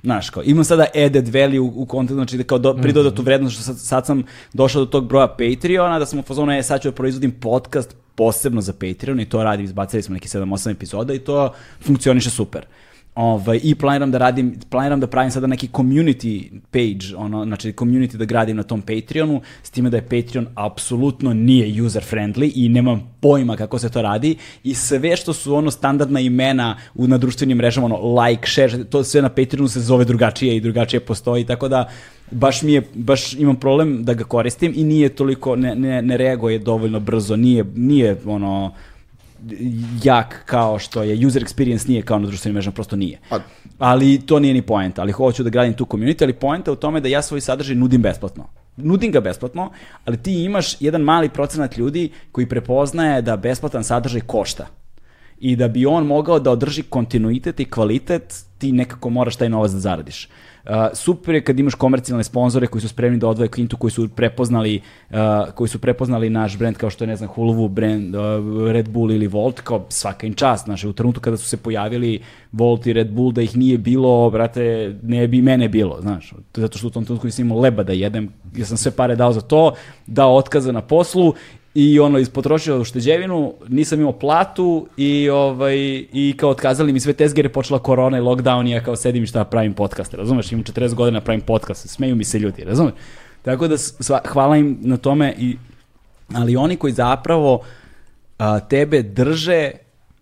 [0.03, 3.23] Znaš, kao, imam sada added value u, u kontekstu, znači da kao do, pridoda tu
[3.23, 4.23] vrednost, što sad, sad sam
[4.53, 7.97] došao do tog broja Patreona, da sam u fazonu, e, sad ću da proizvodim podcast
[8.19, 12.67] posebno za Patreon i to radim, izbacili smo neki 7-8 epizoda i to funkcioniše super.
[13.15, 18.17] Ovaj, I planiram da radim, planiram da pravim sada neki community page, ono, znači community
[18.17, 22.69] da gradim na tom Patreonu, s time da je Patreon apsolutno nije user friendly i
[22.69, 27.19] nemam pojma kako se to radi i sve što su ono standardna imena u, na
[27.19, 31.45] društvenim mrežama, ono like, share, to sve na Patreonu se zove drugačije i drugačije postoji,
[31.45, 31.89] tako da
[32.31, 36.17] baš mi je, baš imam problem da ga koristim i nije toliko, ne, ne, ne
[36.17, 38.73] reaguje dovoljno brzo, nije, nije ono,
[40.05, 43.19] jak kao što je user experience nije kao na društvenim mrežama, prosto nije.
[43.29, 43.41] Pa-
[43.79, 46.77] Ali to nije ni point, ali hoću da gradim tu community, ali point je u
[46.77, 48.45] tome da ja svoj sadržaj nudim besplatno.
[48.77, 49.71] Nudim ga besplatno,
[50.05, 54.67] ali ti imaš jedan mali procenat ljudi koji prepoznaje da besplatan sadržaj košta.
[55.41, 59.71] I da bi on mogao da održi kontinuitet i kvalitet, ti nekako moraš taj novac
[59.71, 60.29] da zaradiš.
[60.69, 64.09] Uh, super je kad imaš komercijalne sponzore koji su spremni da odvoje kintu, koji su
[64.09, 65.17] prepoznali uh,
[65.55, 68.23] koji su prepoznali naš brend kao što je ne znam Huluvu brend uh,
[68.73, 72.21] Red Bull ili Volt kao svaka im čast znači u trenutku kada su se pojavili
[72.53, 76.79] Volt i Red Bull da ih nije bilo brate ne bi mene bilo znaš zato
[76.79, 79.41] što u tom trenutku nisam imao leba da jedem ja sam sve pare dao za
[79.41, 79.75] to
[80.07, 81.35] dao otkaze na poslu
[81.81, 85.77] i ono ispotrošio ušteđevinu, nisam imao platu i ovaj
[86.13, 89.27] i kao otkazali mi sve tezgere, počela korona i lockdown i ja kao sedim i
[89.27, 90.53] šta pravim podcast, razumeš?
[90.53, 92.95] Imam 40 godina pravim podcast, smeju mi se ljudi, razumeš?
[93.43, 95.57] Tako da sva, hvala im na tome i
[96.35, 97.61] ali oni koji zapravo
[98.39, 99.71] a, tebe drže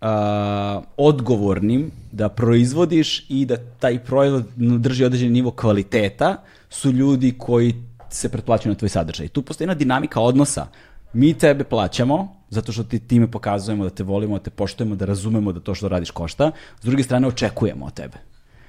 [0.01, 6.35] a, odgovornim da proizvodiš i da taj proizvod drži određeni nivo kvaliteta
[6.69, 7.75] su ljudi koji
[8.09, 9.27] se pretplaćuju na tvoj sadržaj.
[9.27, 10.67] Tu postoji jedna dinamika odnosa.
[11.13, 15.05] Mi tebe plaćamo, zato što ti time pokazujemo da te volimo, da te poštujemo, da
[15.05, 16.51] razumemo da to što radiš košta.
[16.81, 18.17] S druge strane, očekujemo od tebe.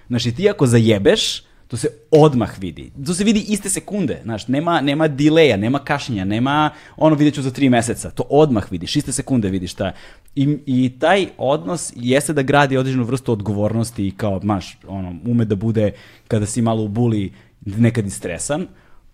[0.08, 2.90] Znači, ti ako zajebeš, to se odmah vidi.
[3.06, 7.42] To se vidi iste sekunde, znaš, nema, nema dileja, nema kašnjenja, nema ono vidjet ću
[7.42, 9.92] za tri meseca, to odmah vidiš, iste sekunde vidiš šta.
[10.34, 15.44] I, I taj odnos jeste da gradi određenu vrstu odgovornosti i kao, maš, ono, ume
[15.44, 15.92] da bude
[16.28, 18.66] kada si malo u buli nekad i stresan,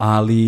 [0.05, 0.43] ali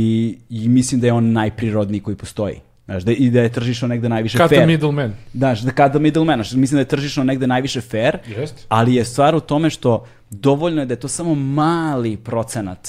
[0.51, 2.61] i mislim da je on najprirodniji koji postoji.
[2.85, 4.61] Znaš, da, i da je tržišno negde najviše Cut fair.
[4.61, 5.13] the middleman.
[5.35, 8.63] Znaš, da kada middleman, znaš, mislim da je tržišno negde najviše fair, Jeste.
[8.69, 12.89] ali je stvar u tome što dovoljno je da je to samo mali procenat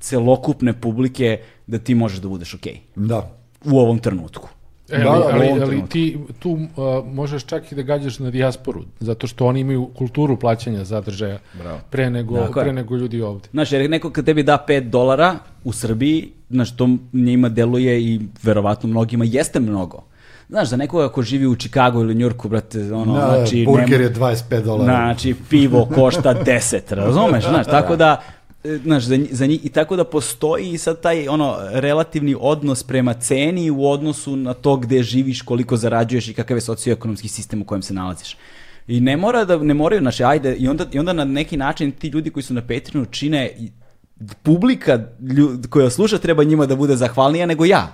[0.00, 3.30] celokupne publike da ti možeš da budeš okej Da.
[3.64, 4.48] u ovom trenutku.
[4.92, 5.88] E, Da, ali, da, ali, ali trenutku.
[5.88, 6.66] ti tu uh,
[7.06, 11.78] možeš čak i da gađaš na dijasporu, zato što oni imaju kulturu plaćanja zadržaja Bravo.
[11.90, 12.64] pre nego, Tako je.
[12.64, 13.48] pre nego ljudi ovde.
[13.50, 18.20] Znaš, jer neko kad tebi da 5 dolara u Srbiji, znaš, to njima deluje i
[18.42, 20.02] verovatno mnogima jeste mnogo.
[20.48, 23.64] Znaš, za nekoga ko živi u Čikagu ili Njurku, brate, ono, Da, znači...
[23.66, 24.84] burger nema- je 25 dolara.
[24.84, 27.44] Znači, pivo košta 10, razumeš?
[27.44, 28.20] Znaš, tako da,
[28.64, 33.14] znaš, za, za njih, i tako da postoji i sad taj ono relativni odnos prema
[33.14, 37.64] ceni u odnosu na to gde živiš, koliko zarađuješ i kakav je socioekonomski sistem u
[37.64, 38.36] kojem se nalaziš.
[38.88, 41.92] I ne mora da ne moraju, znači ajde i onda i onda na neki način
[41.92, 43.50] ti ljudi koji su na Patreonu čine
[44.42, 47.92] publika lju- koja sluša treba njima da bude zahvalnija nego ja.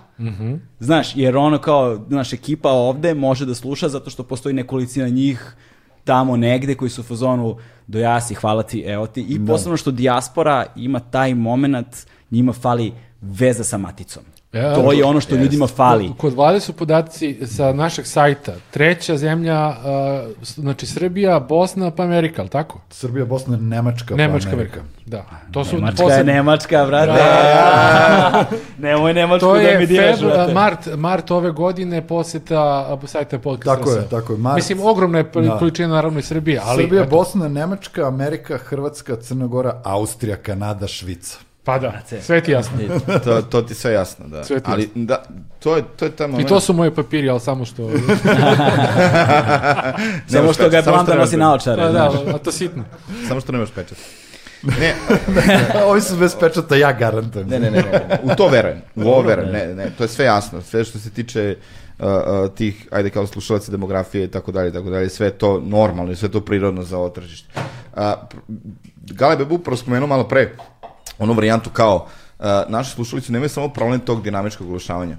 [0.80, 5.56] Znaš, jer ono kao, znaš, ekipa ovde može da sluša zato što postoji nekolicina njih
[6.09, 7.56] tamo negde koji su u fazonu
[7.86, 9.20] dojasi, hvala ti, evo ti.
[9.28, 11.97] I posebno što dijaspora ima taj moment,
[12.30, 14.22] njima fali veza sa maticom.
[14.52, 15.42] Ja, to je ono što jest.
[15.42, 16.12] ljudima fali.
[16.16, 18.52] Kod vlade su podaci sa našeg sajta.
[18.70, 19.74] Treća zemlja, uh,
[20.44, 22.80] znači Srbija, Bosna, pa Amerika, ali tako?
[22.90, 24.80] Srbija, Bosna, Nemačka, Nemačka, pa Amerika.
[24.80, 24.98] Amerika.
[25.06, 25.24] Da.
[25.52, 27.12] To su Nemačka je posebni- Nemačka, brate.
[27.12, 28.44] Da.
[28.88, 30.52] Nemoj Nemačku To da je mi diraš, brate.
[30.54, 33.78] mart, mart ove godine poseta sajta podcast.
[33.78, 34.56] Tako je, tako je, mart.
[34.56, 35.40] Mislim, ogromna je Da.
[35.40, 35.58] da.
[35.58, 36.82] količina naravno i Srbije, ali...
[36.82, 41.38] Srbija, eto, Bosna, Nemačka, Amerika, Hrvatska, Crna Gora, Austrija, Kanada, Švica.
[41.68, 41.92] Pa da,
[42.22, 42.78] sve ti jasno.
[43.24, 44.44] To, to ti sve jasno, da.
[44.44, 45.22] Sve ti Ali da,
[45.58, 46.48] to je, to je ta I moment.
[46.48, 47.90] to su moji papiri, ali samo što...
[50.32, 51.82] Samo što ga je blanda nosi naočare.
[51.82, 52.12] Pa znaš.
[52.12, 52.84] da, a to sitno.
[53.28, 53.98] Samo što nemaš pečat.
[54.80, 54.94] Ne,
[55.88, 57.48] Ovi su bez pečata, ja garantujem.
[57.48, 60.24] ne, ne, ne, ne, u to verujem, u ovo verujem, ne, ne, to je sve
[60.24, 61.56] jasno, sve što se tiče
[61.98, 65.60] uh, uh, tih, ajde kao slušalaca demografije i tako dalje, tako dalje, sve je to
[65.60, 67.48] normalno i sve je to prirodno za ovo tržište.
[67.96, 68.02] Uh,
[68.96, 70.52] Galeb je upravo spomenuo malo pre
[71.18, 72.06] onu varijantu kao,
[72.38, 75.16] uh, naši slušalici nemaju samo problem tog dinamičkog oglašavanja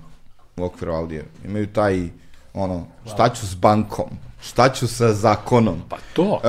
[0.57, 2.09] u okviru audija, imaju taj,
[2.53, 4.09] ono, šta ću s bankom,
[4.41, 6.23] šta ću sa zakonom, Pa to.
[6.23, 6.39] Uh,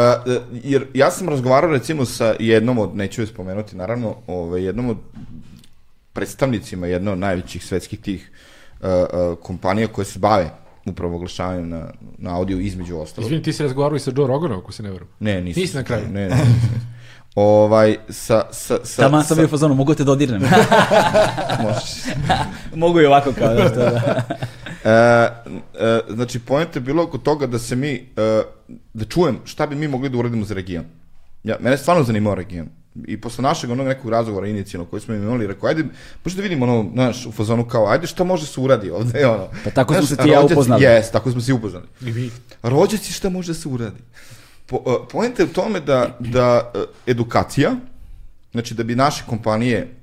[0.53, 4.97] jer ja sam razgovarao recimo sa jednom od, neću je spomenuti naravno, ovaj, jednom od
[6.13, 8.31] predstavnicima jedne od najvećih svetskih tih
[8.81, 10.51] uh, uh, kompanija koje se bave
[10.87, 13.27] upravo oglašavanjem na, na audio između ostalog.
[13.27, 15.13] Izvini, ti si razgovarao i sa Joe Roganom, ako se ne verujem.
[15.21, 15.61] Ne, nisam.
[15.61, 16.09] Nisi na kraju?
[16.09, 17.00] Ne, ne, nisam.
[17.35, 20.43] Ovaj, sa, sa, sa, Tamo sam sa- bio u fazonu, mogu te dodirnem.
[22.75, 24.23] mogu i ovako kao da što da.
[24.85, 28.43] E, e, znači, point je bilo oko toga da se mi, e,
[28.95, 30.85] da čujem šta bi mi mogli da uradimo za region.
[31.45, 32.67] Ja, mene je stvarno zanimao region.
[33.07, 35.85] I posle našeg onog nekog razgovora inicijalnog koji smo imali, rekao, ajde,
[36.25, 39.49] možda da vidimo ono, znaš, u fazonu kao, ajde, šta može se uradi ovde, ono.
[39.65, 40.85] Pa tako smo se ti ja upoznali.
[40.85, 41.87] Jes, tako smo se i upoznali.
[42.01, 42.31] I vi.
[42.63, 43.97] Rođaci šta može da se uradi?
[44.71, 47.73] Po, uh, point je u tome da, da uh, edukacija,
[48.53, 49.95] znači da bi naše kompanije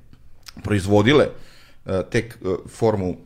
[0.62, 2.38] proizvodile uh, tek
[2.68, 3.16] formu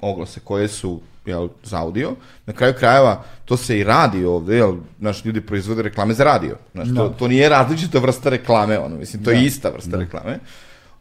[0.00, 2.14] oglase koje su jel, za audio.
[2.46, 6.56] Na kraju krajeva to se i radi ovde, jel, naši ljudi proizvode reklame za radio.
[6.72, 10.38] Znaš, to, to nije različita vrsta reklame, ono, mislim, to je ista vrsta reklame.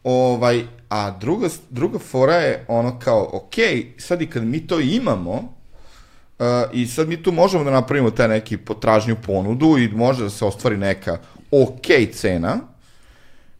[0.03, 3.55] Ovaj, a druga, druga fora je ono kao, ok,
[3.97, 5.56] sad i kad mi to imamo,
[6.39, 10.29] Uh, I sad mi tu možemo da napravimo taj neki potražnju ponudu i može da
[10.29, 11.17] se ostvari neka
[11.51, 12.57] ok cena.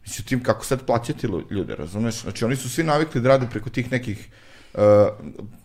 [0.06, 2.22] Međutim, kako sad plaćati ljude, razumeš?
[2.22, 4.28] Znači, oni su svi navikli da rade preko tih nekih
[4.74, 4.80] uh,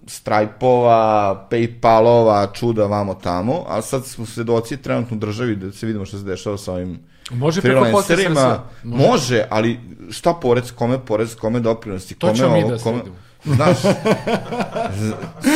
[0.07, 6.05] Stripe-ova, Paypalova, čuda vamo tamo, a sad smo svedoci trenutno u državi da se vidimo
[6.05, 6.99] što se dešava sa ovim
[7.31, 8.63] Može preko freelancerima.
[8.83, 9.07] Može.
[9.07, 9.79] može, ali
[10.11, 13.01] šta porez, kome porez, kome doprinosti, kome ćemo mi ovo, da kome...
[13.45, 13.77] Znaš,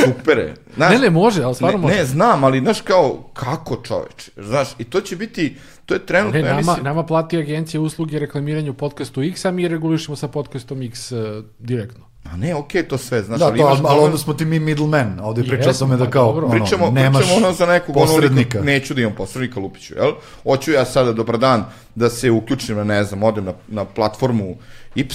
[0.05, 0.55] super je.
[0.76, 1.95] Znaš, Ne, ne, može, ali stvarno ne, može.
[1.95, 5.55] Ne, znam, ali znaš kao, kako čoveče, znaš, i to će biti,
[5.85, 9.45] to je trenutno, Ne, ja nama, mislim, nama plati agencija usluge reklamiranja u podcastu X,
[9.45, 11.19] a mi regulišemo sa podcastom X uh,
[11.59, 12.06] direktno.
[12.23, 14.34] A ne, okej, to sve, znaš, Da, ali to, imaš ali, ali problem- onda smo
[14.34, 16.45] ti mi middleman, a ovdje pričao sam je da pa kao, dobro.
[16.45, 18.57] ono, Pričamo, nemaš pričamo ono za nekog ono posrednika.
[18.57, 20.11] liko- neću da imam posrednika Lupiću, jel?
[20.44, 21.65] Hoću ja sada, dobar dan,
[21.95, 24.56] da se uključim na, ne znam, odem na, na platformu
[24.95, 25.06] Y,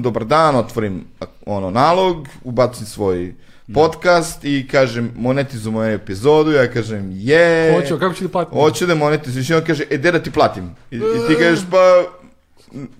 [0.00, 1.04] dobar dan, otvorim
[1.46, 3.34] ono nalog, ubacim svoj
[3.74, 7.72] podcast i kažem monetizujem moju epizodu, ja kažem je.
[7.74, 8.58] Hoću, kako ću da platim?
[8.58, 10.70] Hoću da monetizujem, i on kaže, e, gde da ti platim?
[10.90, 11.76] I, i ti kažeš, pa,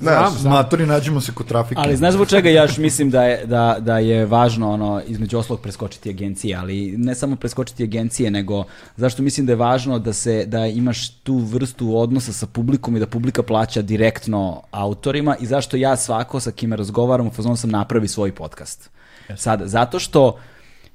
[0.00, 0.52] znaš, Znam.
[0.52, 1.80] Matori, nađemo se kod trafike.
[1.84, 5.38] Ali znaš zbog čega ja još mislim da je, da, da je važno ono, između
[5.38, 8.64] oslog preskočiti agencije, ali ne samo preskočiti agencije, nego
[8.96, 13.00] zašto mislim da je važno da se da imaš tu vrstu odnosa sa publikom i
[13.00, 17.70] da publika plaća direktno autorima i zašto ja svako sa kime razgovaram u fazonu sam
[17.70, 18.90] napravi svoj podcast.
[19.36, 20.38] Sad, zato što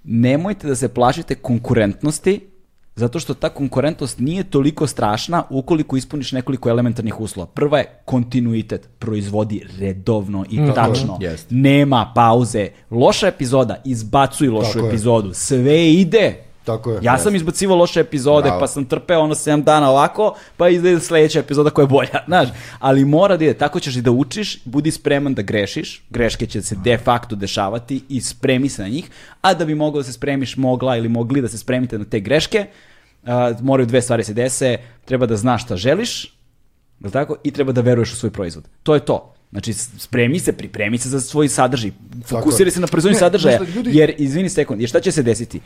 [0.03, 2.54] nemojte da se plašite konkurentnosti,
[2.95, 7.47] zato što ta konkurentnost nije toliko strašna ukoliko ispuniš nekoliko elementarnih uslova.
[7.47, 11.17] Prva je kontinuitet, proizvodi redovno i tačno.
[11.21, 11.47] Jest.
[11.49, 12.69] Nema pauze.
[12.91, 14.89] Loša epizoda, izbacuj lošu Tako je.
[14.89, 15.33] epizodu.
[15.33, 16.35] Sve ide.
[16.65, 16.99] Tako je.
[17.01, 18.59] Ja sam izbacivao loše epizode, Bravo.
[18.59, 22.49] pa sam trpeo ono 7 dana ovako, pa ide sledeća epizoda koja je bolja, znaš.
[22.79, 26.61] Ali mora da ide, tako ćeš i da učiš, budi spreman da grešiš, greške će
[26.61, 29.09] se de facto dešavati i spremi se na njih,
[29.41, 32.19] a da bi mogao da se spremiš, mogla ili mogli da se spremite na te
[32.19, 32.65] greške,
[33.25, 36.35] a, moraju dve stvari se dese, treba da znaš šta želiš,
[36.99, 37.35] Jel tako?
[37.43, 38.63] I treba da veruješ u svoj proizvod.
[38.83, 39.33] To je to.
[39.51, 41.91] Znači, spremi se, pripremi se za svoj sadržaj.
[42.25, 42.71] Fokusiraj je.
[42.71, 43.59] se na proizvodnju sadržaja.
[43.75, 45.59] ljudi- Jer, izvini sekund, jer šta će se desiti?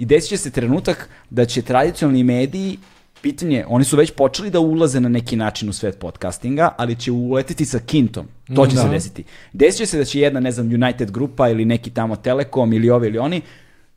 [0.00, 2.78] I desit će se trenutak da će tradicionalni mediji
[3.22, 7.12] pitanje, oni su već počeli da ulaze na neki način u svet podcastinga, ali će
[7.12, 8.26] uleteti sa kintom.
[8.56, 9.24] To će se desiti.
[9.52, 12.90] Desit će se da će jedna, ne znam, United grupa ili neki tamo Telekom ili
[12.90, 13.42] ovi ili oni,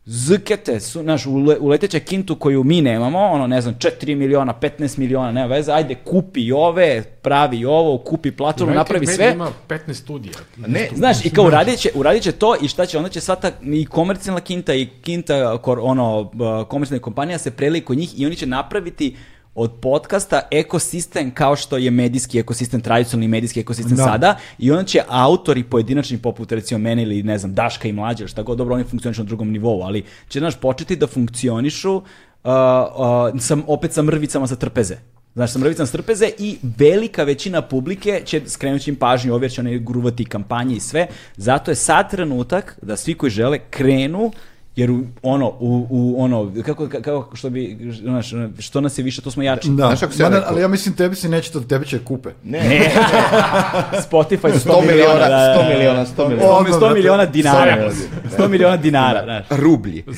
[0.06, 4.98] zkete, su, znaš, ule, uleteće kintu koju mi nemamo, ono, ne znam, 4 miliona, 15
[4.98, 9.32] miliona, nema veze, ajde, kupi ove, pravi ovo, kupi platformu, United napravi sve.
[9.32, 10.34] Ima 15 studija.
[10.58, 13.36] ne, Znaš, i kao uradit će, uradit će to i šta će, onda će sva
[13.36, 16.32] ta i komercijalna kinta i kinta kor, ono,
[16.70, 19.16] komercijalna kompanija se prelije kod njih i oni će napraviti
[19.56, 24.04] od podcasta ekosistem kao što je medijski ekosistem, tradicionalni medijski ekosistem Da.
[24.04, 28.28] sada i onda će autori pojedinačni poput recimo mene ili ne znam Daška i Mlađe,
[28.28, 32.04] šta god dobro oni funkcionišu na drugom nivou, ali će znaš početi da funkcionišu uh,
[32.44, 34.98] uh, sam, opet sa mrvicama sa trpeze.
[35.36, 39.52] Znaš, sa mrvicama sa trpeze i velika većina publike će skrenući im pažnju ovdje jer
[39.52, 41.08] će oni gruvati kampanje i sve.
[41.38, 44.32] Zato je sad trenutak da svi koji žele krenu
[44.76, 49.22] jer u, ono, u, u ono, kako, kako, što bi, znaš, što nas je više,
[49.22, 49.70] to smo jači.
[49.70, 50.54] Da, Znaš kako se ja Ma ne, rekao?
[50.54, 52.30] ali ja mislim tebi se neće to, tebi će kupe.
[52.44, 52.92] ne, Ne,
[54.12, 55.64] Spotify 100, 100 miliona, da, da, da.
[55.64, 56.54] 100 miliona, 100 miliona.
[56.54, 56.94] 100, Odmah, 100 brate.
[56.94, 57.92] miliona dinara.
[57.92, 58.38] Sorry.
[58.38, 59.46] 100 miliona dinara, znaš.
[59.50, 60.04] rublji.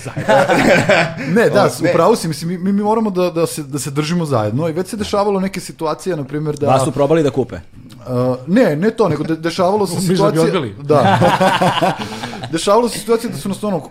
[1.35, 1.89] Ne, da, ne.
[1.89, 4.87] upravo si, mislim, mi, mi moramo da, da, se, da se držimo zajedno i već
[4.87, 6.67] se dešavalo neke situacije, na primjer da...
[6.67, 7.55] Vas su probali da kupe.
[7.55, 10.73] Uh, ne, ne to, nego de, dešavalo se situacije...
[10.83, 11.19] Da.
[12.51, 13.81] dešavalo se situacije da su nas ono,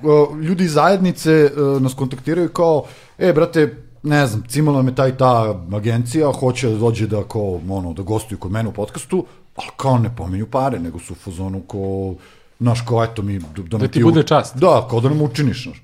[0.43, 2.85] ljudi iz zajednice uh, nas kontaktiraju kao,
[3.19, 7.93] e, brate, ne znam, cimala me taj ta agencija, hoće da dođe da kao, ono,
[7.93, 9.27] da gostuju kod mene u podcastu,
[9.57, 12.15] ali kao ne pominju pare, nego su u fazonu kao,
[12.61, 13.39] znaš, kao, eto mi...
[13.39, 14.57] Da, Da ti bude čast.
[14.57, 15.83] Da, kao da nam učiniš, znaš.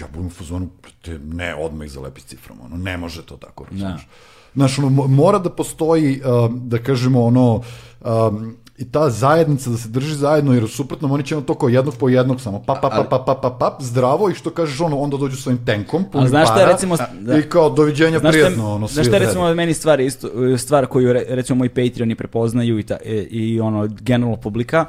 [0.00, 0.68] ja budem u fazonu,
[1.02, 4.08] te, ne, odmah ih zalepi ciframa, ono, ne može to tako, razumiješ.
[4.54, 6.20] Znaš, ono, mo- mora da postoji,
[6.50, 7.62] da kažemo, ono,
[8.00, 11.68] um, i ta zajednica da se drži zajedno, jer suprotno oni će ono to kao
[11.68, 14.80] jednog po jednog samo pa pa pa pa pa pa pa zdravo i što kažeš
[14.80, 17.38] ono onda dođu svojim tenkom puni znaš šta je, para, recimo, da.
[17.38, 19.54] i kao doviđenja Znaš šta, prijatno ono znaš šta je od recimo sebe.
[19.54, 20.28] meni stvar, isto,
[20.58, 24.84] stvar koju re- recimo moji Patreoni prepoznaju i, ta, e, i ono generalno publika,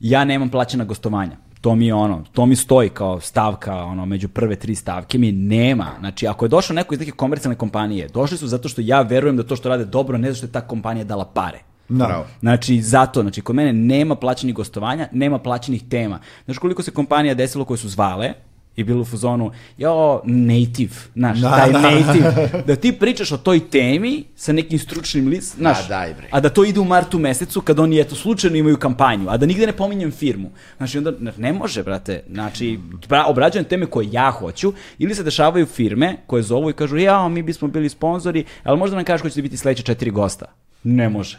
[0.00, 1.36] ja nemam plaćena gostovanja.
[1.60, 5.32] To mi je ono, to mi stoji kao stavka, ono, među prve tri stavke mi
[5.32, 5.86] nema.
[6.00, 9.36] Znači, ako je došao neko iz neke komercijalne kompanije, došli su zato što ja verujem
[9.36, 11.71] da to što rade dobro, ne zato što je ta kompanija dala pare.
[11.88, 12.26] Da.
[12.40, 16.18] Znači, zato, znači, kod mene nema plaćenih gostovanja, nema plaćenih tema.
[16.44, 18.32] Znaš koliko se kompanija desilo koje su zvale
[18.76, 21.80] i bilo u fazonu, jo, native, znaš, Da, taj da.
[21.80, 26.28] native, da ti pričaš o toj temi sa nekim stručnim list, znaš, A, daj, bre.
[26.30, 29.46] a da to ide u martu mesecu kad oni, eto, slučajno imaju kampanju, a da
[29.46, 30.50] nigde ne pominjem firmu.
[30.76, 32.78] Znači, onda, ne- može, brate, znači,
[33.08, 37.28] bra, obrađujem teme koje ja hoću, ili se dešavaju firme koje zovu i kažu, ja,
[37.28, 40.46] mi bismo bili sponzori, ali možda nam kažeš ko će biti sledeće četiri gosta.
[40.84, 41.38] Ne može.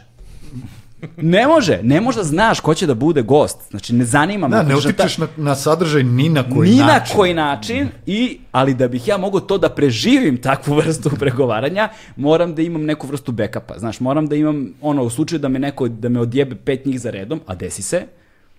[1.16, 3.58] Ne može, ne može da znaš ko će da bude gost.
[3.70, 4.56] Znači, ne zanima me.
[4.56, 6.86] Da, ne utičeš ta- na, na sadržaj ni na koji ni način.
[7.10, 11.88] na koji način, i, ali da bih ja mogao to da preživim takvu vrstu pregovaranja,
[12.16, 13.78] moram da imam neku vrstu backupa.
[13.78, 17.00] Znaš, moram da imam, ono, u slučaju da me neko, da me odjebe pet njih
[17.00, 18.02] za redom, a desi se,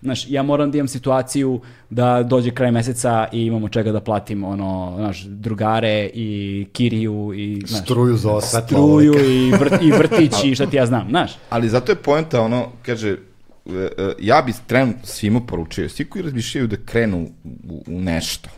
[0.02, 1.60] Znaš, ja moram da imam situaciju
[1.90, 7.62] da dođe kraj meseca i imamo čega da platim, ono, znaš, drugare i kiriju i,
[7.66, 11.06] znaš, Struju za ova svetla struju i, vrt, i vrtić i šta ti ja znam,
[11.08, 11.32] znaš.
[11.50, 13.18] Ali zato je poenta ono, kaže, e,
[13.98, 17.28] e, ja bi trenutno svima poručio, svi koji razmišljaju da krenu
[17.68, 18.48] u, u nešto,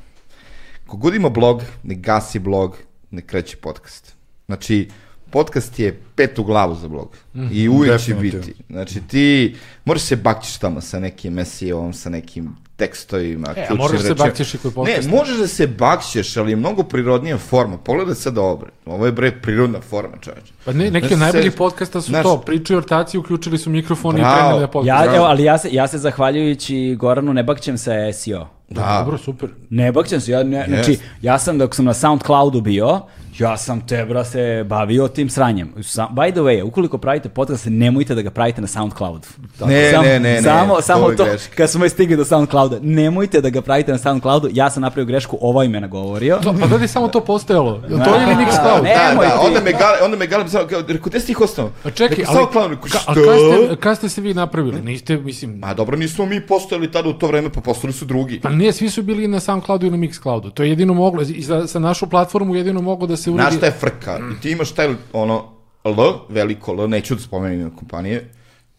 [0.86, 2.76] kogod ima blog, ne gasi blog,
[3.10, 4.14] ne kreće podcast.
[4.46, 4.88] Znači,
[5.30, 7.16] podcast je pet u glavu za blog.
[7.52, 8.54] I uvijek će biti.
[8.70, 12.48] Znači, ti moraš se bakćiš tamo sa nekim SEO-om, sa nekim
[12.78, 14.26] tekstovima, E, a ključnim moraš se rečima.
[14.26, 15.02] bakćeš i kod podcasta.
[15.02, 17.78] Ne, možeš da se bakćeš, ali je mnogo prirodnija forma.
[17.78, 18.70] Pogledaj sad ovo, bre.
[18.86, 20.52] Ovo je, bre, prirodna forma, čoveče.
[20.64, 23.70] Pa ne, neki Znaš, od najboljih se- podcasta su znaš- to, pričaju ortaci, uključili su
[23.70, 24.36] mikrofon i Bravo.
[24.36, 24.88] krenuli na podcast.
[25.06, 28.46] Ja, evo, ali ja se, ja se zahvaljujući Goranu ne bakćem sa SEO.
[28.70, 28.96] Da.
[28.98, 29.48] Dobro, super.
[29.70, 33.00] Ne bakćem se, ja, ne, znači, ja sam dok sam na SoundCloudu bio,
[33.38, 35.72] ja sam te, bra, se bavio tim sranjem.
[35.82, 39.26] Sa, by the way, ukoliko pravite podcast, nemojte da ga pravite na SoundCloudu.
[39.60, 41.56] Ne, Samo- ne, ne, ne, Samo, to samo to, greška.
[41.56, 45.06] kad smo je stigli do SoundClouda, nemojte da ga pravite na SoundCloudu, ja sam napravio
[45.06, 46.38] grešku, ovo ime nagovorio.
[46.60, 47.80] Pa da li samo to postojalo?
[47.88, 48.82] Je li to ili Mixcloud?
[48.82, 48.94] Ne.
[48.94, 49.46] Da, da, ti.
[49.46, 50.44] onda me gale, onda me gale,
[50.88, 51.70] rekao, gde si ih ostao?
[51.84, 53.14] A čekaj, Rekao, ali, clown, rekao, ka, a što?
[53.14, 53.38] kad
[53.68, 54.80] ste, kad ste se vi napravili?
[54.82, 58.40] Niste, mislim, Ma dobro, nismo mi postojali tada u to vreme, pa postojali su drugi.
[58.40, 60.50] pa nije, svi su bili na SoundCloudu ili Mixcloudu.
[60.50, 63.42] To je jedino moglo, i za, sa našu platformu jedino moglo da se uredi...
[63.42, 64.18] Znaš šta je frka?
[64.32, 65.52] I ti imaš taj, ono,
[65.84, 65.94] L,
[66.28, 68.30] veliko L, neću da spomenem ime kompanije,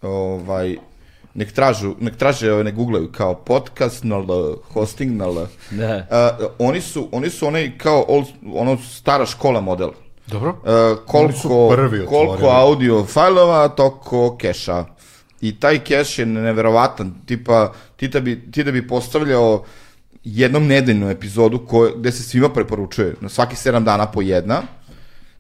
[0.02, 0.78] ovaj,
[1.34, 5.48] nek tražu, nek traže, ovaj, nek googlaju kao podcast na L, hosting na L.
[5.72, 6.08] Da.
[6.40, 9.90] Uh, oni su, oni su onaj kao old, ono stara škola model.
[10.28, 10.50] Dobro.
[10.50, 14.86] Uh, koliko, prvi koliko audio fajlova, toliko keša.
[15.42, 19.64] I taj keš je neverovatan, tipa, ti da bi, ti da bi postavljao
[20.24, 24.62] jednom nedeljnu epizodu koje, gde se svima preporučuje, na svaki 7 dana po jedna,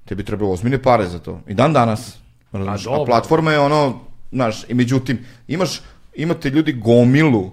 [0.05, 1.41] tebi treba ozbiljne pare za to.
[1.47, 2.17] I dan danas.
[2.51, 2.87] Razumeš?
[2.87, 3.05] A, dobro.
[3.05, 3.99] platforma je ono,
[4.31, 5.81] znaš, i međutim, imaš,
[6.15, 7.51] imate ljudi gomilu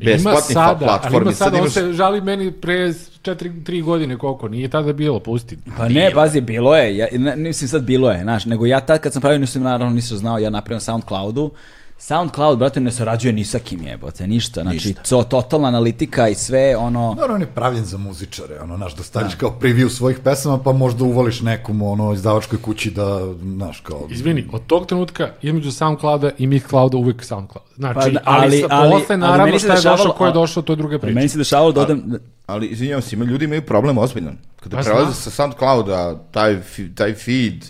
[0.00, 2.92] Ima besplatnih sada, ali ima sada, on imaš- se žali meni pre
[3.22, 5.58] 4-3 godine koliko, nije tada bilo, pusti.
[5.76, 9.00] Pa ne, pazi, bilo je, ja, ne, mislim sad bilo je, znaš, nego ja tad
[9.00, 11.50] kad sam pravio, nisam naravno nisam znao, ja napravim na SoundCloudu,
[11.98, 16.76] SoundCloud, brate, ne sarađuje ni sa kim jebote, ništa, znači, to, totalna analitika i sve,
[16.76, 20.58] ono, Naravno, on je pravljen za muzičare, ono, znaš, da staviš kao preview svojih pesama,
[20.58, 24.06] pa možda uvoliš nekom, ono, izdavačkoj kući da, znaš, kao...
[24.10, 27.66] Izvini, od tog trenutka između SoundClouda i Mixclouda uvek SoundCloud.
[27.76, 30.26] Znači, Pa, ali, ali- ali, ali- ali naravno, meni se šta je dešavalo- došao, ko
[30.26, 31.14] je došao, to je druga priča.
[31.14, 34.38] meni se dešavalo da odem, Ali, izvinjavam se, ima ljudi imaju problem ozbiljan.
[34.60, 36.56] Kada Pa prelaze sa SoundClouda, taj,
[36.94, 37.64] taj feed,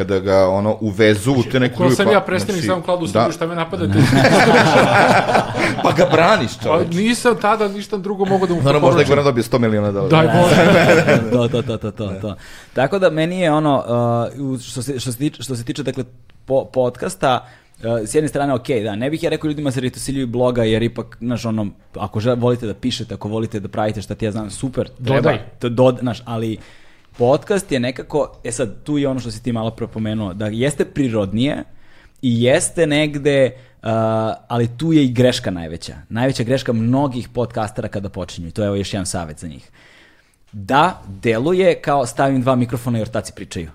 [0.00, 1.96] kada ga ono uvezu u te neke Ko druge...
[1.96, 3.98] sam pa- ja predstavnik znači, SoundCloudu u da, šta me napadate?
[5.84, 6.94] Pa ga braniš, Pa čoveč.
[6.96, 9.06] nisam tada ništa drugo mogu da mu Naravno, možda je.
[9.06, 10.08] Goran dobio 100 miliona dolara.
[10.08, 11.30] Daj Bože.
[11.32, 12.36] to, to, to, to, to, to.
[12.72, 13.84] Tako da meni je ono,
[14.36, 16.04] uh, što, se, što, se tiče, što se tiče dakle,
[16.44, 17.46] po, podcasta,
[17.78, 20.82] uh, s jedne strane, ok, da, ne bih ja rekao ljudima se retosiljuju bloga, jer
[20.82, 24.32] ipak, znaš, ono, ako žel, volite da pišete, ako volite da pravite šta ti ja
[24.32, 25.38] znam, super, treba, Dodaj.
[25.58, 26.58] to, dod, znaš, ali
[27.20, 30.84] podcast je nekako, e sad, tu je ono što si ti malo propomenuo, da jeste
[30.84, 31.64] prirodnije
[32.22, 33.50] i jeste negde,
[33.82, 33.88] uh,
[34.48, 35.94] ali tu je i greška najveća.
[36.08, 39.70] Najveća greška mnogih podcastera kada počinju, i to je evo još jedan savjet za njih
[40.52, 43.70] da deluje kao stavim dva mikrofona i ortaci pričaju.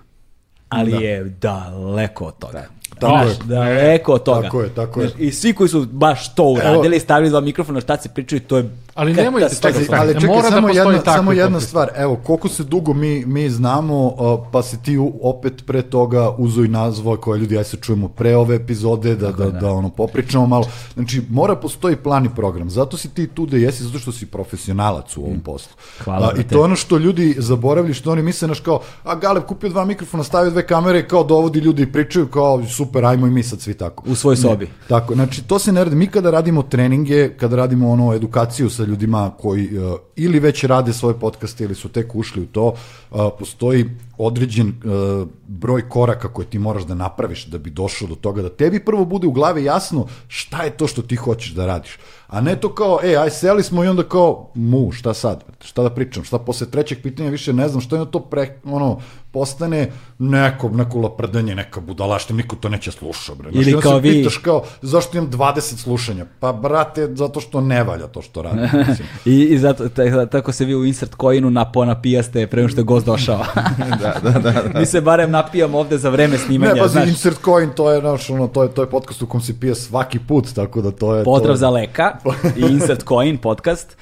[0.68, 0.98] Ali Da.
[0.98, 2.66] je daleko od toga.
[2.98, 3.54] Tako Znaš, je.
[3.54, 4.42] daleko od toga.
[4.42, 5.10] Tako je, tako je.
[5.18, 9.14] I svi koji su baš to uradili, stavili dva mikrofona, ortaci pričaju, to je Ali
[9.14, 9.80] nemojte, Katastrofa.
[9.80, 11.88] čekaj, ali ne čekaj, mora da samo, postoji jedna, samo jedna stvar.
[11.96, 16.64] Evo, koliko se dugo mi, mi znamo, uh, pa si ti opet pre toga uzo
[16.64, 20.46] i nazvao koje ljudi, aj se čujemo pre ove epizode, da, da, da, ono, popričamo
[20.46, 20.66] malo.
[20.94, 22.70] Znači, mora postoji plan i program.
[22.70, 25.72] Zato si ti tu da jesi, zato što si profesionalac u ovom poslu.
[26.04, 29.70] Hvala, I to ono što ljudi zaboravili, što oni misle, naš kao, a Galeb kupio
[29.70, 33.42] dva mikrofona, stavio dve kamere, kao dovodi ljudi i pričaju, kao super, ajmo i mi
[33.42, 34.04] sad svi tako.
[34.06, 34.68] U svojoj sobi.
[34.88, 35.96] Tako, znači to se ne radi.
[35.96, 40.92] Mi kada radimo treninge, kada radimo ono edukaciju sa ljudima koji uh, ili već rade
[40.92, 42.66] svoje podcaste ili su tek ušli u to,
[43.10, 43.84] uh, postoji
[44.18, 48.48] određen uh, broj koraka koje ti moraš da napraviš da bi došao do toga da
[48.48, 51.98] tebi prvo bude u glavi jasno šta je to što ti hoćeš da radiš.
[52.26, 55.44] A ne to kao, e, aj seli smo i onda kao, mu, šta sad?
[55.60, 56.24] Šta da pričam?
[56.24, 60.98] Šta posle trećeg pitanja više ne znam, što je to pre, ono, postane neko, neko
[60.98, 63.50] laprdanje, neka budalaština, niko to neće sluša, bre.
[63.52, 66.26] Znaš, Ili onda kao vi- pitaš kao, zašto imam 20 slušanja?
[66.40, 68.68] Pa, brate, zato što ne valja to što radim.
[69.26, 72.80] I, i zato, ta- tako se vi u insert coinu napo napijaste pre nego što
[72.80, 73.38] je gost došao.
[74.00, 74.80] da, da, da, da.
[74.80, 77.08] Mi se barem napijamo ovde za vreme snimanja, Ne, pazi, znaš.
[77.08, 79.74] insert coin, to je, naš, ono, to je, to je podcast u kom se pije
[79.74, 81.24] svaki put, tako da to je...
[81.24, 82.16] Pozdrav to za Leka
[82.56, 83.96] i Insert Coin podcast.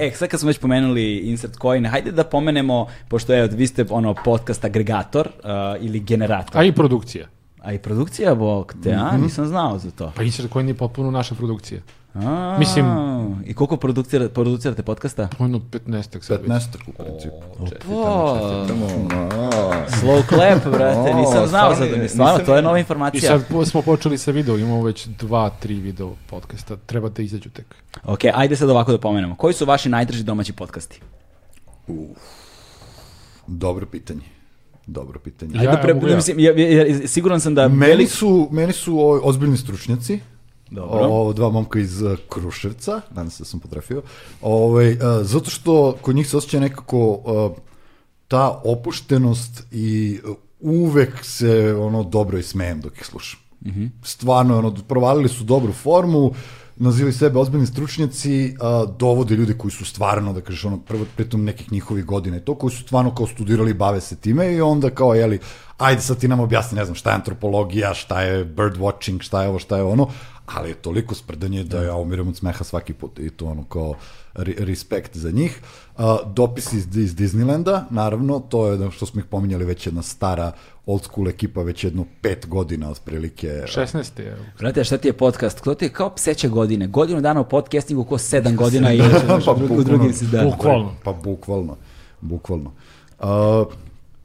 [0.00, 3.84] E, sad kad smo već pomenuli Insert Coin, hajde da pomenemo, pošto je, vi ste
[3.90, 6.60] ono podcast agregator a, ili generator.
[6.60, 7.26] A i produkcija.
[7.62, 9.16] A i produkcija, bog te, a?
[9.16, 10.12] Nisam znao za to.
[10.16, 11.80] Pa Insert Coin je potpuno naša produkcija.
[12.14, 12.86] A, Mislim-
[13.44, 15.28] I koliko producira, producirate podcasta?
[15.38, 16.48] Ono 15 sad već.
[16.48, 17.36] 15 u principu.
[17.90, 18.38] O,
[18.68, 18.86] Tamo,
[19.32, 22.08] a, slow clap, brate, nisam znao za to.
[22.08, 23.20] Stvarno, to je nova I informacija.
[23.22, 27.50] sad po- smo počeli sa video, imamo već dva, tri video podcasta, treba da izađu
[27.50, 27.74] tek.
[28.04, 29.36] Ok, ajde sad ovako da pomenemo.
[29.36, 31.00] Koji su vaši najdraži domaći podcasti?
[33.46, 34.22] Dobro pitanje.
[34.86, 35.52] Dobro pitanje.
[35.54, 36.16] Ajde, Ja, pre, ja.
[36.16, 37.68] mislim, ja, ja, ja- siguran sam da...
[37.68, 40.20] Meni su, meni su o, ozbiljni stručnjaci.
[40.70, 41.08] Dobro.
[41.10, 44.02] O, dva momka iz uh, Kruševca, danas se sam potrafio.
[44.40, 47.56] Ovaj, uh, zato što kod njih se osjeća nekako uh,
[48.28, 53.40] ta opuštenost i uh, uvek se ono dobro i smejem dok ih slušam.
[54.02, 56.32] Stvarno, ono, provalili su dobru formu,
[56.76, 61.44] nazivaju sebe ozbiljni stručnjaci, a, dovode ljudi koji su stvarno, da kažeš, ono, prvo, pritom
[61.44, 64.60] nekih njihovih godina i to, koji su stvarno kao studirali i bave se time i
[64.60, 65.38] onda kao, jeli,
[65.78, 69.42] ajde sad ti nam objasni, ne znam, šta je antropologija, šta je bird watching, šta
[69.42, 70.08] je ovo, šta je ono,
[70.54, 73.94] ali je toliko sprdanje da ja umiram od smeha svaki put i to ono kao
[74.34, 75.60] re- respekt za njih.
[75.96, 80.02] A, dopisi iz, iz Disneylanda, naravno, to je da što smo ih pominjali već jedna
[80.02, 80.52] stara
[80.86, 83.62] old school ekipa, već jedno pet godina otprilike.
[83.66, 84.20] 16.
[84.20, 84.36] je.
[84.58, 85.64] Brate, šta ti je podcast?
[85.64, 86.86] To ti je kao pseće godine.
[86.86, 89.00] Godinu dana u podcastingu, ko sedam godina i
[89.46, 90.44] Pa u, drugim si da.
[90.44, 90.94] Bukvalno.
[91.04, 91.76] Pa bukvalno,
[92.20, 92.72] bukvalno.
[93.18, 93.64] A,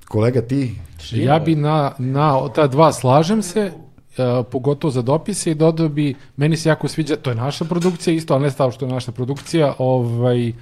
[0.07, 0.75] kolega ti,
[1.11, 3.71] Ja bi na, na ta dva slažem se,
[4.17, 8.13] uh, pogotovo za dopise i dodao bi, meni se jako sviđa, to je naša produkcija
[8.13, 10.53] isto, ali ne stavo što je naša produkcija, ovaj,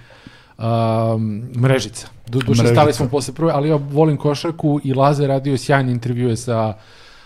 [0.57, 2.07] um, mrežica.
[2.27, 2.73] Du, duše Mrežica.
[2.73, 6.73] stali smo posle prve, ali ja volim košarku i Laze radio sjajne intervjue sa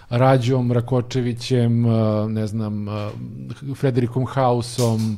[0.09, 2.93] Rađom, Rakočevićem, uh, ne znam, uh,
[3.75, 5.17] Frederikom Hausom,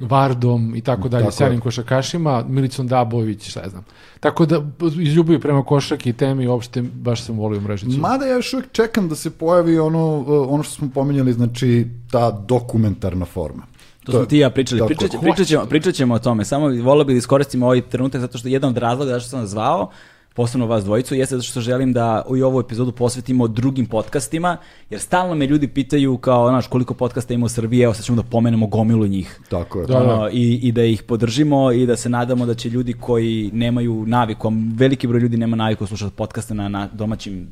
[0.00, 3.84] Vardom i tako dalje, sjajnim košarkašima, Milicom Dabović, šta ja znam.
[4.20, 4.62] Tako da,
[5.00, 7.98] iz ljubavi prema košarki i temi, uopšte baš sam volio mrežicu.
[7.98, 12.30] Mada ja još uvijek čekam da se pojavi ono, ono što smo pominjali, znači ta
[12.30, 13.62] dokumentarna forma.
[14.04, 14.82] To smo ti i ja pričali.
[14.86, 16.44] Pričat, pričat, ćemo, pričat ćemo o tome.
[16.44, 19.90] Samo volio bih da iskoristim ovaj trenutak zato što jedan od razloga zašto sam zvao,
[20.34, 24.56] posebno vas dvojicu, jeste zato što želim da i ovu epizodu posvetimo drugim podcastima,
[24.90, 28.16] jer stalno me ljudi pitaju kao, znaš, koliko podcasta ima u Srbiji, evo sad ćemo
[28.16, 29.40] da pomenemo gomilu njih.
[29.48, 29.86] Tako je.
[29.86, 33.50] Da, Ono, i, I da ih podržimo i da se nadamo da će ljudi koji
[33.52, 37.48] nemaju naviku, veliki broj ljudi nema naviku slušati podcaste na, na domaćim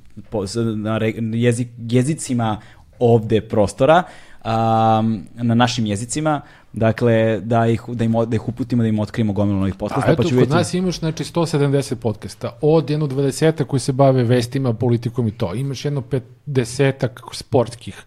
[0.76, 2.60] na re- jezik, jezicima
[2.98, 4.02] ovde prostora,
[4.44, 6.40] um, na našim jezicima,
[6.78, 10.12] dakle, da ih, da im, da ih uputimo, da im otkrijemo gomilu novih podcasta, A
[10.12, 10.54] eto, pa ću kod vidjeti...
[10.54, 15.54] nas imaš znači 170 podcasta, od jedno 20 koji se bave vestima, politikom i to.
[15.54, 16.02] Imaš jedno
[16.46, 18.02] 50 sportskih,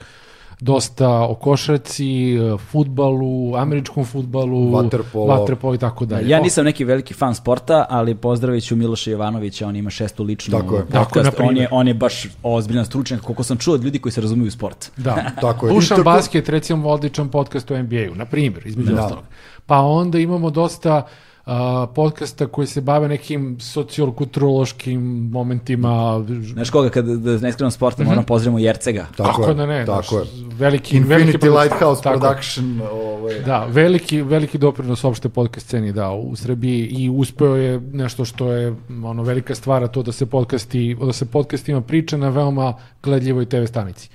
[0.62, 2.38] dosta o košarci,
[2.72, 5.26] futbalu, američkom futbalu, Vaterpolo.
[5.26, 6.30] vaterpolo i tako dalje.
[6.30, 10.60] Ja nisam neki veliki fan sporta, ali pozdravit ću Miloša Jovanovića, on ima šestu ličnu
[10.60, 10.86] Tako je.
[10.88, 14.12] Tako, na on, je, on je baš ozbiljan stručnjak, koliko sam čuo od ljudi koji
[14.12, 14.92] se razumiju u sport.
[14.98, 15.16] Da.
[15.42, 15.78] Tako je.
[15.78, 19.02] I tako- basket, recimo odličan podcast o NBA-u, na primjer, između Da.
[19.04, 19.24] ostalog.
[19.66, 21.08] Pa onda imamo dosta
[21.52, 25.02] a, podcasta koji se bave nekim sociokulturološkim
[25.32, 26.23] momentima.
[26.53, 29.07] Znaš koga, kad da ne skrenom sporta, moram pozdravimo Jercega.
[29.18, 30.45] Tako je, da ne, tako znaš, je.
[30.56, 31.61] veliki, veliki Infinity producent.
[31.64, 32.19] Lighthouse Tako.
[32.19, 32.82] Production.
[32.91, 38.26] Ovaj, Da, veliki, veliki doprinos opšte podcast sceni dao u Srbiji i uspeo je nešto
[38.26, 42.30] što je ono velika stvar, a to da se podcasti, da se podcastima priča na
[42.30, 42.73] veoma
[43.03, 44.10] gledljivoj TV stanici.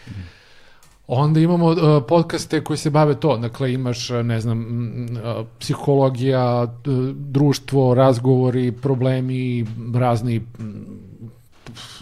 [1.09, 1.79] Onda imamo uh,
[2.09, 6.75] podcaste koji se bave to, dakle imaš, uh, ne znam, uh, psihologija,
[7.15, 10.41] društvo, razgovori, problemi, razni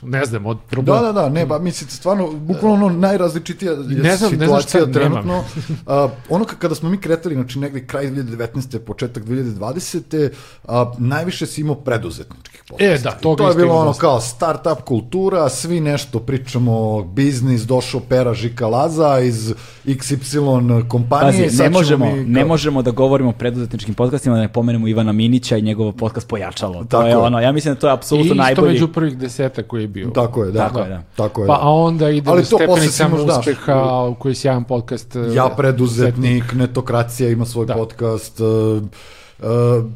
[0.04, 1.00] ne znam, od problema.
[1.00, 4.92] Da, da, da, ne, ba, mislim, stvarno, bukvalno ono najrazličitija ne znam, situacija ne znam
[4.92, 5.38] trenutno.
[5.38, 8.78] uh, ono kada smo mi kretali, znači negde kraj 2019.
[8.78, 10.30] početak 2020.
[10.64, 12.94] Uh, najviše si imao preduzetničkih podcasta.
[12.94, 18.00] E, da, toga To je bilo ono kao start-up kultura, svi nešto pričamo, biznis, došao
[18.00, 19.52] Pera Žika Laza iz
[19.86, 21.44] XY kompanije.
[21.44, 22.24] Pazi, ne možemo, mi, kao...
[22.26, 26.28] ne možemo da govorimo o preduzetničkim podcastima da ne pomenemo Ivana Minića i njegov podcast
[26.28, 26.74] Pojačalo.
[26.74, 28.72] To Tako je ono, ja mislim da to je apsolutno najbolji.
[28.72, 30.10] I isto među prvih deseta koji je bio.
[30.10, 30.68] Tako je, da.
[30.68, 31.02] Tako je, da.
[31.16, 31.60] Tako je, pa, da.
[31.62, 35.16] a onda ide Ali to stepenicama uspeha, u koji je sjajan podcast.
[35.34, 37.74] Ja preduzetnik, netokracija ima svoj da.
[37.74, 38.40] podcast.
[38.40, 38.82] Uh,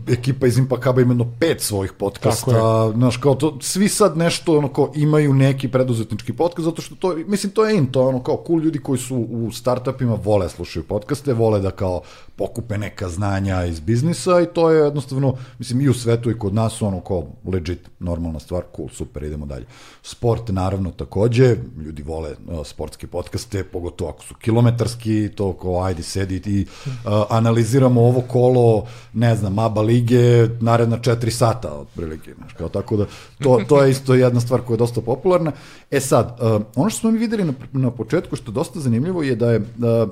[0.08, 4.72] ekipa iz Impakaba ima jedno pet svojih podcasta, znaš, kao to, svi sad nešto, ono,
[4.72, 8.22] kao, imaju neki preduzetnički podcast, zato što to, mislim, to je in, to je ono,
[8.22, 12.00] kao, cool ljudi koji su u startupima vole slušaju podcaste, vole da, kao,
[12.36, 16.54] pokupe neka znanja iz biznisa i to je jednostavno, mislim, i u svetu i kod
[16.54, 19.66] nas, ono, kao, legit, normalna stvar, cool, super, idemo dalje.
[20.02, 26.02] Sport, naravno, takođe, ljudi vole uh, sportske podcaste, pogotovo ako su kilometarski, to kao, ajde,
[26.02, 32.52] sedi i uh, analiziramo ovo kolo, ne znam, ABA lige, naredna četiri sata, otprilike, znaš,
[32.52, 33.06] kao tako da,
[33.42, 35.52] to, to je isto jedna stvar koja je dosta popularna.
[35.90, 39.22] E sad, uh, ono što smo mi videli na, na početku, što je dosta zanimljivo,
[39.22, 39.64] je da je uh,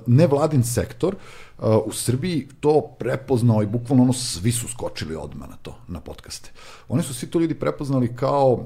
[0.06, 5.56] nevladin sektor, uh, u Srbiji to prepoznao i bukvalno ono svi su skočili odmah na
[5.56, 6.50] to, na podcaste.
[6.88, 8.60] Oni su svi to ljudi prepoznali kao uh,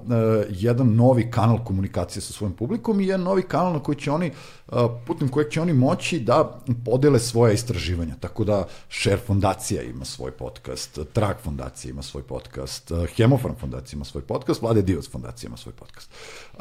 [0.51, 4.31] jedan novi kanal komunikacije sa svojim publikom i jedan novi kanal na koji će oni,
[4.69, 8.15] uh, putem kojeg će oni moći da podele svoje istraživanja.
[8.21, 13.97] Tako da Share fondacija ima svoj podcast, Trag fondacija ima svoj podcast, uh, Hemofarm fondacija
[13.97, 16.11] ima svoj podcast, Vlade Divac fondacija ima svoj podcast.
[16.53, 16.59] Uh,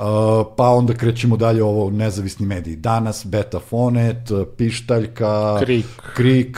[0.58, 2.76] pa onda krećemo dalje ovo nezavisni mediji.
[2.76, 6.58] Danas, Betafonet, Pištaljka, Krik, Krik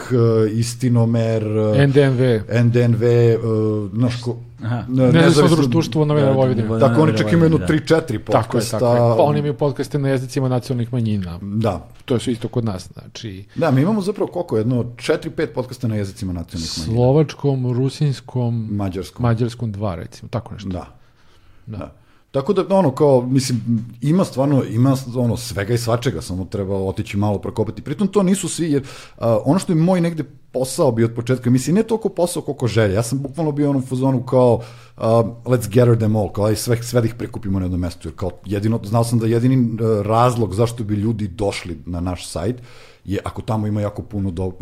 [0.51, 1.43] Istinomer,
[1.87, 2.21] NDNV,
[2.63, 4.85] NDNV, uh, naš ko, Aha.
[4.87, 6.79] Ne, nezavisno društvo novina Vojvodine.
[6.79, 8.31] Tako oni čak imaju jedno 3-4 podcasta.
[8.31, 9.17] Tako je, tako je.
[9.17, 11.39] Pa oni imaju podcaste na jezicima nacionalnih manjina.
[11.41, 11.87] Da.
[12.05, 13.45] To je su isto kod nas, znači...
[13.55, 14.57] Da, mi imamo zapravo koliko?
[14.57, 16.95] Jedno 4-5 podcasta na jezicima nacionalnih manjina.
[16.95, 19.23] Slovačkom, rusinskom, mađarskom.
[19.23, 20.69] Mađarskom dva, recimo, tako nešto.
[20.69, 20.85] Da.
[21.65, 21.77] Da.
[21.77, 22.00] da.
[22.31, 23.61] Tako da, ono, kao, mislim,
[24.01, 27.81] ima stvarno, ima ono, svega i svačega, samo treba otići malo prokopati.
[27.81, 31.49] Pritom to nisu svi, jer uh, ono što je moj negde posao bio od početka,
[31.49, 32.93] mislim, ne toliko posao koliko želje.
[32.93, 35.03] Ja sam bukvalno bio onom fazonu kao, uh,
[35.45, 38.15] let's gather them all, kao, aj sve, sve da ih prikupimo na jedno mesto, jer
[38.15, 42.55] kao, jedino, znao sam da jedini uh, razlog zašto bi ljudi došli na naš sajt
[43.05, 44.53] je ako tamo ima jako puno do, uh,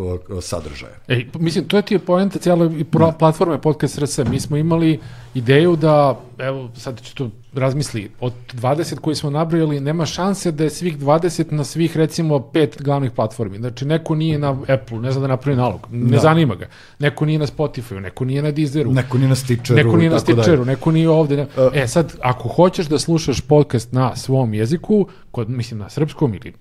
[0.41, 0.95] sadržaja.
[1.07, 2.71] Ej, mislim, to je ti je poenta cijela
[3.19, 4.17] platforme Podcast RS.
[4.17, 4.99] Mi smo imali
[5.33, 10.63] ideju da, evo, sad ću to razmisli, od 20 koji smo nabrojali, nema šanse da
[10.63, 13.57] je svih 20 na svih, recimo, pet glavnih platformi.
[13.57, 16.19] Znači, neko nije na Apple, ne zna da napravi nalog, ne da.
[16.19, 16.67] zanima ga.
[16.99, 18.91] Neko nije na Spotify, neko nije na Deezeru.
[18.91, 19.77] Neko nije na Stitcheru.
[19.83, 21.37] Neko nije na Stitcheru, neko nije ovde.
[21.37, 21.43] Ne...
[21.43, 26.33] Uh, e, sad, ako hoćeš da slušaš podcast na svom jeziku, kod, mislim, na srpskom
[26.33, 26.53] ili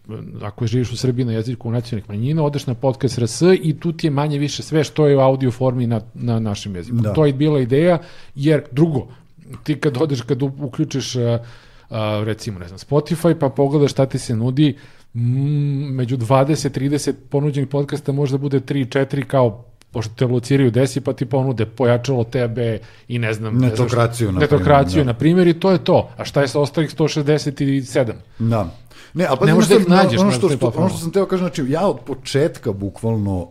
[0.43, 4.07] ako živiš u Srbiji na jeziku nacionalnih manjina, odeš na podcast RS i tu ti
[4.07, 6.97] je manje više sve što je u audio formi na, na našem jeziku.
[6.97, 7.13] Da.
[7.13, 7.99] To je bila ideja,
[8.35, 9.09] jer drugo,
[9.63, 14.19] ti kad odeš, kad uključiš uh, uh, recimo, ne znam, Spotify, pa pogledaš šta ti
[14.19, 14.77] se nudi,
[15.15, 21.27] mm, među 20-30 ponuđenih podcasta možda bude 3-4 kao pošto te lociraju desi, pa ti
[21.27, 23.59] ponude pojačalo tebe i ne znam...
[23.59, 25.13] Netokraciju, na Netokraciju, da.
[25.13, 26.11] na primjer, i to je to.
[26.17, 28.13] A šta je sa ostalih 167?
[28.39, 28.71] Da.
[29.15, 31.27] Ne, ali pa ne možeš da ih nađeš ono što, što, ono što sam teo
[31.27, 33.49] kažem, znači ja od početka bukvalno uh,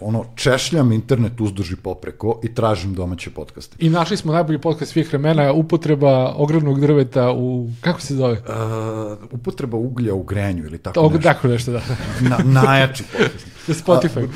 [0.00, 3.76] ono češljam internet uzduži popreko i tražim domaće podcaste.
[3.78, 8.32] I našli smo najbolji podcast svih vremena, upotreba ogromnog drveta u, kako se zove?
[8.32, 11.28] Uh, upotreba uglja u grenju ili tako Og, nešto.
[11.28, 11.80] Tako nešto, da.
[12.20, 13.58] Na, najjači podcast.
[13.84, 14.28] Spotify.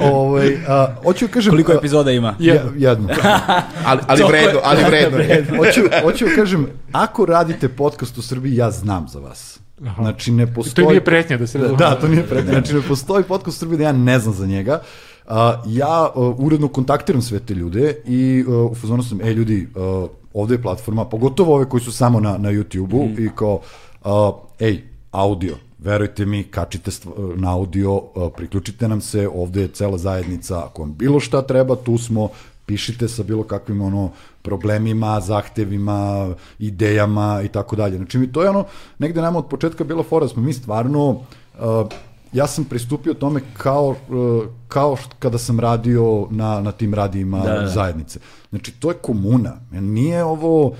[0.00, 1.50] A, ovaj, a, hoću da kažem...
[1.50, 2.34] Koliko epizoda ima?
[2.38, 2.72] Jednu.
[2.76, 3.08] jednu.
[3.86, 5.56] ali, ali vredno, ali vredno.
[5.56, 9.60] hoću, hoću da kažem, ako radite podcast u Srbiji, ja znam za vas.
[9.86, 10.02] Aha.
[10.02, 10.84] Znači ne postoji...
[10.84, 11.78] To nije pretnja da se razumije.
[11.78, 12.52] Da, to nije pretnja.
[12.52, 14.80] Znači ne postoji podcast u Srbiji da ja ne znam za njega.
[15.26, 15.34] Uh,
[15.66, 20.08] ja uh, uredno kontaktiram sve te ljude i uh, u fazonu sam, ej ljudi, uh,
[20.34, 23.24] ovde je platforma, pogotovo ove koji su samo na, na YouTube-u mm.
[23.24, 23.60] i kao,
[24.04, 24.10] uh,
[24.58, 26.90] ej, audio, verujte mi, kačite
[27.36, 31.76] na audio, uh, priključite nam se, ovde je cela zajednica, ako vam bilo šta treba,
[31.76, 32.28] tu smo,
[32.68, 34.10] pišite sa bilo kakvim ono
[34.42, 36.28] problemima, zahtevima,
[36.58, 37.96] idejama i tako dalje.
[37.96, 38.64] Znači mi to je ono
[38.98, 41.88] negde nama od početka bilo fora da smo mi stvarno uh,
[42.32, 47.52] ja sam pristupio tome kao, uh, kao kada sam radio na, na tim radijima da,
[47.52, 47.68] da.
[47.68, 48.18] zajednice.
[48.50, 49.56] Znači, to je komuna.
[49.70, 50.74] Nije ovo uh,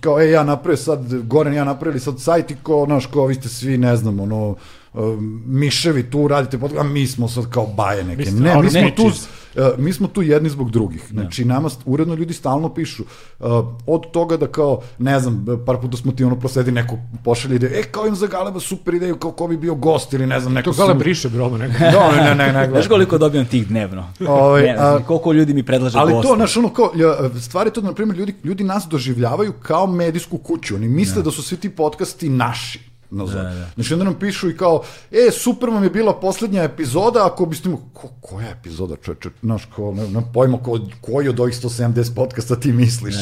[0.00, 3.34] kao, e, ja napravio sad, Goren, ja napravili sad sajt i ko, znaš, kao, vi
[3.34, 4.54] ste svi, ne znam, ono,
[5.46, 8.30] miševi tu radite podcast, a mi smo sad kao baje neke.
[8.30, 9.10] Ne, mi smo tu.
[9.56, 11.06] Uh, mi smo tu jedni zbog drugih.
[11.10, 13.02] Znači, nama uredno ljudi stalno pišu.
[13.38, 13.46] Uh,
[13.86, 17.72] od toga da kao, ne znam, par puta smo ti ono prosledi neko pošalje ideju,
[17.74, 20.52] e, kao im za Galeba super ideju, kao ko bi bio gost ili ne znam,
[20.52, 20.70] neko...
[20.70, 21.72] To gale sam- briše brodo neko.
[21.92, 24.12] Da, ne, ne, ne, ne, Znaš koliko dobijam tih dnevno?
[24.28, 26.28] Ovaj, ne, znam, a- koliko ljudi mi predlaže Ali goste.
[26.28, 29.86] to, znaš, ono kao, ja, stvari to, da, na primjer, ljudi, ljudi nas doživljavaju kao
[29.86, 30.74] medijsku kuću.
[30.74, 32.87] Oni misle da, su svi ti podcasti naši.
[33.10, 33.70] No, da, da.
[33.74, 37.68] Znači, onda nam pišu i kao, e, super vam je bila poslednja epizoda, ako biste
[37.68, 42.14] mu, ko, koja epizoda, čoveče, znaš, kao, ne, ne pojma ko, koji od ovih 170
[42.14, 43.14] podcasta ti misliš.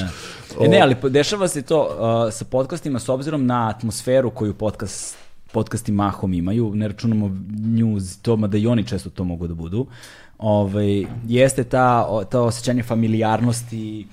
[0.60, 5.16] E, ne, ali dešava se to uh, sa podcastima s obzirom na atmosferu koju podcast
[5.52, 9.86] podcasti mahom imaju, ne računamo news, to, mada i oni često to mogu da budu,
[10.38, 14.06] ovaj, jeste ta, to osjećanje familijarnosti,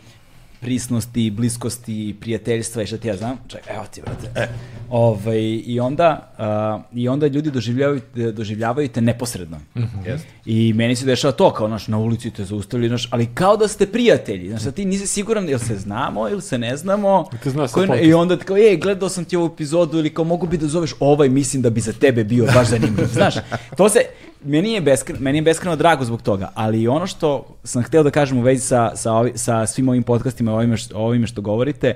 [0.64, 3.38] prisnosti, bliskosti, prijateljstva i šta ti ja znam.
[3.48, 4.31] Čekaj, evo ti, brate.
[4.35, 4.48] E.
[4.90, 8.02] Ovaj, i, onda, uh, I onda ljudi doživljavaju,
[8.34, 9.57] doživljavaju te neposredno.
[9.57, 10.19] Mm -hmm.
[10.45, 13.68] I meni se dešava to, kao, znaš, na ulici te zaustavili, znaš, ali kao da
[13.68, 14.49] ste prijatelji.
[14.49, 17.30] Znaš, da ti nisi siguran ili se znamo ili se ne znamo.
[17.44, 18.07] Te zna sa Koji-.
[18.07, 20.94] I onda kao, ej, gledao sam ti ovu epizodu ili kao, mogu bi da zoveš
[20.99, 23.06] ovaj, mislim da bi za tebe bio baš zanimljiv.
[23.14, 23.35] Znaš,
[23.77, 23.99] to se,
[24.45, 28.11] meni je, beskreno, meni je beskreno drago zbog toga, ali ono što sam hteo da
[28.11, 31.94] kažem u vezi sa, sa, ovi, sa svim ovim podcastima, ovime ovime što govorite,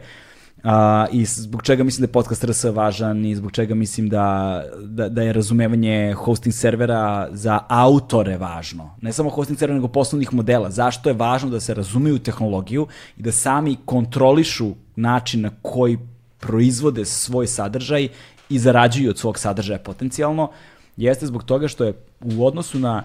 [0.64, 4.64] a, i zbog čega mislim da je podcast RS važan i zbog čega mislim da,
[4.84, 8.96] da, da je razumevanje hosting servera za autore važno.
[9.02, 10.72] Ne samo hosting servera, nego poslovnih modela.
[10.72, 12.88] Zašto je važno da se razumeju tehnologiju
[13.18, 15.98] i da sami kontrolišu način na koji
[16.40, 18.08] proizvode svoj sadržaj
[18.50, 20.52] i zarađuju od svog sadržaja potencijalno,
[20.98, 23.04] jeste zbog toga što je u odnosu na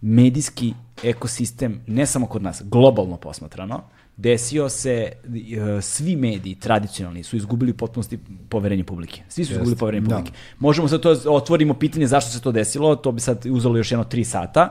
[0.00, 3.82] medijski ekosistem, ne samo kod nas, globalno posmatrano,
[4.16, 8.18] desio se, e, svi mediji tradicionalni su izgubili potpunosti
[8.48, 9.22] poverenje publike.
[9.28, 10.16] Svi su izgubili poverenje da.
[10.16, 10.38] publike.
[10.58, 14.04] Možemo sad to otvorimo pitanje zašto se to desilo, to bi sad uzelo još jedno
[14.04, 14.68] tri sata,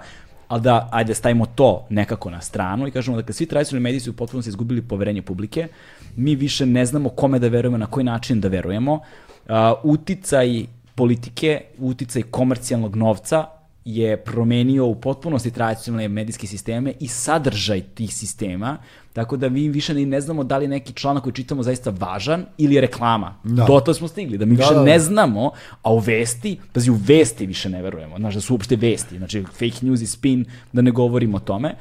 [0.48, 4.00] ali da, ajde, stavimo to nekako na stranu i kažemo da kad svi tradicionalni mediji
[4.00, 5.68] su u potpunosti izgubili poverenje publike,
[6.16, 8.94] mi više ne znamo kome da verujemo, na koji način da verujemo.
[8.94, 13.46] Uh, uticaj politike, uticaj komercijalnog novca
[13.86, 18.78] je promenio u potpunosti tradicionalne medijske sisteme i sadržaj tih sistema,
[19.14, 22.46] tako da mi više ne znamo da li je neki članak koji čitamo zaista važan
[22.58, 23.36] ili je reklama.
[23.44, 23.66] Da.
[23.66, 24.86] Dotle smo stigli, da mi više da, da.
[24.86, 25.52] ne znamo,
[25.82, 29.44] a u vesti, pazi, u vesti više ne verujemo, znaš, da su uopšte vesti, znači
[29.44, 31.76] fake news i spin, da ne govorimo o tome.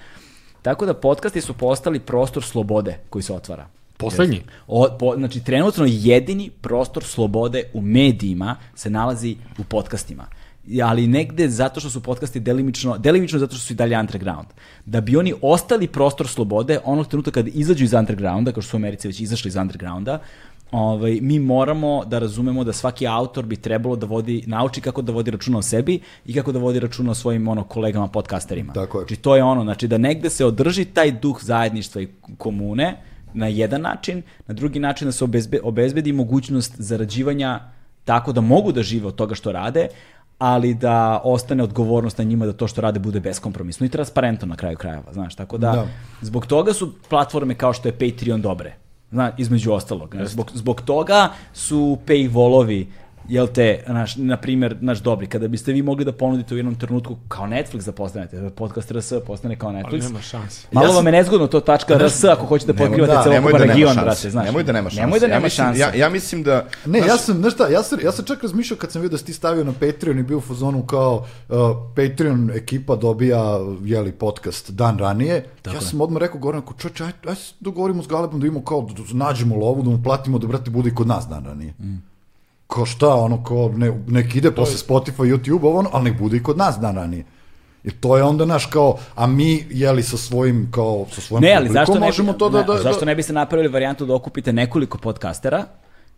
[0.62, 3.68] Tako da podcasti su postali prostor slobode koji se otvara.
[4.02, 4.40] Poslednji.
[4.66, 10.26] O, po, znači, trenutno jedini prostor slobode u medijima se nalazi u podcastima.
[10.82, 14.46] Ali negde zato što su podcasti delimično, delimično zato što su i dalje underground.
[14.86, 18.76] Da bi oni ostali prostor slobode, onog trenutka kad izađu iz undergrounda, kao što su
[18.76, 20.18] u Americi već izašli iz undergrounda,
[20.72, 25.12] ovaj, mi moramo da razumemo da svaki autor bi trebalo da vodi, nauči kako da
[25.12, 28.72] vodi računa o sebi i kako da vodi računa o svojim ono, kolegama podcasterima.
[28.72, 29.02] Tako je.
[29.02, 32.08] Znači, to je ono, znači da negde se održi taj duh zajedništva i
[32.38, 37.60] komune na jedan način, na drugi način da se obezbe, obezbedi mogućnost zarađivanja
[38.04, 39.88] tako da mogu da žive od toga što rade,
[40.38, 44.56] ali da ostane odgovornost na njima da to što rade bude beskompromisno i transparentno na
[44.56, 45.86] kraju krajeva, znaš, tako da, Da.
[46.20, 48.74] zbog toga su platforme kao što je Patreon dobre,
[49.10, 52.86] zna, između ostalog, znaš, zbog, zbog toga su paywallovi
[53.28, 56.74] jel te, naš, na primjer, naš dobri, kada biste vi mogli da ponudite u jednom
[56.74, 60.66] trenutku kao Netflix da postanete, da podcast RS postane kao Ali Netflix, nema šanse.
[60.73, 63.23] Malo Ja sam- vam je nezgodno to tačka RS ako hoćete da Nemoj- pokrivate da,
[63.23, 64.44] celokupan nema region, brate, znaš.
[64.47, 65.01] Nemoj da nema šanse.
[65.01, 65.81] Nemoj da ja nema mislim, šanse.
[65.81, 66.66] Ja, ja mislim da...
[66.86, 69.12] Ne, znaš, ja sam, znaš šta, ja sam, ja sam čak razmišljao kad sam vidio
[69.12, 71.15] da si ti stavio na Patreon i bio u fazonu kao
[71.49, 71.57] uh,
[71.97, 73.43] Patreon ekipa dobija,
[73.85, 75.44] jeli, podcast dan ranije.
[75.66, 78.94] ja sam odmah rekao Goranku, čoče, aj, aj dogovorimo s Galebom da imamo kao, da,
[78.94, 81.74] da nađemo lovu, da mu platimo da, brate, bude i kod nas dan ranije.
[82.73, 86.36] Ko šta, ono, ko, ne, nek ide posle Spotify, YouTube, ovo, ono, ali nek bude
[86.36, 87.24] i kod nas dan ranije.
[87.85, 91.55] Jer to je onda naš kao, a mi, jeli, sa svojim, kao, sa svojim Ne,
[91.55, 94.07] ali zašto ne, možemo bi, to da, ne, da, da, zašto ne biste napravili varijantu
[94.07, 95.65] da okupite nekoliko podcastera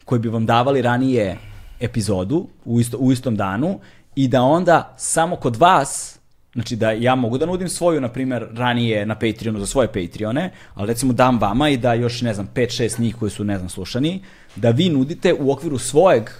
[0.05, 1.39] koji bi vam davali ranije
[1.81, 3.79] epizodu u, isto, u istom danu
[4.15, 6.19] i da onda samo kod vas
[6.55, 10.51] Znači da ja mogu da nudim svoju, na primjer, ranije na Patreonu za svoje Patreone,
[10.75, 13.69] ali recimo dam vama i da još, ne znam, 5-6 njih koji su, ne znam,
[13.69, 14.23] slušani,
[14.57, 16.31] da vi nudite u okviru svojeg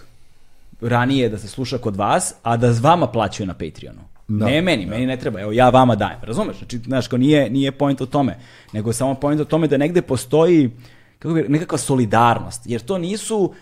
[0.81, 4.01] ranije da se sluša kod vas, a da vama plaćaju na Patreonu.
[4.29, 4.47] Da.
[4.47, 6.59] ne meni, meni ne treba, evo ja vama dajem, razumeš?
[6.59, 8.37] Znači, znaš, kao nije, nije point o tome,
[8.73, 10.71] nego je samo point o tome da negde postoji
[11.19, 13.53] kako bi, nekakva solidarnost, jer to nisu,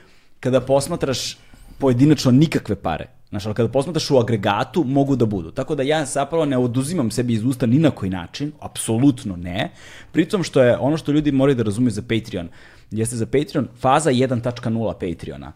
[0.41, 1.39] kada posmatraš
[1.79, 5.51] pojedinačno nikakve pare, Znaš, ali kada posmataš u agregatu, mogu da budu.
[5.51, 9.71] Tako da ja zapravo ne oduzimam sebi iz usta ni na koji način, apsolutno ne.
[10.13, 12.49] Pritom što je ono što ljudi moraju da razumeju za Patreon,
[12.93, 15.53] jeste za Patreon faza 1.0 Patreona.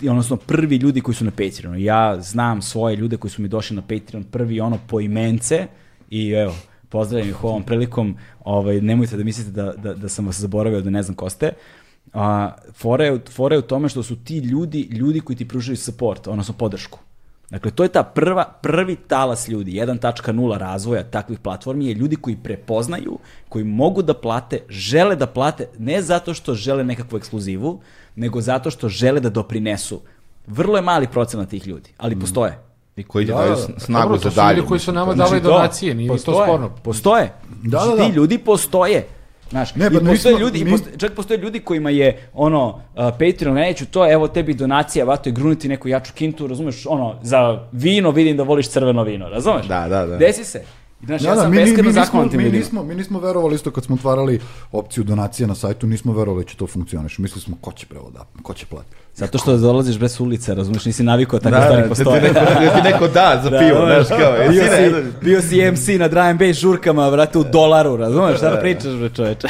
[0.00, 1.78] Odnosno prvi ljudi koji su na Patreonu.
[1.78, 5.66] Ja znam svoje ljude koji su mi došli na Patreon prvi ono po imence
[6.10, 6.54] i evo,
[6.88, 10.90] pozdravim ih ovom prilikom, ovaj, nemojte da mislite da, da, da sam vas zaboravio da
[10.90, 11.52] ne znam ko ste.
[12.12, 15.76] A, fora, je, fora je u tome što su ti ljudi, ljudi koji ti pružaju
[15.76, 16.98] support, odnosno podršku.
[17.50, 22.36] Dakle, to je ta prva, prvi talas ljudi, 1.0 razvoja takvih platformi je ljudi koji
[22.36, 23.18] prepoznaju,
[23.48, 27.80] koji mogu da plate, žele da plate, ne zato što žele nekakvu ekskluzivu,
[28.16, 30.00] nego zato što žele da doprinesu.
[30.46, 32.20] Vrlo je mali procenat tih ljudi, ali Mm.
[32.20, 32.58] postoje.
[32.96, 33.80] I koji Da, daju da.
[33.80, 34.56] snagu Dobro, to za su dalje.
[34.56, 36.70] ljudi koji su nama Znači, dali to, donacije, nije ni to postoje, sporno.
[36.82, 37.32] Postoje.
[37.62, 38.14] Da, Znači, da, Ti da.
[38.14, 39.06] ljudi postoje.
[39.50, 41.90] Znaš, Ne, i pa mi postoje smo- ljudi, i mi- postoje, čak postoje ljudi kojima
[41.90, 42.80] je ono, uh,
[43.10, 47.62] Patreon, neću to, evo tebi donacija, vato i gruniti neku jaču kintu, razumeš, ono, za
[47.72, 49.66] vino vidim da voliš crveno vino, razumeš?
[49.66, 50.16] Da, da, da.
[50.16, 50.62] Desi se.
[51.04, 53.70] Znaš, Da, ja da, sam mi, mi, mi, nismo, mi, nismo, mi nismo verovali isto
[53.70, 54.40] kad smo otvarali
[54.72, 57.18] opciju donacije na sajtu, nismo verovali da će to funkcioniš.
[57.18, 58.96] Mislili smo ko će pravo da, ko će platiti.
[59.18, 62.20] Zato što dolaziš bez ulice, razumeš, nisi navikao tako Da, stvari da, postoje.
[62.22, 64.32] da ti neko, da ti neko da za pivo, Da, znaš kao.
[64.48, 68.56] bio, si, bio si MC na Drum Bass žurkama, vrate, u dolaru, razumeš, šta da
[68.58, 69.48] pričaš, bre, čoveče?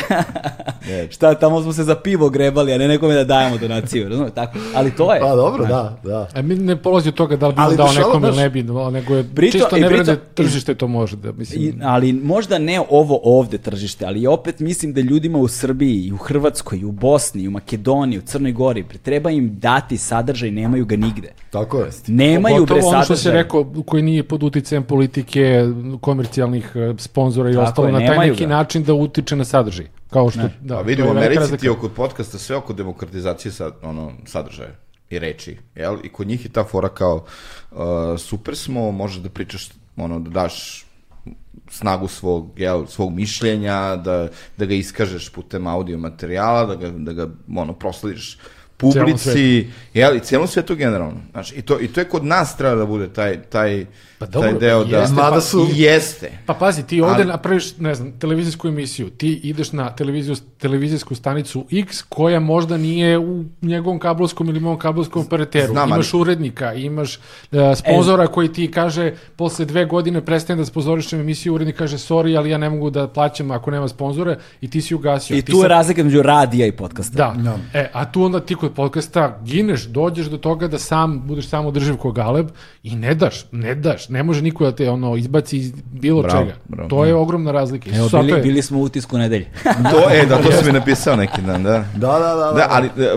[1.11, 4.59] šta, tamo smo se za pivo grebali, a ne nekome da dajemo donaciju, razumeš, tako,
[4.75, 5.21] ali to je.
[5.21, 6.29] Pa dobro, da, da.
[6.35, 8.63] A mi ne polazi od toga da li bi dao nekom ili ne bi,
[8.93, 11.63] nego je Pritom- čisto i ne vjerujem da pritom- tržište to može da, mislim.
[11.63, 16.13] I, ali možda ne ovo ovde tržište, ali opet mislim da ljudima u Srbiji, i
[16.13, 20.51] u Hrvatskoj, i u Bosni, i u Makedoniji, u Crnoj Gori, treba im dati sadržaj,
[20.51, 21.33] nemaju ga nigde.
[21.51, 21.91] Tako je.
[22.07, 23.43] Nemaju bre Pogotovo ono što se sadržaj.
[23.43, 25.65] rekao, koji nije pod uticajem politike,
[26.01, 28.49] komercijalnih eh, sponzora i Tako ostalo, je, na taj neki ga.
[28.49, 29.87] način da utiče na sadržaj.
[30.11, 32.73] Kao što, da, Pa vidi, to u je velika Americi ti oko podcasta sve oko
[32.73, 34.71] demokratizacije sad, ono, sadržaja
[35.11, 35.97] i reči, jel?
[36.05, 37.25] I kod njih je ta fora kao,
[37.71, 37.79] uh,
[38.19, 40.85] super smo, možeš da pričaš, ono, da daš
[41.71, 47.13] snagu svog, jel, svog mišljenja, da, da ga iskažeš putem audio materijala, da ga, da
[47.13, 48.39] ga ono, proslediš
[48.79, 51.21] publici, jel, i cijelom svetu generalno.
[51.33, 53.87] Znači, i to, i to je kod nas treba da bude taj, taj,
[54.19, 54.97] Pa dobro, taj deo da...
[54.97, 56.31] jeste, Mada pa, su- jeste.
[56.47, 61.15] Pa pazi, ti ovde Ali- napraviš, ne znam, televizijsku emisiju, ti ideš na televiziju, televizijsku
[61.15, 65.67] stanicu X koja možda nije u njegovom kablovskom ili mom kablovskom operateru.
[65.67, 67.21] Znam, ali- imaš urednika, imaš uh,
[67.77, 72.51] sponzora koji ti kaže posle dve godine prestaje da spozorišem emisiju, urednik kaže sorry, ali
[72.51, 75.37] ja ne mogu da plaćam ako nema sponzore i ti si ugasio.
[75.37, 77.33] I Ti tu je sad- razlika između radija i podcasta.
[77.33, 77.43] Da.
[77.43, 77.59] Da.
[77.75, 81.71] E, a tu onda ti kod podcasta gineš, dođeš do toga da sam budeš samo
[81.71, 82.49] drživ ko galeb
[82.83, 86.41] i ne daš, ne daš, ne može niko da te ono izbaci iz bilo Bravo,
[86.41, 86.57] čega.
[86.65, 86.89] bravo.
[86.89, 87.91] To je ogromna razlika.
[87.91, 89.47] Evo, bili, je- bili smo u utisku nedelje.
[89.93, 91.71] To, e, da, to si mi napisao neki dan, da.
[91.71, 92.35] Da, da, da.
[92.37, 93.17] da, Da, ali e,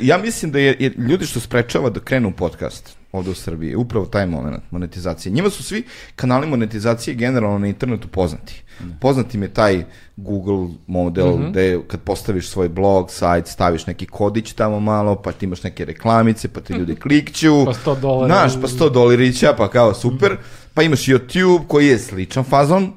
[0.00, 3.76] ja mislim da je, je ljudi što sprečava da krenu podcast ovde u Srbiji, je
[3.76, 5.32] upravo taj moment monetizacije.
[5.32, 5.82] Njima su svi
[6.16, 8.62] kanali monetizacije generalno na internetu poznati.
[9.00, 9.84] Poznati im je taj
[10.16, 15.44] Google model gde kad postaviš svoj blog, sajt, staviš neki kodić tamo malo, pa ti
[15.44, 17.64] imaš neke reklamice, pa ti ljudi klikću.
[17.64, 18.26] Pa 100 dolara.
[18.26, 20.36] Znaš, pa 100 dolarića, pa kao super.
[20.74, 22.92] Pa imaš YouTube koji je sličan fazon,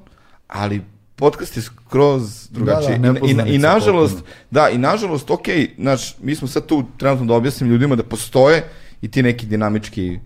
[0.48, 0.82] ali
[1.16, 2.98] podcast je skroz drugačiji.
[2.98, 4.36] Da, da, I- I, I, nažalost, potpuno.
[4.52, 5.46] da, i nažalost, ok,
[5.78, 8.64] znaš, mi smo sad tu trenutno da objasnim ljudima da postoje
[9.02, 10.20] i ti neki dinamički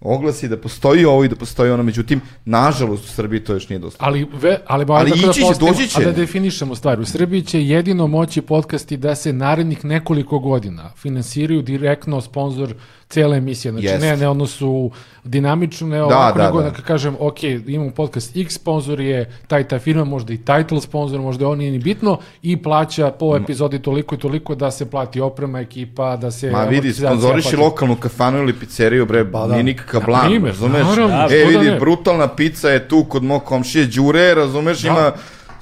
[0.00, 3.78] oglasi, da postoji ovo i da postoji ono, međutim, nažalost u Srbiji to još nije
[3.78, 4.04] dosta.
[4.04, 6.02] Ali, ve, ali, Ali tako da ići će, postavimo- doći će.
[6.02, 7.02] A da definišemo stvari.
[7.02, 12.74] U Srbiji će jedino moći podcasti da se narednih nekoliko godina finansiraju direktno sponsor
[13.10, 13.72] cele emisije.
[13.72, 14.02] Znači, Jest.
[14.02, 14.90] ne, ne ono su
[15.24, 16.70] dinamično, ne ovako, da, nego da.
[16.70, 21.20] da kažem, ok, imamo podcast X, sponsor je taj, ta firma, možda i title sponsor,
[21.20, 25.20] možda on nije ni bitno, i plaća po epizodi toliko i toliko da se plati
[25.20, 26.50] oprema, ekipa, da se...
[26.50, 29.52] Ma vidi, sponzoriši lokalnu kafanu ili pizzeriju, bre, Pa da.
[29.52, 30.86] nije nikakav primer, razumeš?
[30.86, 31.78] naravno, e, da vidi, ne?
[31.78, 35.12] brutalna pizza je tu kod mog komšije Đure, razumeš, ima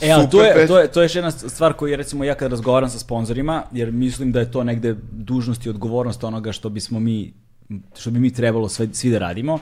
[0.01, 2.51] E, ali to je, to, je, to je još jedna stvar koju recimo ja kad
[2.51, 7.01] razgovaram sa sponzorima, jer mislim da je to negde dužnost i odgovornost onoga što bismo
[7.01, 7.33] mi,
[7.99, 9.59] što bi mi trebalo sve, svi da radimo.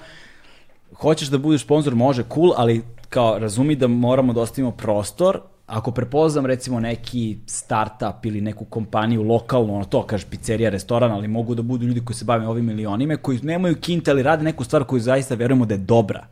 [0.94, 5.90] Hoćeš da budeš sponzor, može, cool, ali kao razumi da moramo da ostavimo prostor ako
[5.90, 11.54] prepoznam recimo neki startup ili neku kompaniju lokalnu, ono to kaže pizzerija, restoran, ali mogu
[11.54, 14.84] da budu ljudi koji se bave ovim milionima, koji nemaju kinte, ali rade neku stvar
[14.84, 16.26] koju zaista verujemo da je dobra.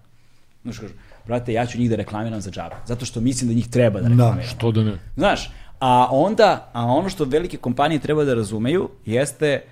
[0.62, 0.94] Znaš, kažu,
[1.26, 4.08] brate, ja ću njih da reklamiram za džabe, zato što mislim da njih treba da
[4.08, 4.48] reklamiram.
[4.48, 4.98] Što da ne?
[5.16, 9.62] Znaš, a onda, a ono što velike kompanije treba da razumeju jeste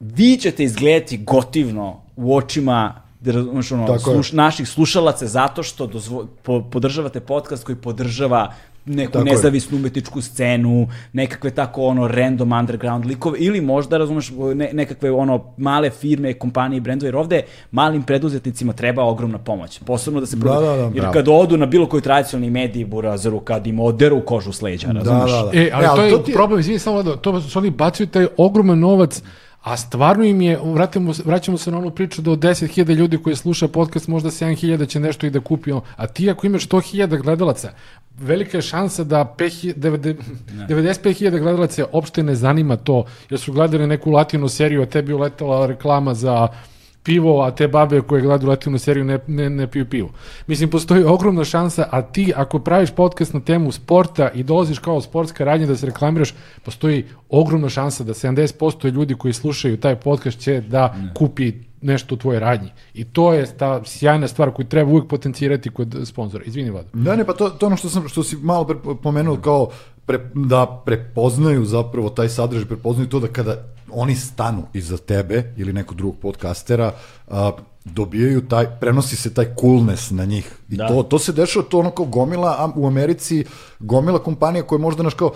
[0.00, 6.26] vi ćete izgledati gotivno u očima da razumeš, ono, sluš, naših slušalaca zato što dozvo,
[6.42, 8.52] po, podržavate podcast koji podržava
[8.86, 9.32] neku Tako je.
[9.32, 15.44] nezavisnu umetničku scenu, nekakve tako ono random underground likove ili možda razumeš ne, nekakve ono
[15.56, 19.80] male firme, kompanije, brendove, jer ovde malim preduzetnicima treba ogromna pomoć.
[19.80, 21.12] Posebno da se Da, da, da, jer bravo.
[21.12, 24.92] kad odu na bilo koji tradicionalni mediji burazeru, kad im oderu kožu s leđa, Da,
[24.94, 25.30] razumeš?
[25.32, 25.50] da, da.
[25.54, 27.70] E, ali E, to je to ti je- problem, izvini samo da to su oni
[27.70, 29.22] bacaju taj ogroman novac
[29.66, 33.36] A stvarno im je, vratimo, vraćamo se na onu priču da od 10.000 ljudi koji
[33.36, 35.72] sluša podcast, možda 7.000 će nešto i da kupi.
[35.96, 37.70] A ti ako imaš 100.000 gledalaca,
[38.18, 40.14] velika je šansa da 5.000 90
[40.68, 45.66] 95.000 gledalaca opšte ne zanima to, jer su gledali neku latinu seriju, a tebi uletala
[45.66, 46.48] reklama za
[47.06, 50.10] pivo, a te babe koje gledaju latinu seriju ne, ne, ne piju pivo.
[50.46, 55.00] Mislim, postoji ogromna šansa, a ti ako praviš podcast na temu sporta i dolaziš kao
[55.00, 56.34] sportska radnja da se reklamiraš,
[56.64, 61.52] postoji ogromna šansa da 70% ljudi koji slušaju taj podcast će da kupi
[61.82, 62.70] nešto u tvojoj radnji.
[62.94, 66.44] I to je ta sjajna stvar koju treba uvijek potencirati kod sponzora.
[66.44, 66.88] Izvini, Vlado.
[66.92, 68.66] Da, ne, pa to, to ono što, sam, što si malo
[69.02, 69.68] pomenuo kao
[70.06, 75.72] pre, da prepoznaju zapravo taj sadržaj, prepoznaju to da kada oni stanu iza tebe ili
[75.72, 76.92] nekog drugog podcastera,
[77.28, 77.52] a,
[77.84, 80.52] dobijaju taj, prenosi se taj coolness na njih.
[80.70, 80.88] I Da.
[80.88, 83.44] to, to se dešava, to ono kao gomila, a u Americi
[83.80, 85.32] gomila kompanija koje možda naš kao,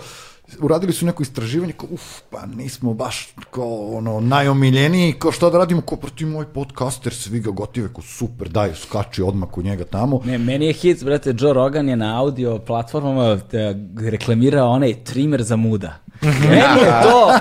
[0.59, 5.57] uradili su neko istraživanje, kao, uf, pa nismo baš kao ono najomiljeniji, kao šta da
[5.57, 9.83] radimo, kao proti moj podcaster, svi ga gotive, kao super, daj, skači odmah kod njega
[9.83, 10.21] tamo.
[10.25, 13.75] Ne, meni je hit, brate, Joe Rogan je na audio platformama e,
[14.09, 15.97] reklamirao onaj trimer za muda.
[16.21, 17.31] Meni je to,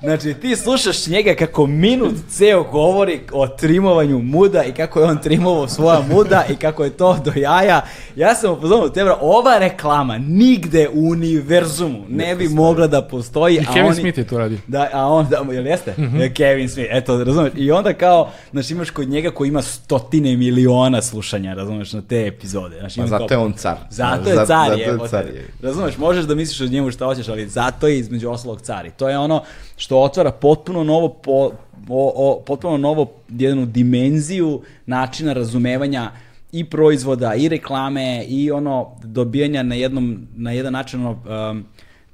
[0.00, 5.18] znači ti slušaš njega kako minut ceo govori o trimovanju muda i kako je on
[5.18, 7.80] trimovao svoja muda i kako je to do jaja.
[8.16, 13.56] Ja sam upozorio tebe, ova reklama nigde u univerzumu ne bi mogla da postoji.
[13.56, 14.58] I a Kevin oni- Smith je to radio.
[14.66, 15.94] Da, a on, da, jel jeste?
[16.14, 17.52] Je Kevin Smith, eto, razumeš?
[17.56, 22.26] I onda kao, znaš, imaš kod njega koji ima stotine miliona slušanja, razumeš, na te
[22.26, 22.76] epizode.
[22.78, 23.76] Znaš, Ma ima zato kao- je on car.
[23.90, 25.48] Zato je Zato- car, zato je je, car, je.
[25.62, 28.86] Razumeš, možeš da misliš o njemu šta hoćeš, ali zato je između ostalog car.
[28.86, 29.42] I to je ono
[29.76, 31.50] što otvara potpuno novo po,
[31.88, 36.10] o, o, potpuno novo jednu dimenziju načina razumevanja
[36.52, 41.10] i proizvoda i reklame i ono dobijanja na jednom na jedan način ono,
[41.50, 41.64] um,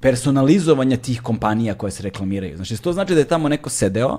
[0.00, 2.56] personalizovanja tih kompanija koje se reklamiraju.
[2.56, 4.18] Znači, to znači da je tamo neko sedeo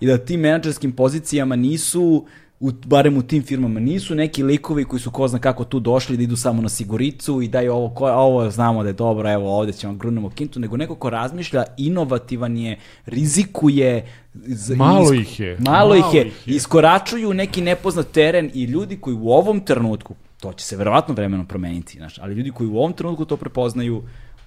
[0.00, 2.26] i da tim menadžerskim pozicijama nisu
[2.62, 6.16] u, barem u tim firmama, nisu neki likovi koji su ko zna kako tu došli
[6.16, 9.58] da idu samo na siguricu i daju ovo, ko, ovo znamo da je dobro, evo
[9.58, 14.06] ovde ćemo grunemo kintu, nego neko ko razmišlja, inovativan je, rizikuje.
[14.36, 15.56] z- Malo ih je.
[15.60, 16.26] Malo, Malo ih je.
[16.26, 16.54] ih je.
[16.54, 21.46] Iskoračuju neki nepoznat teren i ljudi koji u ovom trenutku, to će se verovatno vremenom
[21.46, 24.02] promeniti, znaš, ali ljudi koji u ovom trenutku to prepoznaju,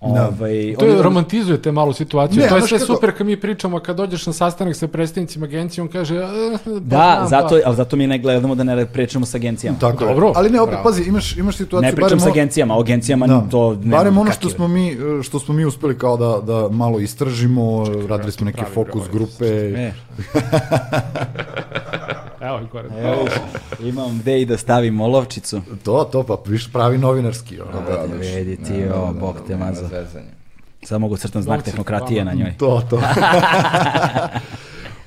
[0.05, 2.37] ovaj, To je, oni- romantizuje te malu situaciju.
[2.37, 5.45] Ne, to je sve kako- super kad mi pričamo, kad dođeš na sastanak sa predstavnicima
[5.45, 6.15] agencije, on kaže...
[6.15, 6.21] "E,
[6.65, 6.77] pa Da,
[7.17, 9.77] znam, zato, pa." ali zato mi ne gledamo da ne pričamo sa agencijama.
[9.79, 10.09] Tako je.
[10.09, 10.31] Dobro.
[10.35, 10.83] Ali ne, opet Bravo.
[10.83, 11.81] pazi, imaš, imaš situaciju...
[11.81, 13.41] Ne pričam barem sa agencijama, o agencijama Da.
[13.41, 14.85] to ne Barem ono što smo mi
[15.23, 17.65] što smo mi uspeli kao da da malo istražimo,
[18.09, 19.11] radili smo neke fokus broj.
[19.13, 19.45] grupe.
[19.45, 19.91] E,
[22.45, 22.89] Evo i gore.
[22.97, 23.27] evo,
[23.79, 25.61] imam gde i da stavim olovčicu.
[25.83, 27.61] To, to pa viš pravi novinarski.
[27.61, 27.81] Ono.
[27.81, 29.89] Da, Vidi ti, o, bog te maza.
[30.83, 32.53] Samo mogu crtan znak tehnokratije na njoj.
[32.57, 33.01] To, to.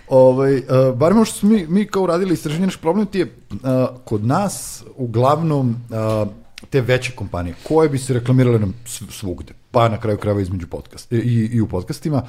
[0.09, 3.59] Ovaj, uh, bar što smo mi, mi kao radili istraživanje, naš problem ti je uh,
[4.05, 6.29] kod nas uglavnom uh,
[6.71, 10.67] te veće kompanije koje bi se reklamirale nam sv- svugde, pa na kraju krajeva između
[10.67, 11.17] podcast, i,
[11.53, 12.23] i u podcastima,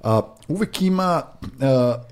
[0.00, 0.10] uh,
[0.48, 1.50] uvek ima, uh,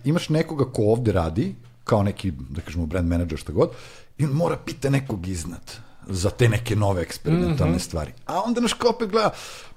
[0.05, 1.55] imaš nekoga ko ovde radi,
[1.91, 3.71] kao neki, da kažemo, brand manager, šta god,
[4.19, 5.73] i on mora pita nekog iznad
[6.07, 8.13] za te neke nove eksperimentalne stvari.
[8.27, 9.31] A onda naš kao opet gleda,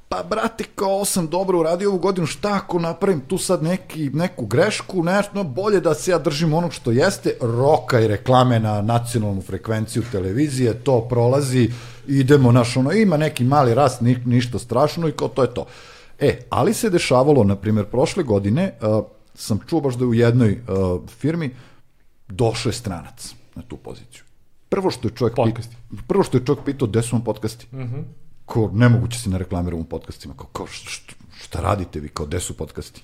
[0.09, 4.45] pa brate, kao sam dobro uradio ovu godinu, šta ako napravim tu sad neki, neku
[4.45, 9.41] grešku, nešto, bolje da se ja držim onog što jeste, roka i reklame na nacionalnu
[9.41, 11.69] frekvenciju televizije, to prolazi,
[12.07, 15.65] idemo, naš, ono, ima neki mali rast, ni, ništa strašno i kao to je to.
[16.19, 19.03] E, ali se dešavalo, na primjer, prošle godine, uh,
[19.35, 21.55] sam čuo baš da je u jednoj uh, firmi
[22.27, 24.23] došao je stranac na tu poziciju.
[24.69, 25.75] Prvo što je čovjek Podcasti.
[25.89, 27.67] pitao, prvo što je čovjek pitao, gde su vam podcasti?
[28.45, 30.33] Ko, nemoguće se ne reklamiramo u podcastima.
[30.37, 31.13] Kao, kao šta,
[31.43, 33.01] šta, radite vi, kao, gde su podcasti?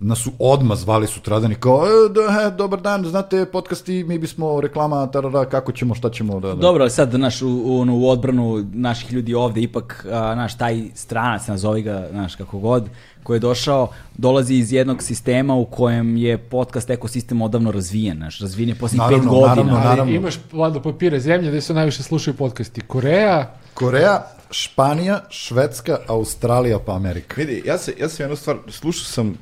[0.00, 4.60] Nas su odmah zvali sutradan i kao, e, da, dobar dan, znate, podcasti, mi bismo
[4.60, 6.54] reklama, tarara, kako ćemo, šta ćemo, da, da.
[6.54, 10.58] Dobro, ali sad naš, u, u, ono, u odbranu naših ljudi ovde, ipak, a, naš,
[10.58, 12.88] taj stranac, nazovi ga, naš, kako god,
[13.22, 18.40] koji je došao, dolazi iz jednog sistema u kojem je podcast ekosistem odavno razvijen, naš,
[18.40, 19.48] razvijen je posljednjih pet Naravno, godina.
[19.54, 20.12] naravno, Ali naravno.
[20.12, 22.80] imaš, Vlado, papire zemlje gde se najviše slušaju podcasti.
[22.80, 27.34] Koreja, Koreja, Španija, Švedska, Australija, pa Amerika.
[27.36, 29.38] Vidi, ja, se, ja sam jednu stvar, slušao sam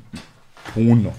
[0.74, 1.12] puno,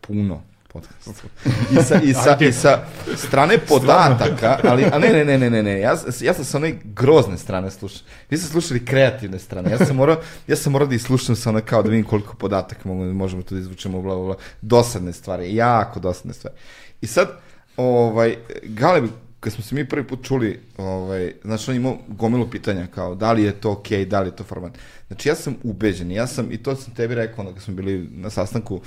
[0.00, 0.42] puno
[0.72, 1.28] podcastu.
[1.72, 2.84] I sa, i sa, i sa
[3.16, 6.78] strane podataka, ali, a ne, ne, ne, ne, ne, ne, ja, ja sam sa one
[6.84, 8.06] grozne strane slušao.
[8.30, 9.70] Vi ste slušali kreativne strane.
[9.70, 10.16] Ja sam morao,
[10.46, 13.54] ja sam morao da islušam sa one kao da vidim koliko podataka mogu, možemo tu
[13.54, 14.36] da izvučemo, bla, bla, bla.
[14.60, 16.56] Dosadne stvari, jako dosadne stvari.
[17.00, 17.28] I sad,
[17.76, 19.04] ovaj, Galeb,
[19.42, 23.32] kad smo se mi prvi put čuli, ovaj, znači on imao gomilu pitanja kao da
[23.32, 24.78] li je to okej, okay, da li je to format.
[25.06, 28.08] Znači ja sam ubeđen, ja sam, i to sam tebi rekao onda kad smo bili
[28.12, 28.80] na sastanku,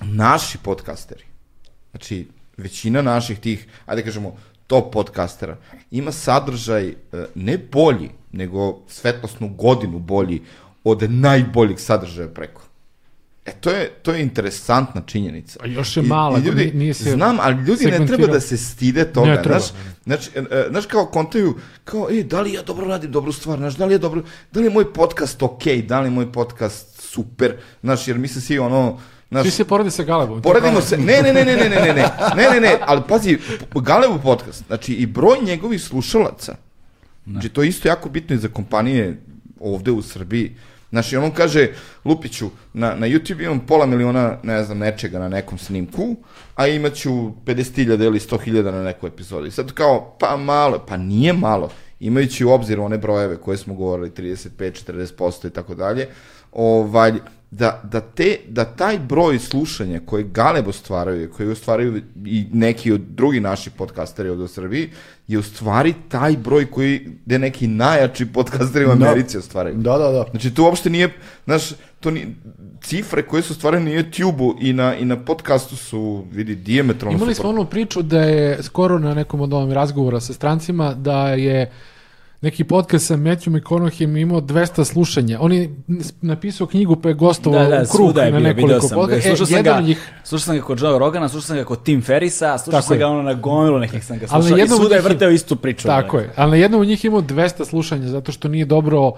[0.00, 1.24] naši podcasteri,
[1.90, 4.36] znači većina naših tih, ajde kažemo,
[4.66, 5.56] top podcastera,
[5.90, 6.94] ima sadržaj e,
[7.34, 10.42] ne bolji, nego svetlosnu godinu bolji
[10.84, 12.62] od najboljih sadržaja preko.
[13.46, 15.58] E, to je, to je interesantna činjenica.
[15.62, 18.40] A još je mala, I, i ljudi, nije se Znam, ali ljudi ne treba da
[18.40, 19.30] se stide toga.
[19.30, 19.58] Ne treba.
[19.58, 19.72] Znaš,
[20.04, 21.54] znači, e, znaš, kao kontaju,
[21.84, 24.60] kao, e, da li ja dobro radim dobru stvar, znaš, da li je dobro, da
[24.60, 28.28] li je moj podcast okej, okay, da li je moj podcast super, znaš, jer mi
[28.28, 28.98] se svi ono,
[29.30, 30.42] Znaš, Svi se poradi sa Galebom.
[30.42, 31.94] Poradimo se, ne, ne, ne, ne, ne, ne, ne, ne,
[32.36, 33.38] ne, ne, ne, ali pazi,
[33.74, 36.56] Galebu podcast, znači i broj njegovih slušalaca,
[37.26, 39.20] znači to je isto jako bitno i za kompanije
[39.60, 40.56] ovde u Srbiji,
[40.90, 41.68] Znači, on kaže,
[42.04, 46.16] Lupiću, na, na YouTube imam pola miliona, ne znam, nečega na nekom snimku,
[46.54, 49.50] a imaću 50.000 ili 100.000 na nekoj epizodi.
[49.50, 54.10] Sad kao, pa malo, pa nije malo, imajući u obzir one brojeve koje smo govorili,
[54.10, 56.08] 35, 40% i tako dalje,
[56.52, 57.12] ovaj,
[57.50, 63.00] da, da, te, da taj broj slušanja koje Galeb ostvaraju, koje ostvaraju i neki od
[63.00, 64.90] drugi naši podcasteri od u Srbiji,
[65.28, 69.06] je u stvari taj broj koji, gde neki najjači podcasteri u da.
[69.06, 69.76] Americi ostvaraju.
[69.76, 70.24] Da, da, da.
[70.30, 71.12] Znači, to uopšte nije,
[71.44, 71.70] znaš,
[72.00, 72.26] to ni,
[72.82, 77.34] cifre koje su stvarane na YouTube-u i na, i na podcastu su, vidi, diametralno Imali
[77.34, 81.70] smo onu priču da je skoro na nekom od ovim razgovora sa strancima, da je
[82.40, 85.38] neki podcast sa Matthew McConaughey imao 200 slušanja.
[85.40, 85.70] On je
[86.20, 89.28] napisao knjigu pa je gostovao da, da, u krug na nekoliko podcasta.
[89.28, 90.10] E, slušao, sam ga, njih...
[90.24, 93.06] slušao sam ga kod Joe Rogana, slušao sam ga kod Tim Ferrisa, slušao sam ga
[93.06, 95.86] ono na gomilu nekih sam ga slušao i svuda je vrteo istu priču.
[95.86, 99.12] Tako je, ali na jednom od njih imao 200 slušanja zato što nije dobro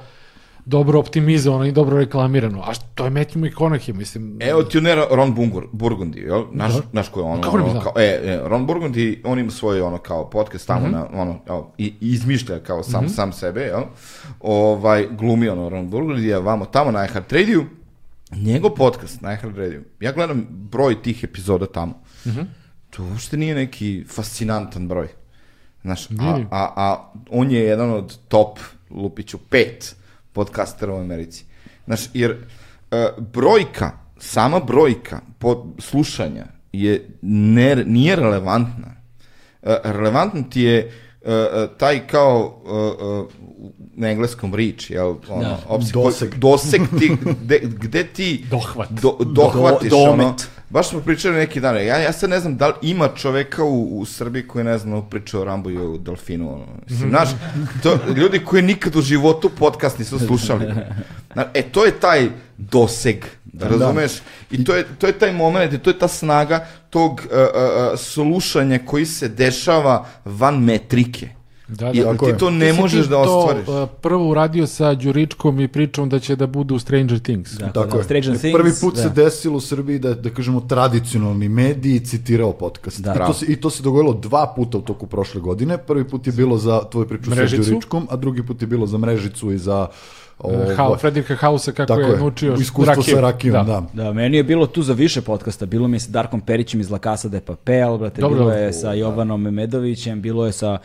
[0.68, 2.60] dobro optimizovano i dobro reklamirano.
[2.60, 4.38] A to je Matthew McConaughey, mislim.
[4.40, 6.44] Evo ti ne Ron Bungur, Burgundy, jel?
[6.52, 6.80] Naš, da.
[6.92, 9.98] naš ko je ono, Kako ono kao, e, e, Ron Burgundy, on ima svoj ono
[9.98, 10.92] kao podcast tamo mm -hmm.
[10.92, 13.14] na, ono, evo, i, izmišlja kao sam, mm -hmm.
[13.14, 13.82] sam sebe, jel?
[14.40, 17.64] Ovaj, glumi ono Ron Burgundy, je vamo tamo na iHeart Radio,
[18.32, 21.92] njegov podcast na iHeart Radio, ja gledam broj tih epizoda tamo.
[22.26, 22.44] Mm -hmm.
[22.90, 25.08] To uopšte nije neki fascinantan broj.
[25.82, 28.58] Znaš, a, a, a on je jedan od top,
[28.90, 29.94] Lupiću, pet
[30.32, 31.44] podcastera u Americi.
[31.84, 38.94] Znaš, jer uh, brojka, sama brojka pod slušanja je ne, nije relevantna.
[39.62, 41.30] Uh, relevantno ti je uh,
[41.78, 43.47] taj kao uh, uh,
[43.98, 45.14] na engleskom reach, jel?
[45.28, 46.34] Ono, da, opsi, doseg.
[46.34, 48.90] doseg ti, gde, gde ti Dohvat.
[48.90, 50.34] Do, dohvatiš, do, ono,
[50.70, 54.00] baš smo pričali neki dan, ja, ja sad ne znam da li ima čoveka u,
[54.00, 57.28] u Srbiji koji ne znam priča o Rambo i o Delfinu, ono, mislim, znaš,
[57.82, 60.66] to, ljudi koji nikad u životu podcast nisu slušali.
[61.54, 64.12] E, to je taj doseg, da, razumeš?
[64.12, 64.56] Da.
[64.56, 67.98] I to je, to je taj moment, i to je ta snaga tog uh, uh,
[67.98, 71.37] slušanja koji se dešava van metrike.
[71.68, 73.66] Da, da, I, ti to ne ti možeš da ostvariš.
[73.66, 77.52] To uh, prvo uradio sa Đuričkom i pričom da će da budu u Stranger Things.
[77.52, 78.04] Da, tako da, je.
[78.04, 79.02] Stranger Things, Prvi put da.
[79.02, 83.00] se desilo u Srbiji da, da kažemo, tradicionalni mediji citirao podcast.
[83.00, 83.14] Da.
[83.14, 85.78] I, to se, I to se dogodilo dva puta u toku prošle godine.
[85.78, 87.64] Prvi put je bilo za tvoju priču Mrežicu.
[87.64, 89.86] sa Đuričkom, a drugi put je bilo za Mrežicu i za
[90.38, 93.80] Ovo, Hau, Fredrika Hausa kako je, je naučio iskustvo sa rakijom, da.
[93.94, 94.04] da.
[94.04, 96.90] Da, meni je bilo tu za više podcasta, bilo mi je sa Darkom Perićem iz
[96.90, 100.78] La Casa de Papel, brate, Dobro, bilo je sa Jovanom Memedovićem, bilo je sa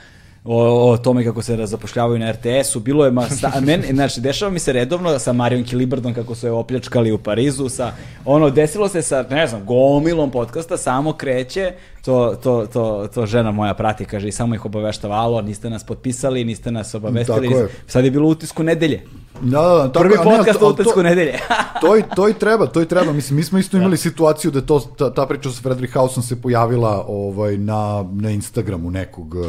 [0.45, 4.51] o, o tome kako se zapošljavaju na RTS-u, bilo je, ma, sta, men, znači, dešava
[4.51, 7.91] mi se redovno sa Marijom Kilibardom kako su je opljačkali u Parizu, sa,
[8.25, 11.73] ono, desilo se sa, ne znam, gomilom podcasta, samo kreće,
[12.05, 15.83] to, to, to, to žena moja prati, kaže, i samo ih obaveštava, alo, niste nas
[15.83, 17.67] potpisali, niste nas obavestili, je.
[17.87, 19.01] sad je bilo utisku nedelje.
[19.41, 21.33] Da, da, da, tako, Prvi podcast u utisku nedelje.
[21.81, 23.13] to, i, to i treba, to i treba.
[23.13, 23.97] Mislim, mi smo isto imali da.
[23.97, 28.91] situaciju da to, ta, ta priča sa Frederick Hausom se pojavila ovaj, na, na Instagramu
[28.91, 29.43] nekog uh,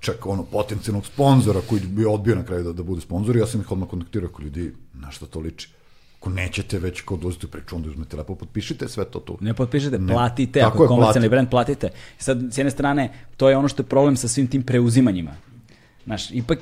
[0.00, 3.60] čak ono potencijalnog sponzora koji bi odbio na kraju da, da bude sponzor ja sam
[3.60, 5.68] ih odmah kontaktirao kao ljudi, na što to liči?
[6.20, 9.38] Ako nećete već kao dozite priču, onda uzmete lepo, potpišite sve to tu.
[9.40, 10.12] Ne potpišite, ne.
[10.12, 11.90] platite, Tako ako je komercijalni brand, platite.
[12.18, 15.36] Sad, s jedne strane, to je ono što je problem sa svim tim preuzimanjima.
[16.04, 16.58] Znaš, ipak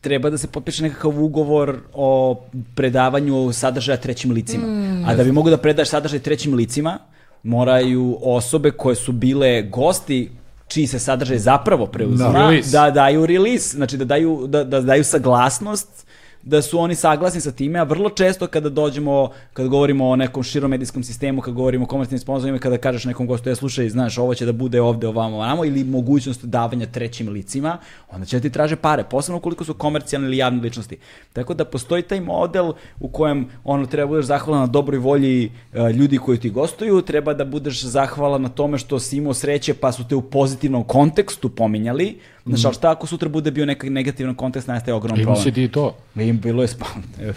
[0.00, 2.40] treba da se potpiše nekakav ugovor o
[2.74, 4.66] predavanju sadržaja trećim licima.
[4.66, 6.98] Mm, A da bi mogu da predaš sadržaj trećim licima,
[7.42, 10.30] moraju osobe koje su bile gosti
[10.70, 15.04] čiji se sadržaj zapravo preuzima, da, da daju release, znači da daju, da, da daju
[15.04, 16.06] saglasnost
[16.42, 20.42] da su oni saglasni sa time, a vrlo često kada dođemo, kada govorimo o nekom
[20.42, 24.18] širom medijskom sistemu, kada govorimo o komercijnim sponsorima, kada kažeš nekom gostu, ja slušaj, znaš,
[24.18, 27.78] ovo će da bude ovde, ovamo, ovamo, ili mogućnost davanja trećim licima,
[28.10, 30.98] onda će da ti traže pare, posebno ukoliko su komercijalne ili javne ličnosti.
[31.32, 35.50] Tako da postoji taj model u kojem ono treba da budeš zahvalan na dobroj volji
[35.72, 39.74] uh, ljudi koji ti gostuju, treba da budeš zahvalan na tome što si imao sreće
[39.74, 43.90] pa su te u pozitivnom kontekstu pominjali, Znaš, ali šta ako sutra bude bio neki
[43.90, 45.26] negativan kontekst, nastaje ogrom problem.
[45.26, 45.96] Ima si ti to.
[46.16, 47.32] Im bilo je spawn.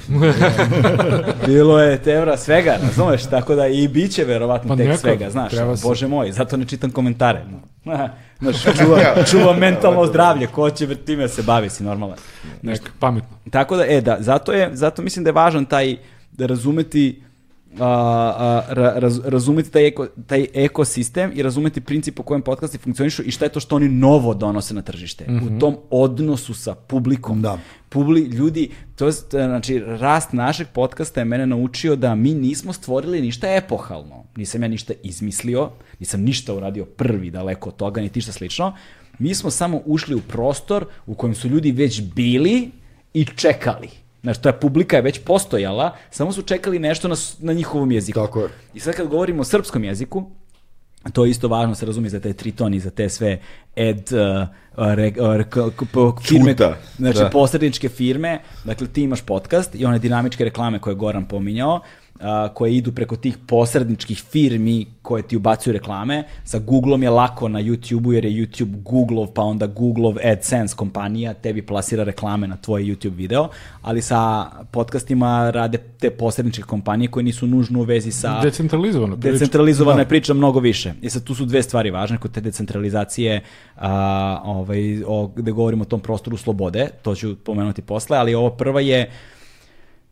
[1.46, 3.24] bilo je tevra svega, razumeš?
[3.24, 5.52] Tako da i bit će verovatno Pa tek nekad, svega, znaš.
[5.52, 7.42] se- Bože moj, zato ne čitam komentare.
[8.40, 9.00] Znaš, čuva,
[9.32, 12.18] čuva mentalno zdravlje, ko će time se bavi, si normalan.
[12.62, 13.38] Nek, pametno.
[13.52, 15.96] Tako da, e, da, zato, je, zato mislim da je važan taj,
[16.32, 17.24] da razumeti
[17.80, 17.86] a,
[18.38, 23.24] a, ra, raz, razumeti taj, eko, taj ekosistem i razumeti princip po kojem podcasti funkcionišu
[23.24, 25.26] i šta je to što oni novo donose na tržište.
[25.48, 27.42] U tom odnosu sa publikom.
[27.42, 27.60] Da.
[27.90, 33.22] Publi, ljudi, to je, znači, rast našeg podcasta je mene naučio da mi nismo stvorili
[33.22, 34.24] ništa epohalno.
[34.36, 35.70] Nisam ja ništa izmislio,
[36.00, 38.74] nisam ništa uradio prvi daleko od toga, niti ništa slično.
[39.20, 42.72] Mi smo samo ušli u prostor u kojem su ljudi već bili
[43.14, 44.03] i čekali.
[44.24, 48.20] Znači, ta publika je već postojala, samo su čekali nešto na, na njihovom jeziku.
[48.20, 48.50] Tako je.
[48.74, 50.24] I sad kad govorimo o srpskom jeziku,
[51.14, 53.40] to je isto važno se razumije za te triton i za te sve
[53.76, 54.48] ed uh,
[54.96, 57.30] re, re, k- p- firme, Čuta, znači da.
[57.30, 61.80] posredničke firme, dakle ti imaš podcast i one dinamičke reklame koje je Goran pominjao,
[62.20, 66.24] a, koje idu preko tih posredničkih firmi koje ti ubacuju reklame.
[66.44, 71.34] Sa Googlom je lako na YouTube-u jer je YouTube Googlov, pa onda Googlov AdSense kompanija
[71.34, 73.50] tebi plasira reklame na tvoj YouTube video,
[73.82, 78.42] ali sa podcastima rade te posredničke kompanije koje nisu nužno u vezi sa...
[78.42, 79.16] Decentralizovano.
[79.16, 80.94] Decentralizovana je priča mnogo više.
[81.02, 83.42] I sad tu su dve stvari važne kod te decentralizacije,
[83.76, 88.50] a, ovaj, o, gde govorimo o tom prostoru slobode, to ću pomenuti posle, ali ovo
[88.50, 89.12] prva je,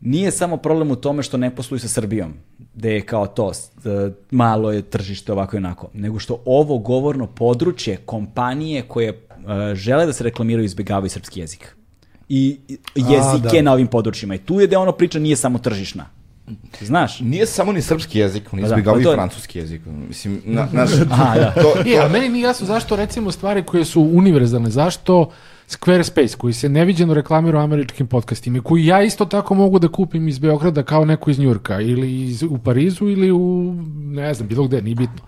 [0.01, 2.33] nije samo problem u tome što ne posluju sa Srbijom,
[2.73, 3.89] gde je kao to, e,
[4.31, 9.15] malo je tržište ovako i onako, nego što ovo govorno područje, kompanije koje e,
[9.75, 11.75] žele da se reklamiraju izbjegavaju srpski jezik.
[12.29, 12.57] I
[12.95, 13.61] jezike da.
[13.61, 14.35] na ovim područjima.
[14.35, 16.05] I tu je da ono priča nije samo tržišna.
[16.81, 17.19] Znaš?
[17.19, 19.81] Nije samo ni srpski jezik, oni Pa da, izbjegavaju to i je- francuski jezik.
[20.07, 21.53] Mislim, na, naš, Aha, da.
[21.53, 25.31] to, E, a meni nije jasno zašto recimo stvari koje su univerzalne, zašto
[25.71, 29.87] Squarespace koji se neviđeno reklamira u američkim podcastima i koji ja isto tako mogu da
[29.87, 34.47] kupim iz Beograda kao neko iz Njurka ili iz, u Parizu ili u, ne znam,
[34.47, 35.21] bilo gde, nije bitno.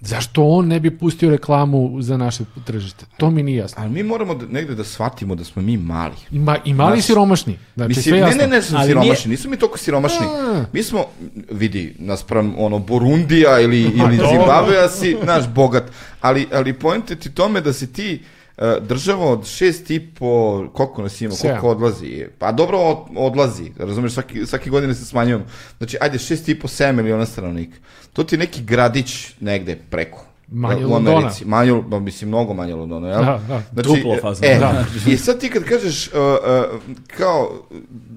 [0.00, 3.04] Zašto on ne bi pustio reklamu za naše tržište?
[3.16, 3.82] To mi nije jasno.
[3.82, 6.16] ali mi moramo da, negde da shvatimo da smo mi mali.
[6.30, 7.58] I, ma, i mali Znaš, siromašni.
[7.74, 8.42] Znači, Mislim, sve ne, jasno.
[8.42, 10.26] ne, ne, su Ali siromašni, nisu mi toliko siromašni.
[10.26, 10.64] A.
[10.72, 11.04] Mi smo,
[11.50, 14.30] vidi, naspram ono Burundija ili, ili dobro.
[14.30, 15.84] Zimbabvea si, naš, bogat.
[16.20, 18.37] Ali, ali point je ti tome da si ti uh,
[18.80, 22.26] država od šest i po, koliko nas ima, koliko odlazi?
[22.38, 25.44] Pa dobro od, odlazi, razumeš, svaki, svaki godine se smanjujemo.
[25.78, 27.76] Znači, ajde, šest i po, 7 miliona stanovnika.
[28.12, 30.24] To ti je neki gradić negde preko.
[30.50, 31.16] Manje u Londona.
[31.16, 31.44] Americi.
[31.44, 33.24] Manje, ba, mislim, mnogo manje Londona, jel?
[33.24, 33.62] Da, da.
[33.72, 34.46] Znači, Duplo fazno.
[34.46, 34.84] E, Da.
[35.06, 36.80] I sad ti kad kažeš, uh, uh,
[37.16, 37.50] kao,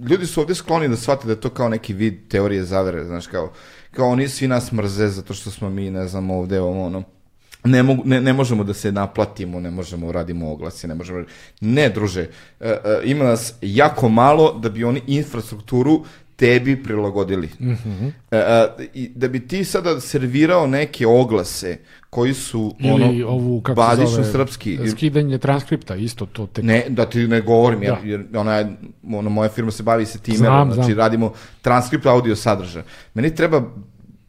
[0.09, 3.27] ljudi su ovdje skloni da shvate da je to kao neki vid teorije zavere, znaš,
[3.27, 3.51] kao,
[3.91, 7.03] kao oni svi nas mrze zato što smo mi, ne znam, ovdje, ovo, ono,
[7.63, 11.23] ne, mogu, ne, ne možemo da se naplatimo, ne možemo radimo oglase, ne možemo...
[11.61, 12.27] Ne, druže,
[12.59, 12.73] uh, uh,
[13.03, 16.05] ima nas jako malo da bi oni infrastrukturu
[16.35, 17.49] tebi prilagodili.
[17.59, 18.07] Mhm.
[18.31, 21.77] E, e, i da bi ti sada servirao neke oglase
[22.09, 24.79] koji su Ili ono, ovu, kako se bazično zove, srpski.
[24.91, 26.63] skidanje transkripta, isto to tek.
[26.63, 28.07] Ne, da ti ne govorim, jer, Da.
[28.09, 28.69] jer ona,
[29.03, 30.97] ono, moja firma se bavi se time, Znam, znači znam.
[30.97, 32.85] radimo transkript audio sadržaja.
[33.13, 33.61] Meni treba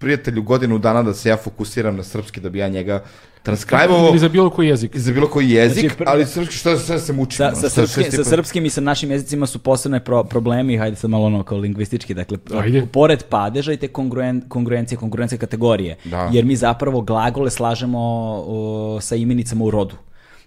[0.03, 3.03] prijatelju godinu dana da se ja fokusiram na srpski da bi ja njega
[3.43, 4.97] transkribovao Ili za bilo koji jezik.
[4.97, 7.37] za bilo koji jezik, Znači, pr- ali srpski što šta se mučim?
[7.37, 11.11] Sa, sa, si sa srpskim i sa našim jezicima su posebne pro, problemi, hajde sad
[11.11, 12.87] malo ono kao lingvistički, dakle, Ajde.
[12.93, 16.31] pored padeža i te kongruen, kongruencije, kongruencije kategorije, Da.
[16.33, 17.99] jer mi zapravo glagole slažemo
[18.47, 19.95] o, sa imenicama u rodu.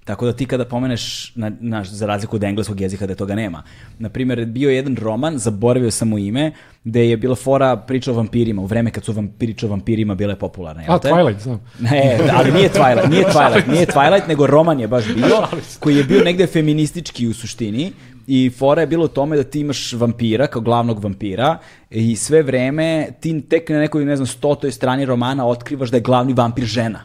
[0.06, 3.64] Tako da ti kada pomeneš, na, na, za razliku od engleskog jezika da toga nema.
[4.00, 6.52] Naprimjer, bio je jedan roman, zaboravio sam mu ime,
[6.84, 10.16] gde je bila fora priča o vampirima, u vreme kad su vam, priča o vampirima
[10.16, 10.84] bile popularne.
[10.84, 11.10] jel A, te?
[11.10, 11.60] Twilight, znam.
[11.80, 15.48] Ne, ali nije Twilight, nije Twilight, nije Twilight, nego roman je baš bio,
[15.80, 17.92] koji je bio negde feministički u suštini
[18.28, 21.58] i fora je bilo u tome da ti imaš vampira kao glavnog vampira
[21.90, 26.02] i sve vreme ti tek na nekoj, ne znam, stotoj strani romana otkrivaš da je
[26.02, 27.00] glavni vampir žena.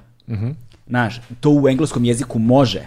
[0.91, 2.81] Znaš, to u engleskom jeziku može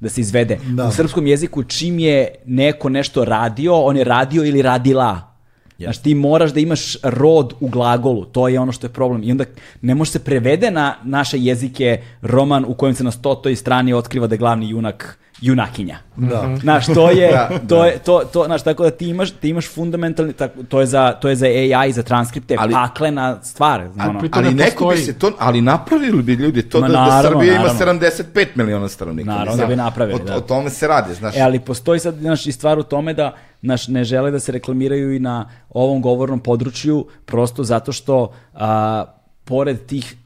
[0.00, 0.58] da se izvede.
[0.64, 0.88] Da.
[0.88, 5.36] U srpskom jeziku čim je neko nešto radio, on je radio ili radila.
[5.78, 9.22] Znaš, ti moraš da imaš rod u glagolu, to je ono što je problem.
[9.24, 9.44] I onda
[9.82, 14.26] ne može se prevede na naše jezike roman u kojem se na stotoj strani otkriva
[14.26, 15.98] da je glavni junak junakinja.
[16.16, 16.56] Da.
[16.60, 20.32] Znaš, to je, to je, to, to, znaš, tako da ti imaš, ti imaš fundamentalni,
[20.32, 24.20] tako, to je za, to je za AI, za transkripte, Ali- paklena stvar, Ali ono.
[24.32, 27.40] Ali ne neko bi se to, ali napravili bi ljudi to Ma da, da naravno,
[27.40, 27.92] Srbija naravno.
[27.92, 29.30] ima 75 miliona stanovnika.
[29.30, 30.36] Naravno da bi napravili, o, da.
[30.36, 31.36] O tome se radi, znaš.
[31.36, 34.52] E, ali postoji sad znaš, i stvar u tome da znaš, ne žele da se
[34.52, 39.04] reklamiraju i na ovom govornom području prosto zato što a,
[39.44, 40.16] pored tih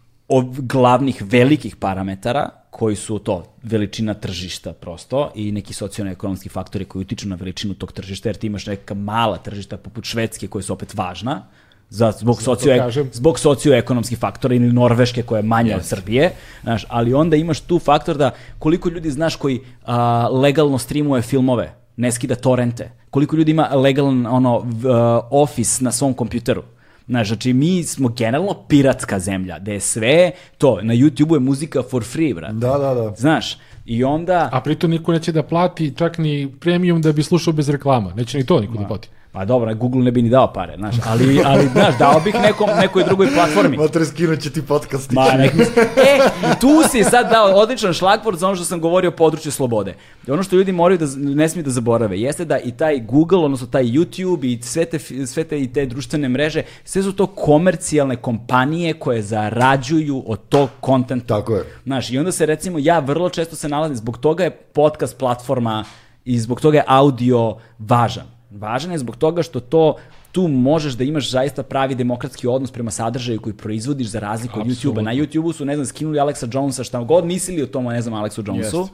[0.59, 7.29] glavnih velikih parametara koji su to veličina tržišta prosto i neki socijalno-ekonomski faktori koji utiču
[7.29, 10.95] na veličinu tog tržišta, jer ti imaš neka mala tržišta poput Švedske koje su opet
[10.95, 11.43] važna,
[11.89, 16.33] za, zbog, socio, zbog socioekonomskih faktora ili Norveške koja je manja od Srbije,
[16.63, 21.75] znaš, ali onda imaš tu faktor da koliko ljudi znaš koji a, legalno streamuje filmove,
[21.97, 26.63] ne skida torrente, koliko ljudi ima legalan ono, v- a, office na svom kompjuteru.
[27.11, 31.83] Znaš, znači mi smo generalno piratska zemlja, gde je sve to, na YouTube-u je muzika
[31.91, 32.55] for free, brate.
[32.55, 33.15] Da, da, da.
[33.17, 34.49] Znaš, i onda...
[34.53, 38.15] A pritom niko neće da plati čak ni premium da bi slušao bez reklama.
[38.15, 39.09] Neće ni to niko da plati.
[39.33, 42.71] Pa dobro, Google ne bi ni dao pare, znaš, ali, ali znaš, dao bih nekom,
[42.81, 43.77] nekoj drugoj platformi.
[43.77, 45.11] Mater, skinut će ti podcast.
[45.11, 45.53] Ma, nek.
[45.97, 49.53] E, i tu si sad dao odličan šlagvort za ono što sam govorio o području
[49.53, 49.95] slobode.
[50.29, 53.67] Ono što ljudi moraju da, ne smiju da zaborave, jeste da i taj Google, odnosno
[53.67, 58.17] taj YouTube i sve te, sve te i te društvene mreže, sve su to komercijalne
[58.17, 61.37] kompanije koje zarađuju od tog kontenta.
[61.37, 61.65] Tako je.
[61.85, 65.85] Znaš, i onda se recimo, ja vrlo često se nalazim, zbog toga je podcast platforma
[66.25, 68.40] i zbog toga je audio važan.
[68.51, 69.95] Važan je zbog toga što to
[70.33, 74.67] tu možeš da imaš zaista pravi demokratski odnos prema sadržaju koji proizvodiš za razliku od
[74.67, 75.03] YouTube-a.
[75.03, 78.15] Na YouTube-u su, ne znam, skinuli Alexa Jonesa, šta god mislili o tom, ne znam,
[78.15, 78.79] Alexu Jonesu.
[78.79, 78.93] Jest.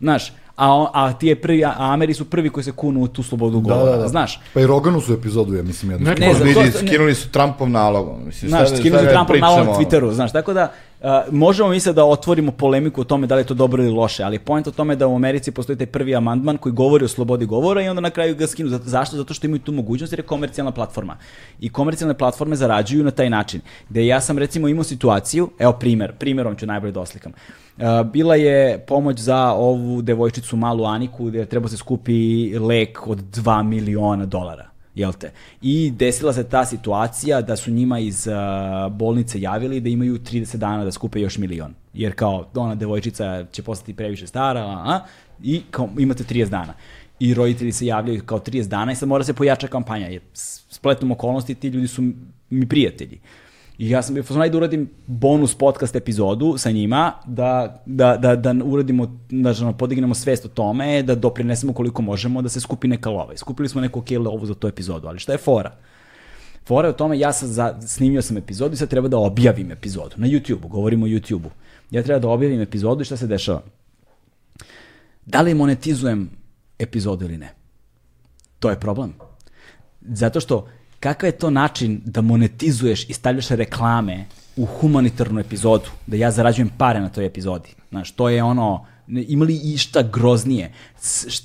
[0.00, 3.08] Znaš, a, on- a ti je prvi, a Ameri su prvi koji se kunu u
[3.08, 4.08] tu slobodu Da, govora, da, da.
[4.08, 4.40] znaš.
[4.54, 6.06] Pa i Roganu su epizodu, ja mislim, jednu.
[6.06, 8.18] Ne, Ne, za to, skinuli su Trumpov nalog.
[8.26, 9.72] Mislim, Znaš, da- skinuli su da Trumpa malo na.
[9.72, 10.72] Twitteru, znaš, tako da
[11.30, 14.22] možemo mi sad da otvorimo polemiku o tome da li je to dobro ili loše,
[14.22, 17.46] ali point o tome da u Americi postoji taj prvi amandman koji govori o slobodi
[17.46, 18.68] govora i onda na kraju ga skinu.
[18.68, 19.16] Zašto?
[19.16, 21.16] Zato što imaju tu mogućnost jer je komercijalna platforma.
[21.60, 23.60] I komercijalne platforme zarađuju na taj način.
[23.88, 27.32] Gde ja sam recimo imao situaciju, evo primer, primerom ću najbolje da oslikam.
[28.12, 33.62] Bila je pomoć za ovu devojčicu malu Aniku gde treba se skupi lek od 2
[33.62, 35.30] miliona dolara jel te?
[35.62, 40.56] I desila se ta situacija da su njima iz uh, bolnice javili da imaju 30
[40.56, 41.74] dana da skupe još milion.
[41.94, 45.00] Jer kao ona devojčica će postati previše stara, a, a,
[45.42, 46.74] i kao imate 30 dana.
[47.20, 50.22] I roditelji se javljaju kao 30 dana i sad mora se pojača kampanja, jer
[50.68, 52.02] spletom okolnosti ti ljudi su
[52.50, 53.20] mi prijatelji.
[53.78, 58.54] I ja sam ajde da uradim bonus podcast epizodu sa njima, da, da, da, da
[58.64, 63.10] uradimo, da ono, podignemo svest o tome, da doprinesemo koliko možemo da se skupi neka
[63.10, 63.32] lova.
[63.34, 65.76] I skupili smo neku okay lovu za tu epizodu, ali šta je fora?
[66.66, 69.70] Fora je u tome, ja sam za, snimio sam epizodu i sad treba da objavim
[69.70, 70.14] epizodu.
[70.16, 71.50] Na YouTube-u, govorimo o YouTube-u.
[71.90, 73.62] Ja treba da objavim epizodu i šta se dešava?
[75.26, 76.30] Da li monetizujem
[76.78, 77.54] epizodu ili ne?
[78.58, 79.12] To je problem.
[80.00, 80.68] Zato što
[81.00, 84.24] kakav je to način da monetizuješ i stavljaš reklame
[84.56, 87.68] u humanitarnu epizodu, da ja zarađujem pare na toj epizodi.
[87.88, 90.72] Znaš, to je ono, ne- ima li išta groznije?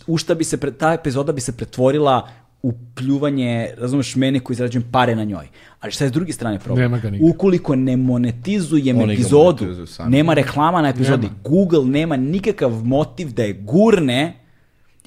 [0.07, 2.29] U šta bi se, pre- ta epizoda bi se pretvorila
[2.63, 5.47] u pljuvanje, razumeš, mene koji zarađujem pare na njoj.
[5.79, 6.91] Ali šta je s druge strane problem?
[6.91, 7.01] Nema.
[7.21, 9.65] Ukoliko ne monetizujem Oni epizodu,
[10.07, 11.39] nema reklama na epizodi, Nema.
[11.43, 14.33] Google nema nikakav motiv da je gurne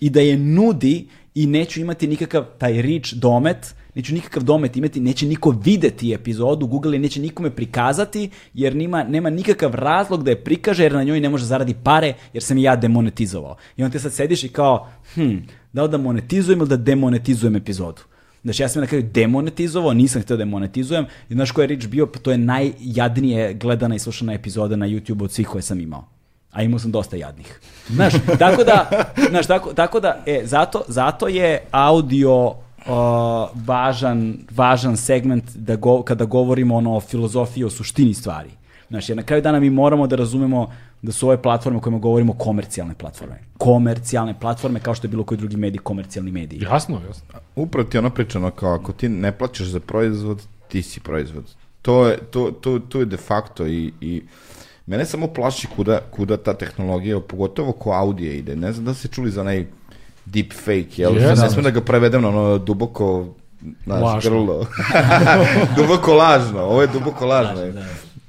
[0.01, 5.01] i da je nudi i neću imati nikakav taj rich domet, neću nikakav domet imati,
[5.01, 10.31] neće niko videti epizodu, Google je neće nikome prikazati, jer nima, nema nikakav razlog da
[10.31, 13.57] je prikaže, jer na njoj ne može zaradi pare, jer sam i ja demonetizovao.
[13.77, 15.37] I onda ti sad sediš i kao, hm,
[15.73, 18.03] da li da monetizujem ili da demonetizujem epizodu?
[18.45, 21.67] Znači ja sam na kraju demonetizovao, nisam htio da je monetizujem i znaš ko je
[21.67, 25.63] Rich bio, pa to je najjadnije gledana i slušana epizoda na YouTube od svih koje
[25.63, 26.05] sam imao.
[26.51, 27.61] A imao sam dosta jadnih.
[27.89, 32.55] Znaš, tako da, znaš, tako, tako da, e, zato, zato je audio
[32.87, 38.51] uh, važan, važan segment da go, kada govorimo ono o filozofiji, o suštini stvari.
[38.89, 40.69] Znaš, jer na kraju dana mi moramo da razumemo
[41.03, 43.39] da su ove platforme o kojima govorimo komercijalne platforme.
[43.59, 46.61] Komercijalne platforme kao što je bilo koji drugi medij, komercijalni mediji.
[46.63, 47.25] Jasno, jasno.
[47.57, 51.45] Upravo ti je ono pričano kao ako ti ne plaćaš za proizvod, ti si proizvod.
[51.83, 54.23] To je, to, to, to je de facto i, i
[54.87, 58.57] mene samo plaši kuda, kuda ta tehnologija, pogotovo ko audije ide.
[58.57, 59.67] Ne znam da ste čuli za onaj
[60.27, 61.17] deep fake, jel?
[61.17, 61.45] Jesam.
[61.45, 63.35] ne smem da ga prevedem na ono duboko
[63.85, 64.31] Znaš, Lažno.
[64.31, 64.67] grlo.
[65.77, 67.61] duboko lažno, ovo je duboko lažno.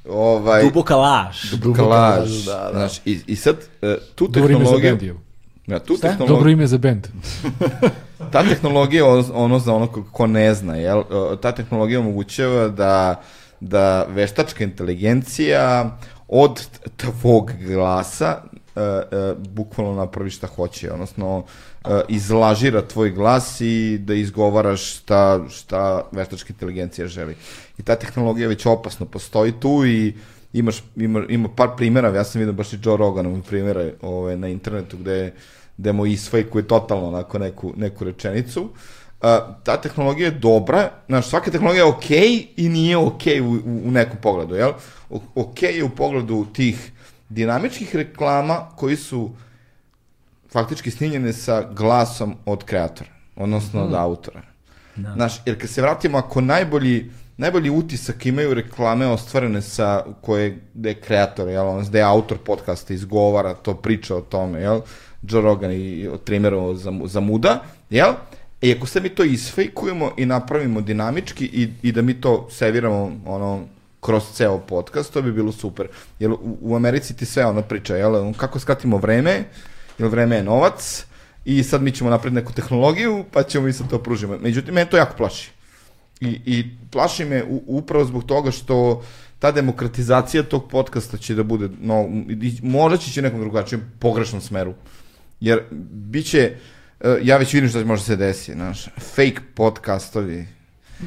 [0.10, 1.52] Ovaj, Duboka laž.
[1.52, 2.30] duboka laž.
[2.46, 2.70] da, da.
[2.72, 5.20] Znaš, i, i sad, e, tu Dobro ime za tehnologiju...
[5.68, 6.08] Ja, tu Šta?
[6.08, 6.36] tehnologiju...
[6.36, 7.08] Dobro ime za bend.
[8.32, 11.04] Ta tehnologija, ono- za ono ko, ne zna, jel?
[11.42, 13.22] Ta tehnologija omogućava da,
[13.60, 15.98] da veštačka inteligencija
[16.28, 16.68] od
[16.98, 18.38] tvog glasa
[18.76, 25.40] uh, uh, bukvalno napravi šta hoće, odnosno uh, izlažira tvoj glas i da izgovaraš šta,
[25.50, 27.36] šta veštačka inteligencija želi.
[27.78, 30.14] I ta tehnologija već opasno postoji tu i
[30.54, 34.48] imaš, ima, ima par primjera, ja sam vidio baš i Joe Roganov primjera ove, na
[34.48, 35.34] internetu gde,
[35.78, 38.62] gde mu isfejkuje totalno onako neku, neku rečenicu.
[38.62, 39.30] Uh,
[39.64, 43.88] ta tehnologija je dobra, znaš, svaka tehnologija je okej okay i nije okej okay u,
[43.88, 44.72] u nekom pogledu, jel?
[45.36, 46.92] Okej okay je u pogledu tih
[47.30, 49.32] dinamičkih reklama koji su
[50.52, 53.88] faktički snimljene sa glasom od kreatora, odnosno mm.
[53.88, 54.42] od autora.
[54.96, 55.14] Da.
[55.14, 60.90] Znaš, jer kad se vratimo, ako najbolji, najbolji utisak imaju reklame ostvarene sa koje, gde
[60.90, 64.82] je kreator, jel, ono, gde je autor podcasta izgovara to, priča o tome, jel,
[65.22, 68.14] Joe Rogan i od Trimerovo za, za muda, jel,
[68.62, 73.12] E, ako se mi to isfejkujemo i napravimo dinamički i, i da mi to serviramo
[73.26, 73.64] ono,
[74.06, 75.88] kroz ceo podcast, to bi bilo super.
[76.20, 78.34] Jer u, u Americi ti sve ono priča, jel?
[78.38, 79.44] Kako skratimo vreme,
[79.98, 81.06] jer vreme je novac,
[81.46, 84.38] i sad mi ćemo napraviti neku tehnologiju, pa ćemo mi sad to pružimo.
[84.42, 85.52] Međutim, mene to jako plaši.
[86.22, 89.04] I, i plaši me u, upravo zbog toga što
[89.40, 92.06] ta demokratizacija tog podcasta će da bude, no,
[92.64, 94.74] možda će će nekom drugačijem pogrešnom smeru.
[95.40, 96.56] Jer biće,
[97.00, 100.48] uh, ja već vidim što može se desi, znaš, fake podcastovi,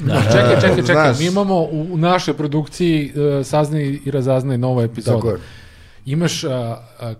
[0.05, 0.21] Da.
[0.31, 1.19] Čekaj, čekaj, čekaj, Znaš.
[1.19, 5.17] mi imamo u našoj produkciji uh, saznaj i razaznaj nova epizoda.
[5.17, 5.37] Tako je.
[6.05, 6.51] Imaš uh,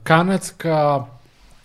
[0.04, 1.06] kanadska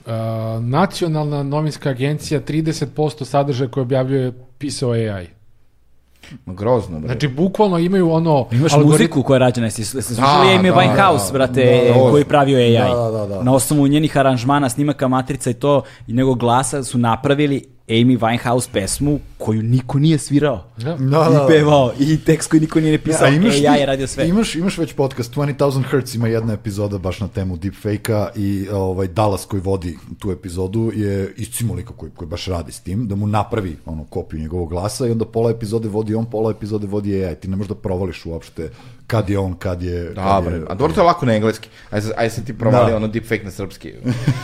[0.07, 0.13] uh,
[0.61, 5.27] nacionalna novinska agencija 30% sadržaja koje objavljuje pisao AI.
[6.47, 7.09] Ma grozno, bre.
[7.09, 8.47] Znači, bukvalno imaju ono...
[8.53, 8.93] Imaš algorit...
[8.93, 12.59] muziku koja je rađena, jesi slušali Amy da, Winehouse, da, brate, da, da, koji pravio
[12.59, 12.95] AI.
[12.95, 13.43] Da, da, da.
[13.43, 18.69] Na osnovu njenih aranžmana, snimaka, matrica i to, i nego glasa su napravili Amy Winehouse
[18.73, 20.65] pesmu koju niko nije svirao.
[20.77, 20.97] Da.
[20.97, 21.93] Da, da, I pevao.
[22.01, 23.27] I tekst koji niko nije napisao.
[23.27, 24.29] Ja, imaš, e, ja je radio sve.
[24.29, 29.07] Imaš, imaš već podcast 20,000 Hertz ima jedna epizoda baš na temu deepfake-a i ovaj,
[29.09, 33.15] Dallas koji vodi tu epizodu je iscimo lika koji, koji baš radi s tim, da
[33.15, 37.25] mu napravi ono, kopiju njegovog glasa i onda pola epizode vodi on, pola epizode vodi
[37.25, 37.35] AI.
[37.35, 38.71] Ti ne možeš da provališ uopšte
[39.07, 40.05] kad je on, kad je...
[40.05, 41.69] Dobre, a dobro to je lako na engleski.
[41.91, 42.97] Aj, aj sam ti provalio da.
[42.97, 43.93] ono deepfake na srpski.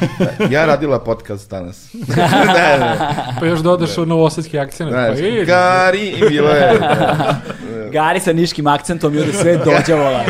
[0.54, 1.94] ja radila podcast danas.
[2.46, 3.14] da, da.
[3.40, 4.04] Pa još dodaš da.
[4.04, 4.90] novosadski akcent.
[4.90, 6.78] Da, pa i, Gari i bilo je.
[6.78, 7.40] Da.
[7.92, 10.20] Gari sa niškim akcentom i onda sve dođavola.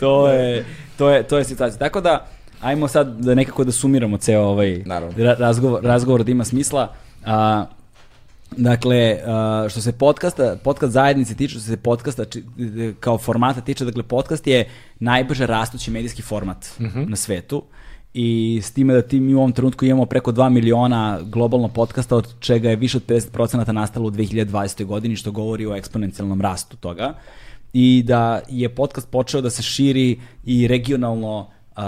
[0.00, 0.64] to je,
[0.98, 1.78] to je, to je situacija.
[1.78, 2.26] Tako da,
[2.60, 5.34] ajmo sad da nekako da sumiramo ceo ovaj Naravno.
[5.38, 6.94] razgovor, razgovor da ima smisla.
[7.26, 7.64] A,
[8.56, 9.18] Dakle,
[9.70, 12.24] što se podcasta, podcast zajednice tiče, što se podcasta
[13.00, 14.68] kao formata tiče, dakle, podcast je
[14.98, 16.98] najbrže rastući medijski format uh mhm.
[16.98, 17.08] -huh.
[17.08, 17.62] na svetu
[18.14, 22.16] i s time da ti mi u ovom trenutku imamo preko 2 miliona globalno podcasta,
[22.16, 24.84] od čega je više od 50% nastalo u 2020.
[24.84, 27.14] godini, što govori o eksponencijalnom rastu toga.
[27.72, 31.82] I da je podcast počeo da se širi i regionalno uh,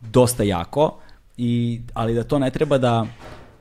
[0.00, 0.98] dosta jako,
[1.36, 3.06] i, ali da to ne treba da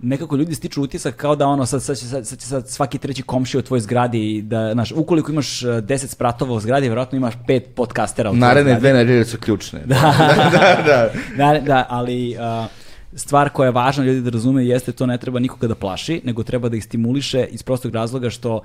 [0.02, 2.98] nekako ljudi stiču utisak kao da ono sad, sad, će, sad, sad će sad svaki
[2.98, 6.90] treći komšija u tvojoj zgradi i da, znaš, ukoliko imaš 10 e, spratova u zgradi,
[6.90, 9.82] verovatno imaš pet podcastera u Naredne dve nedelje su ključne.
[9.92, 10.14] Da,
[10.52, 11.10] da, da.
[11.38, 11.60] da.
[11.60, 12.66] da, ali uh,
[13.14, 16.44] stvar koja je važna ljudi da razume jeste to ne treba nikoga da plaši, nego
[16.44, 18.62] treba da ih stimuliše iz prostog razloga što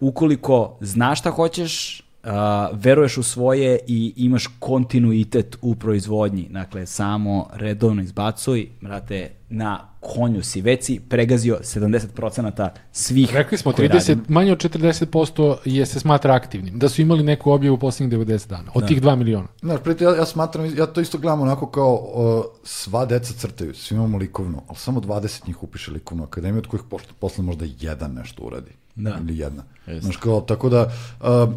[0.00, 2.30] ukoliko znaš šta hoćeš, uh,
[2.72, 6.48] veruješ u svoje i imaš kontinuitet u proizvodnji.
[6.50, 14.18] Dakle, samo redovno izbacuj, brate, na konju si veci pregazio 70% svih Rekli smo, 30,
[14.28, 16.78] manje od 40% je se smatra aktivnim.
[16.78, 18.70] Da su imali neku objavu u poslednjih 90 dana.
[18.74, 18.86] Od da.
[18.86, 19.48] tih 2 miliona.
[19.60, 23.74] Znaš, preti, ja, ja smatram, ja to isto gledam onako kao uh, sva deca crtaju,
[23.74, 26.84] svi imamo likovno, ali samo 20 njih upiše likovnu akademiju, od kojih
[27.18, 28.70] posle možda jedan nešto uradi.
[28.94, 29.18] Da.
[29.20, 29.62] Ili jedna.
[30.00, 31.54] Znaš, kao, tako da, uh,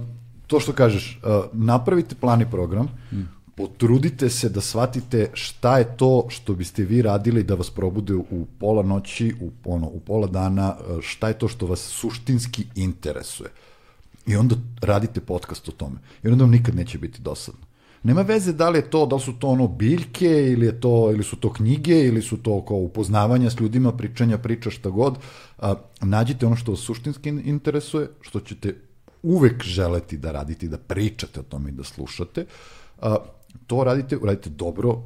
[0.47, 3.21] to što kažeš, uh, napravite plan i program, mm.
[3.55, 8.45] Potrudite se da shvatite šta je to što biste vi radili da vas probude u
[8.59, 13.49] pola noći, u, ono, u pola dana, uh, šta je to što vas suštinski interesuje.
[14.27, 15.95] I onda radite podcast o tome.
[16.23, 17.61] I onda vam nikad neće biti dosadno.
[18.03, 21.11] Nema veze da li je to, da li su to ono biljke ili je to
[21.11, 25.17] ili su to knjige ili su to kao upoznavanja s ljudima, pričanja, priča šta god.
[25.57, 28.75] A, nađite ono što vas suštinski interesuje, što ćete
[29.23, 32.45] uvek želeti da radite, da pričate o tome i da slušate,
[33.01, 33.15] a,
[33.67, 35.01] to radite, radite dobro uh,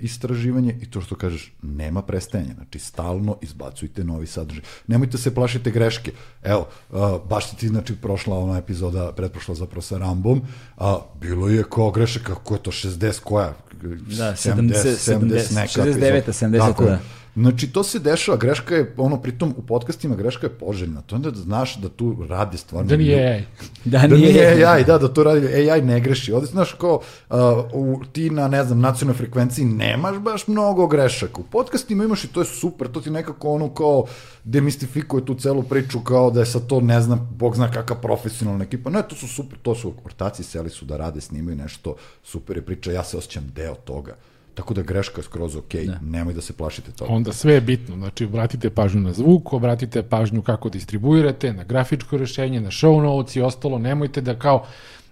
[0.00, 4.64] istraživanje i to što kažeš, nema prestajanja, znači stalno izbacujte novi sadržaj.
[4.86, 6.12] Nemojte se plašite greške.
[6.42, 6.98] Evo, uh,
[7.28, 10.42] baš ti znači prošla ona epizoda, pretprošla zapravo sa Rambom,
[10.76, 13.54] a bilo je ko grešaka, kako je to, 60 koja?
[13.82, 16.98] Da, 70, 70, 70 neka 69, 70, da.
[17.36, 21.02] Znači, to se dešava, greška je, ono, pritom u podcastima greška je poželjna.
[21.02, 22.88] To onda da znaš da tu radi stvarno...
[22.88, 23.44] Da nije AI.
[23.84, 26.32] Da, Da nije, nije AI, da, da to radi AI ne greši.
[26.32, 27.00] Ovdje, znaš, kao,
[27.30, 27.36] uh,
[27.72, 31.40] u, ti na, ne znam, nacionalnoj frekvenciji nemaš baš mnogo grešaka.
[31.40, 34.04] U podcastima imaš i to je super, to ti nekako ono kao
[34.44, 38.64] demistifikuje tu celu priču kao da je sa to, ne znam, bog zna kakva profesionalna
[38.64, 38.90] ekipa.
[38.90, 42.62] Ne, to su super, to su ortaci, seli su da rade, snimaju nešto, super je
[42.62, 44.14] priča, ja se osjećam deo toga.
[44.54, 45.98] Tako da greška je skroz ok, da.
[46.02, 47.12] nemoj da se plašite toga.
[47.12, 52.16] Onda sve je bitno, znači obratite pažnju na zvuk, obratite pažnju kako distribuirate, na grafičko
[52.16, 54.66] rešenje, na show notes i ostalo, nemojte da kao,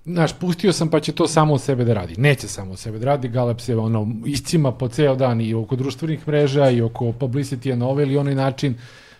[0.05, 2.15] znaš, pustio sam pa će to samo od sebe da radi.
[2.19, 5.77] Neće samo od sebe da radi, Galeb se ono, iscima po ceo dan i oko
[5.77, 8.75] društvenih mreža i oko publicity na ovaj ili onaj način,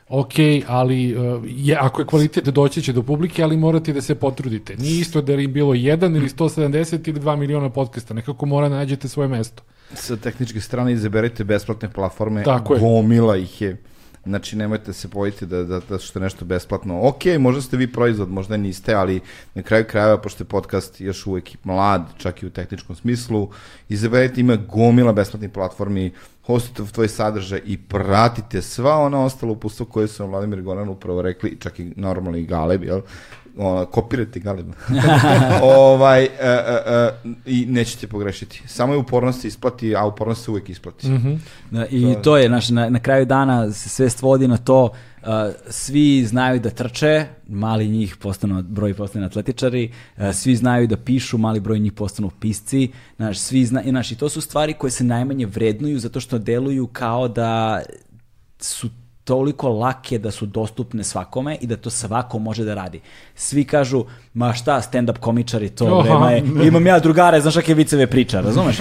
[0.09, 0.35] ok,
[0.67, 4.77] ali uh, je, ako je kvalitet doći će do publike, ali morate da se potrudite.
[4.77, 8.77] Nije isto da li bilo jedan ili 170 ili 2 miliona podcasta, nekako mora da
[8.77, 9.63] nađete svoje mesto.
[9.95, 12.81] Sa tehničke strane izaberite besplatne platforme, Tako je.
[12.81, 13.77] gomila ih je.
[14.27, 17.01] Znači, nemojte se bojiti da, da, da što je nešto besplatno.
[17.03, 19.21] Ok, možda ste vi proizvod, možda niste, ali
[19.55, 23.51] na kraju krajeva, pošto je podcast još uvek mlad, čak i u tehničkom smislu,
[23.89, 26.13] izaberite ima gomila besplatnih platformi,
[26.47, 31.23] hostite tvoj sadržaj i pratite sva ona ostala upustva koje su vam Vladimir Goran upravo
[31.23, 33.01] rekli, čak i normalno i Galeb, jel?
[33.59, 34.67] O, kopirajte Galeb.
[35.63, 37.11] ovaj, e, e, e,
[37.47, 38.63] I nećete pogrešiti.
[38.67, 41.09] Samo je upornost se isplati, a upornost se uvek isplati.
[41.09, 41.39] Mm -hmm.
[41.71, 45.29] Da, I to je, znaš, na, na kraju dana se sve svodi na to, uh,
[45.71, 51.39] svi znaju da trče, mali njih postanu, broj postane atletičari, uh, svi znaju da pišu,
[51.39, 55.05] mali broj njih postanu pisci, znaš, svi zna, znaš, i to su stvari koje se
[55.05, 57.83] najmanje vrednuju zato što deluju kao da
[58.59, 58.89] su
[59.25, 63.01] toliko lake da su dostupne svakome i da to svako može da radi.
[63.35, 64.05] Svi kažu,
[64.35, 68.79] ma šta, stand-up komičari, to vreme je, imam ja drugare, znaš kakve viceve priča, razumeš?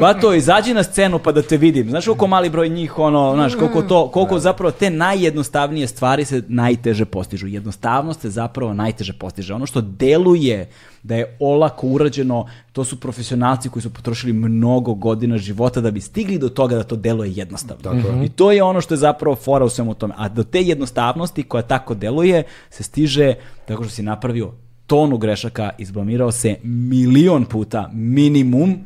[0.00, 1.90] Ba to, izađi na scenu pa da te vidim.
[1.90, 6.42] Znaš koliko mali broj njih, ono, znaš, koliko to, koliko zapravo te najjednostavnije stvari se
[6.48, 7.46] najteže postižu.
[7.46, 9.54] Jednostavnost se zapravo najteže postiže.
[9.54, 10.68] Ono što deluje
[11.02, 16.00] da je olako urađeno, to su profesionalci koji su potrošili mnogo godina života da bi
[16.00, 17.82] stigli do toga da to deluje jednostavno.
[17.82, 18.24] Tako.
[18.24, 20.14] I to je ono što je zapravo fora u svemu tome.
[20.16, 24.52] A do te jednostavnosti koja tako deluje se stiže tako što si napravio
[24.86, 28.78] tonu grešaka, izblamirao se milion puta minimum,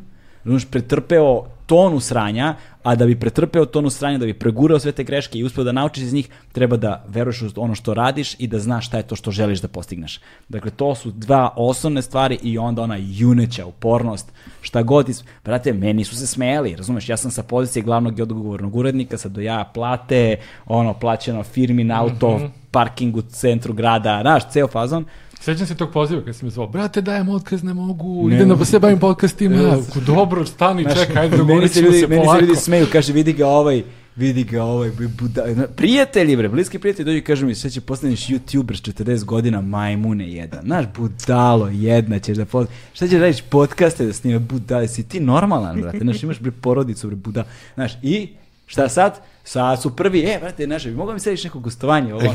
[0.45, 5.05] znaš, pretrpeo tonu sranja, a da bi pretrpeo tonu sranja, da bi pregurao sve te
[5.05, 8.47] greške i uspeo da naučiš iz njih, treba da veruješ u ono što radiš i
[8.47, 10.21] da znaš šta je to što želiš da postigneš.
[10.49, 15.09] Dakle, to su dva osnovne stvari i onda ona juneća, upornost, šta god.
[15.09, 15.25] Is...
[15.45, 19.33] Brate, meni su se smejali, razumeš, ja sam sa pozicije glavnog i odgovornog urednika, sad
[19.33, 20.37] do ja plate,
[20.67, 22.51] ono, plaćeno firmin auto, mm -hmm.
[22.71, 25.05] parking u centru grada, znaš, ceo fazon,
[25.47, 28.37] Sećam se tog poziva kad si me zvao, brate, dajem otkaz, ne mogu, ne.
[28.37, 30.01] idem da se bavim podcastima, yes.
[30.07, 32.41] dobro, stani, Znaš, čekaj, ajde, dogovorit ćemo se meni polako.
[32.41, 33.83] se vidi smeju, kaže, vidi ga ovaj,
[34.17, 34.91] vidi ga ovaj,
[35.21, 35.45] buda,
[35.77, 39.61] prijatelji bre, bliski prijatelji dođu i kažu mi, sve će postaneš youtuber s 40 godina,
[39.61, 42.69] majmune jedan, znaš, budalo jedna ćeš da pod...
[42.93, 47.07] šta ćeš radiš podcaste da snima, budale, si ti normalan, brate, znaš, imaš bre porodicu,
[47.07, 47.45] bre, buda,
[47.75, 48.29] znaš, i
[48.67, 49.21] šta sad?
[49.45, 52.25] Sad su prvi, e, brate, znaš, bi mogao mi sediš neko gostovanje, ovo.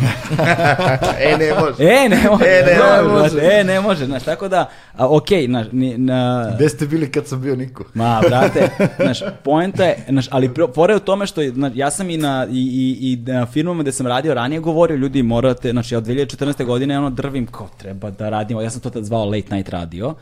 [1.19, 1.83] e, ne može.
[1.83, 2.45] E, ne može.
[2.45, 3.21] E, ne, ne može.
[3.21, 3.39] može.
[3.41, 6.51] E, ne može, znaš, tako da, a, okej, znaš, ni, na...
[6.55, 7.83] Gde ste bili kad sam bio niko?
[7.93, 8.69] Ma, brate,
[9.03, 12.47] znaš, poenta je, znaš, ali fora je u tome što, znaš, ja sam i na,
[12.51, 16.05] i, i, i na firmama gde sam radio ranije govorio, ljudi morate, znači, ja od
[16.05, 16.65] 2014.
[16.65, 20.15] godine ono drvim, kao treba da radimo, ja sam to tad zvao late night radio,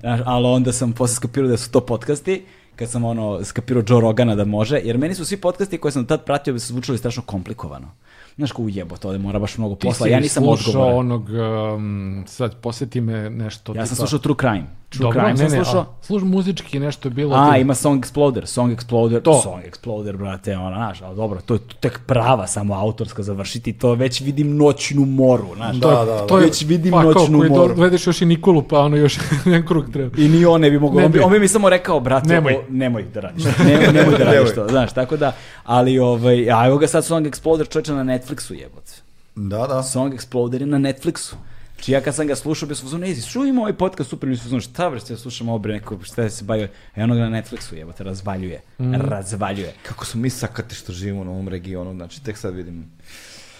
[0.00, 2.44] znaš, ali onda sam posle skapirao da su to podcasti,
[2.76, 6.06] kad sam ono skapirao Joe Rogana da može, jer meni su svi podcasti koje sam
[6.06, 7.90] tad pratio bi se zvučali strašno komplikovano.
[8.36, 10.58] Znaš ko ujebo, to mora baš mnogo posla, ja nisam odgovoran.
[10.58, 11.28] Ti si slušao onog,
[11.76, 13.74] um, sad posjeti me nešto.
[13.74, 14.06] Ja sam tipa...
[14.06, 14.66] slušao True Crime.
[14.96, 15.80] True Dobro, Crime sam slušao.
[15.80, 17.36] a, slušao muzički nešto je bilo.
[17.36, 19.40] A, ima Song Exploder, Song Exploder, To.
[19.42, 23.94] Song Exploder, brate, ona, znaš, ali dobro, to je tek prava samo autorska završiti, to
[23.94, 26.26] već vidim noćnu moru, znaš, Da, da, da.
[26.26, 27.74] to već vidim pa, kao, noćnu do- moru.
[27.74, 30.16] Dovedeš još i Nikolu, pa ono još jedan krug treba.
[30.18, 32.28] I ni on ne bi mogao, Ne on, bi, on bi mi samo rekao, brate,
[32.28, 32.54] Nemoj.
[32.54, 35.32] o, nemoj da radiš, nemoj, nemoj da radiš to, znaš, tako da,
[35.64, 38.92] ali, ovaj, a evo ga sad Song Exploder čovječe na Netflixu jebote.
[39.36, 39.82] Da, da.
[39.82, 41.34] Song Exploder je na Netflixu.
[41.76, 44.36] Znači ja kad sam ga slušao, bio sam uzmano, ezi, čujem ovaj podcast, super, mi
[44.36, 47.42] su šta bre, ja slušam ovo bre, neko, šta se bavio, e ono ga na
[47.42, 48.94] Netflixu jebote, razvaljuje, Mhm.
[48.94, 49.74] razvaljuje.
[49.82, 52.90] Kako smo mi sakati što živimo na ovom regionu, znači tek sad vidim.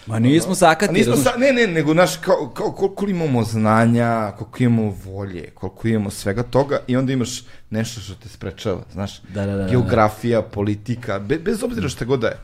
[0.07, 4.63] Ma nismo sakati, nismo sa, ne, ne, nego naš, kao, kao, koliko imamo znanja, koliko
[4.63, 9.47] imamo volje, koliko imamo svega toga i onda imaš nešto što te sprečava, znaš, Da,
[9.47, 9.69] da, da, da.
[9.69, 12.37] geografija, politika, be, bez obzira šta god da je.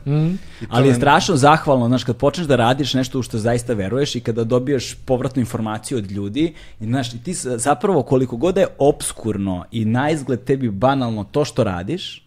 [0.59, 4.15] To Ali je strašno zahvalno, znaš, kad počneš da radiš nešto u što zaista veruješ
[4.15, 8.61] i kada dobiješ povratnu informaciju od ljudi, i, znaš, i ti zapravo koliko god da
[8.61, 12.22] je obskurno i na izgled tebi banalno to što radiš,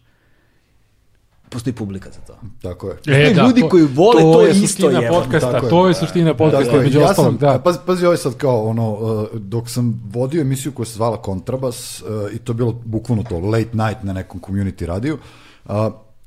[1.49, 2.37] postoji publika za to.
[2.61, 2.95] Tako je.
[2.95, 5.07] Postoji ljudi koji vole to je isto, jebote.
[5.07, 5.69] podcasta, Tako je.
[5.69, 7.59] to je suština podcasta, Tako je, među ja ostalog, sam, da.
[7.59, 11.21] Pazi, pazi ovo je sad kao ono, uh, dok sam vodio emisiju koja se zvala
[11.21, 15.17] Kontrabas uh, i to je bilo bukvalno to, late night na nekom community radiju,
[15.65, 15.73] uh,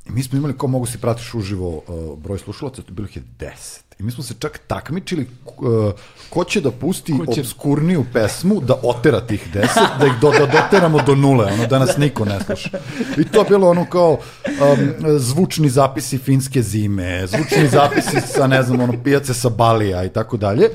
[0.09, 3.23] mi smo imali, ko mogu si pratiš uživo uh, broj slušalaca, to bilo ih je
[3.39, 3.90] 10.
[4.01, 5.93] I mi smo se čak takmičili uh,
[6.31, 9.67] ko će da pusti Ko će- obskurniju pesmu da otera tih 10,
[10.01, 12.79] da ih do, da doteramo do nule, ono, da nas niko ne sluša.
[13.19, 18.63] I to je bilo ono kao um, zvučni zapisi finske zime, zvučni zapisi sa, ne
[18.63, 20.71] znam, ono, pijace sa Balija i tako dalje.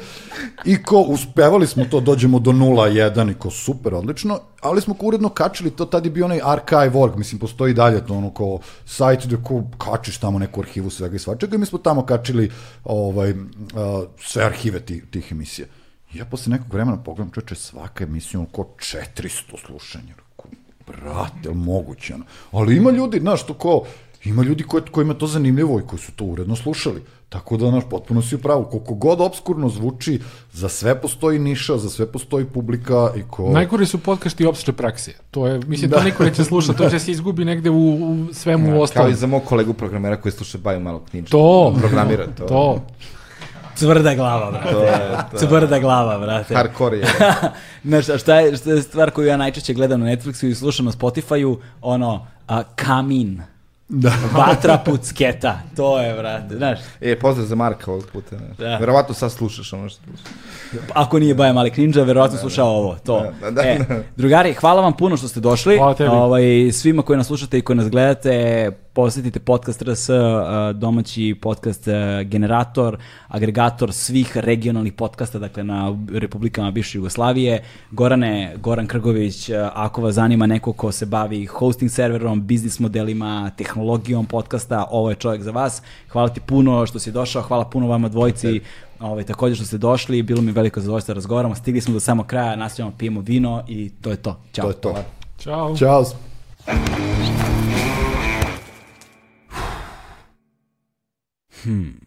[0.66, 5.06] I ko, uspevali smo to, dođemo do 0-1 i ko, super, odlično, ali smo ko
[5.06, 9.26] uredno kačili, to tad je bio onaj archive.org, mislim, postoji dalje to ono kao sajt
[9.26, 12.52] gde ko kačiš tamo neku arhivu svega i svačega i mi smo tamo kačili
[12.84, 15.68] ovaj, uh, sve arhive tih, tih emisija.
[16.14, 20.14] Ja posle nekog vremena pogledam, čoče, svaka emisija ono ko 400 slušanja.
[20.88, 22.26] Brate, moguće ono?
[22.52, 23.86] Ali ima ljudi, znaš, to ko,
[24.26, 27.02] ima ljudi koji, kojima je to zanimljivo i koji su to uredno slušali.
[27.30, 28.66] Tako da, znaš, potpuno si u pravu.
[28.66, 30.20] Koliko god obskurno zvuči,
[30.54, 33.50] za sve postoji niša, za sve postoji publika i ko...
[33.50, 35.14] Najgore su podcasti opšte prakse.
[35.32, 38.70] To je, mislim, to niko neće slušati, to će se izgubi negde u, u svemu
[38.70, 39.12] Kao ostalom.
[39.12, 41.28] i za mog kolegu programera koji sluša Baju malo knjiža.
[41.28, 42.46] To, Programira to.
[42.46, 42.82] to.
[43.80, 45.46] Tvrda glava, brate.
[45.48, 46.56] Tvrda glava, brate.
[46.56, 47.06] Hardcore je.
[47.84, 50.86] Znaš, a šta je, šta je stvar koju ja najčešće gledam na Netflixu i slušam
[50.86, 53.42] na Spotify-u, ono, a, kamin.
[53.90, 54.12] Da.
[54.38, 55.60] Vatra pucketa.
[55.76, 56.80] To je, brate, znaš.
[57.02, 58.36] E, pozdrav za Marka ovog puta.
[58.36, 58.48] Ne.
[58.58, 58.78] Da.
[58.78, 60.26] Verovatno sad slušaš ono što slušaš.
[60.94, 63.32] Ako nije Baja Malik Ninja, verovatno slušao ovo, to.
[63.42, 63.96] Da, da, e, da.
[64.16, 65.78] drugari, hvala vam puno što ste došli.
[65.78, 66.10] Hvala tebi.
[66.10, 70.10] Ovaj, svima koji nas slušate i koji nas gledate, posjetite podcast RS,
[70.74, 71.88] domaći podcast
[72.26, 77.64] generator, agregator svih regionalnih podcasta, dakle na republikama bivše Jugoslavije.
[77.92, 84.26] Gorane, Goran Krgović, ako vas zanima neko ko se bavi hosting serverom, biznis modelima, tehnologijom
[84.26, 85.82] podcasta, ovo je čovjek za vas.
[86.10, 88.62] Hvala ti puno što si došao, hvala puno vama dvojici.
[89.00, 91.56] Ovaj, također što ste došli, bilo mi veliko zadovoljstvo da razgovaramo.
[91.56, 94.40] Stigli smo do samog kraja, nastavljamo, pijemo vino i to je to.
[94.54, 94.64] Ćao.
[94.64, 95.04] To je to.
[95.40, 95.78] Ćao.
[95.78, 96.06] Ćao.
[101.66, 102.06] Hmm.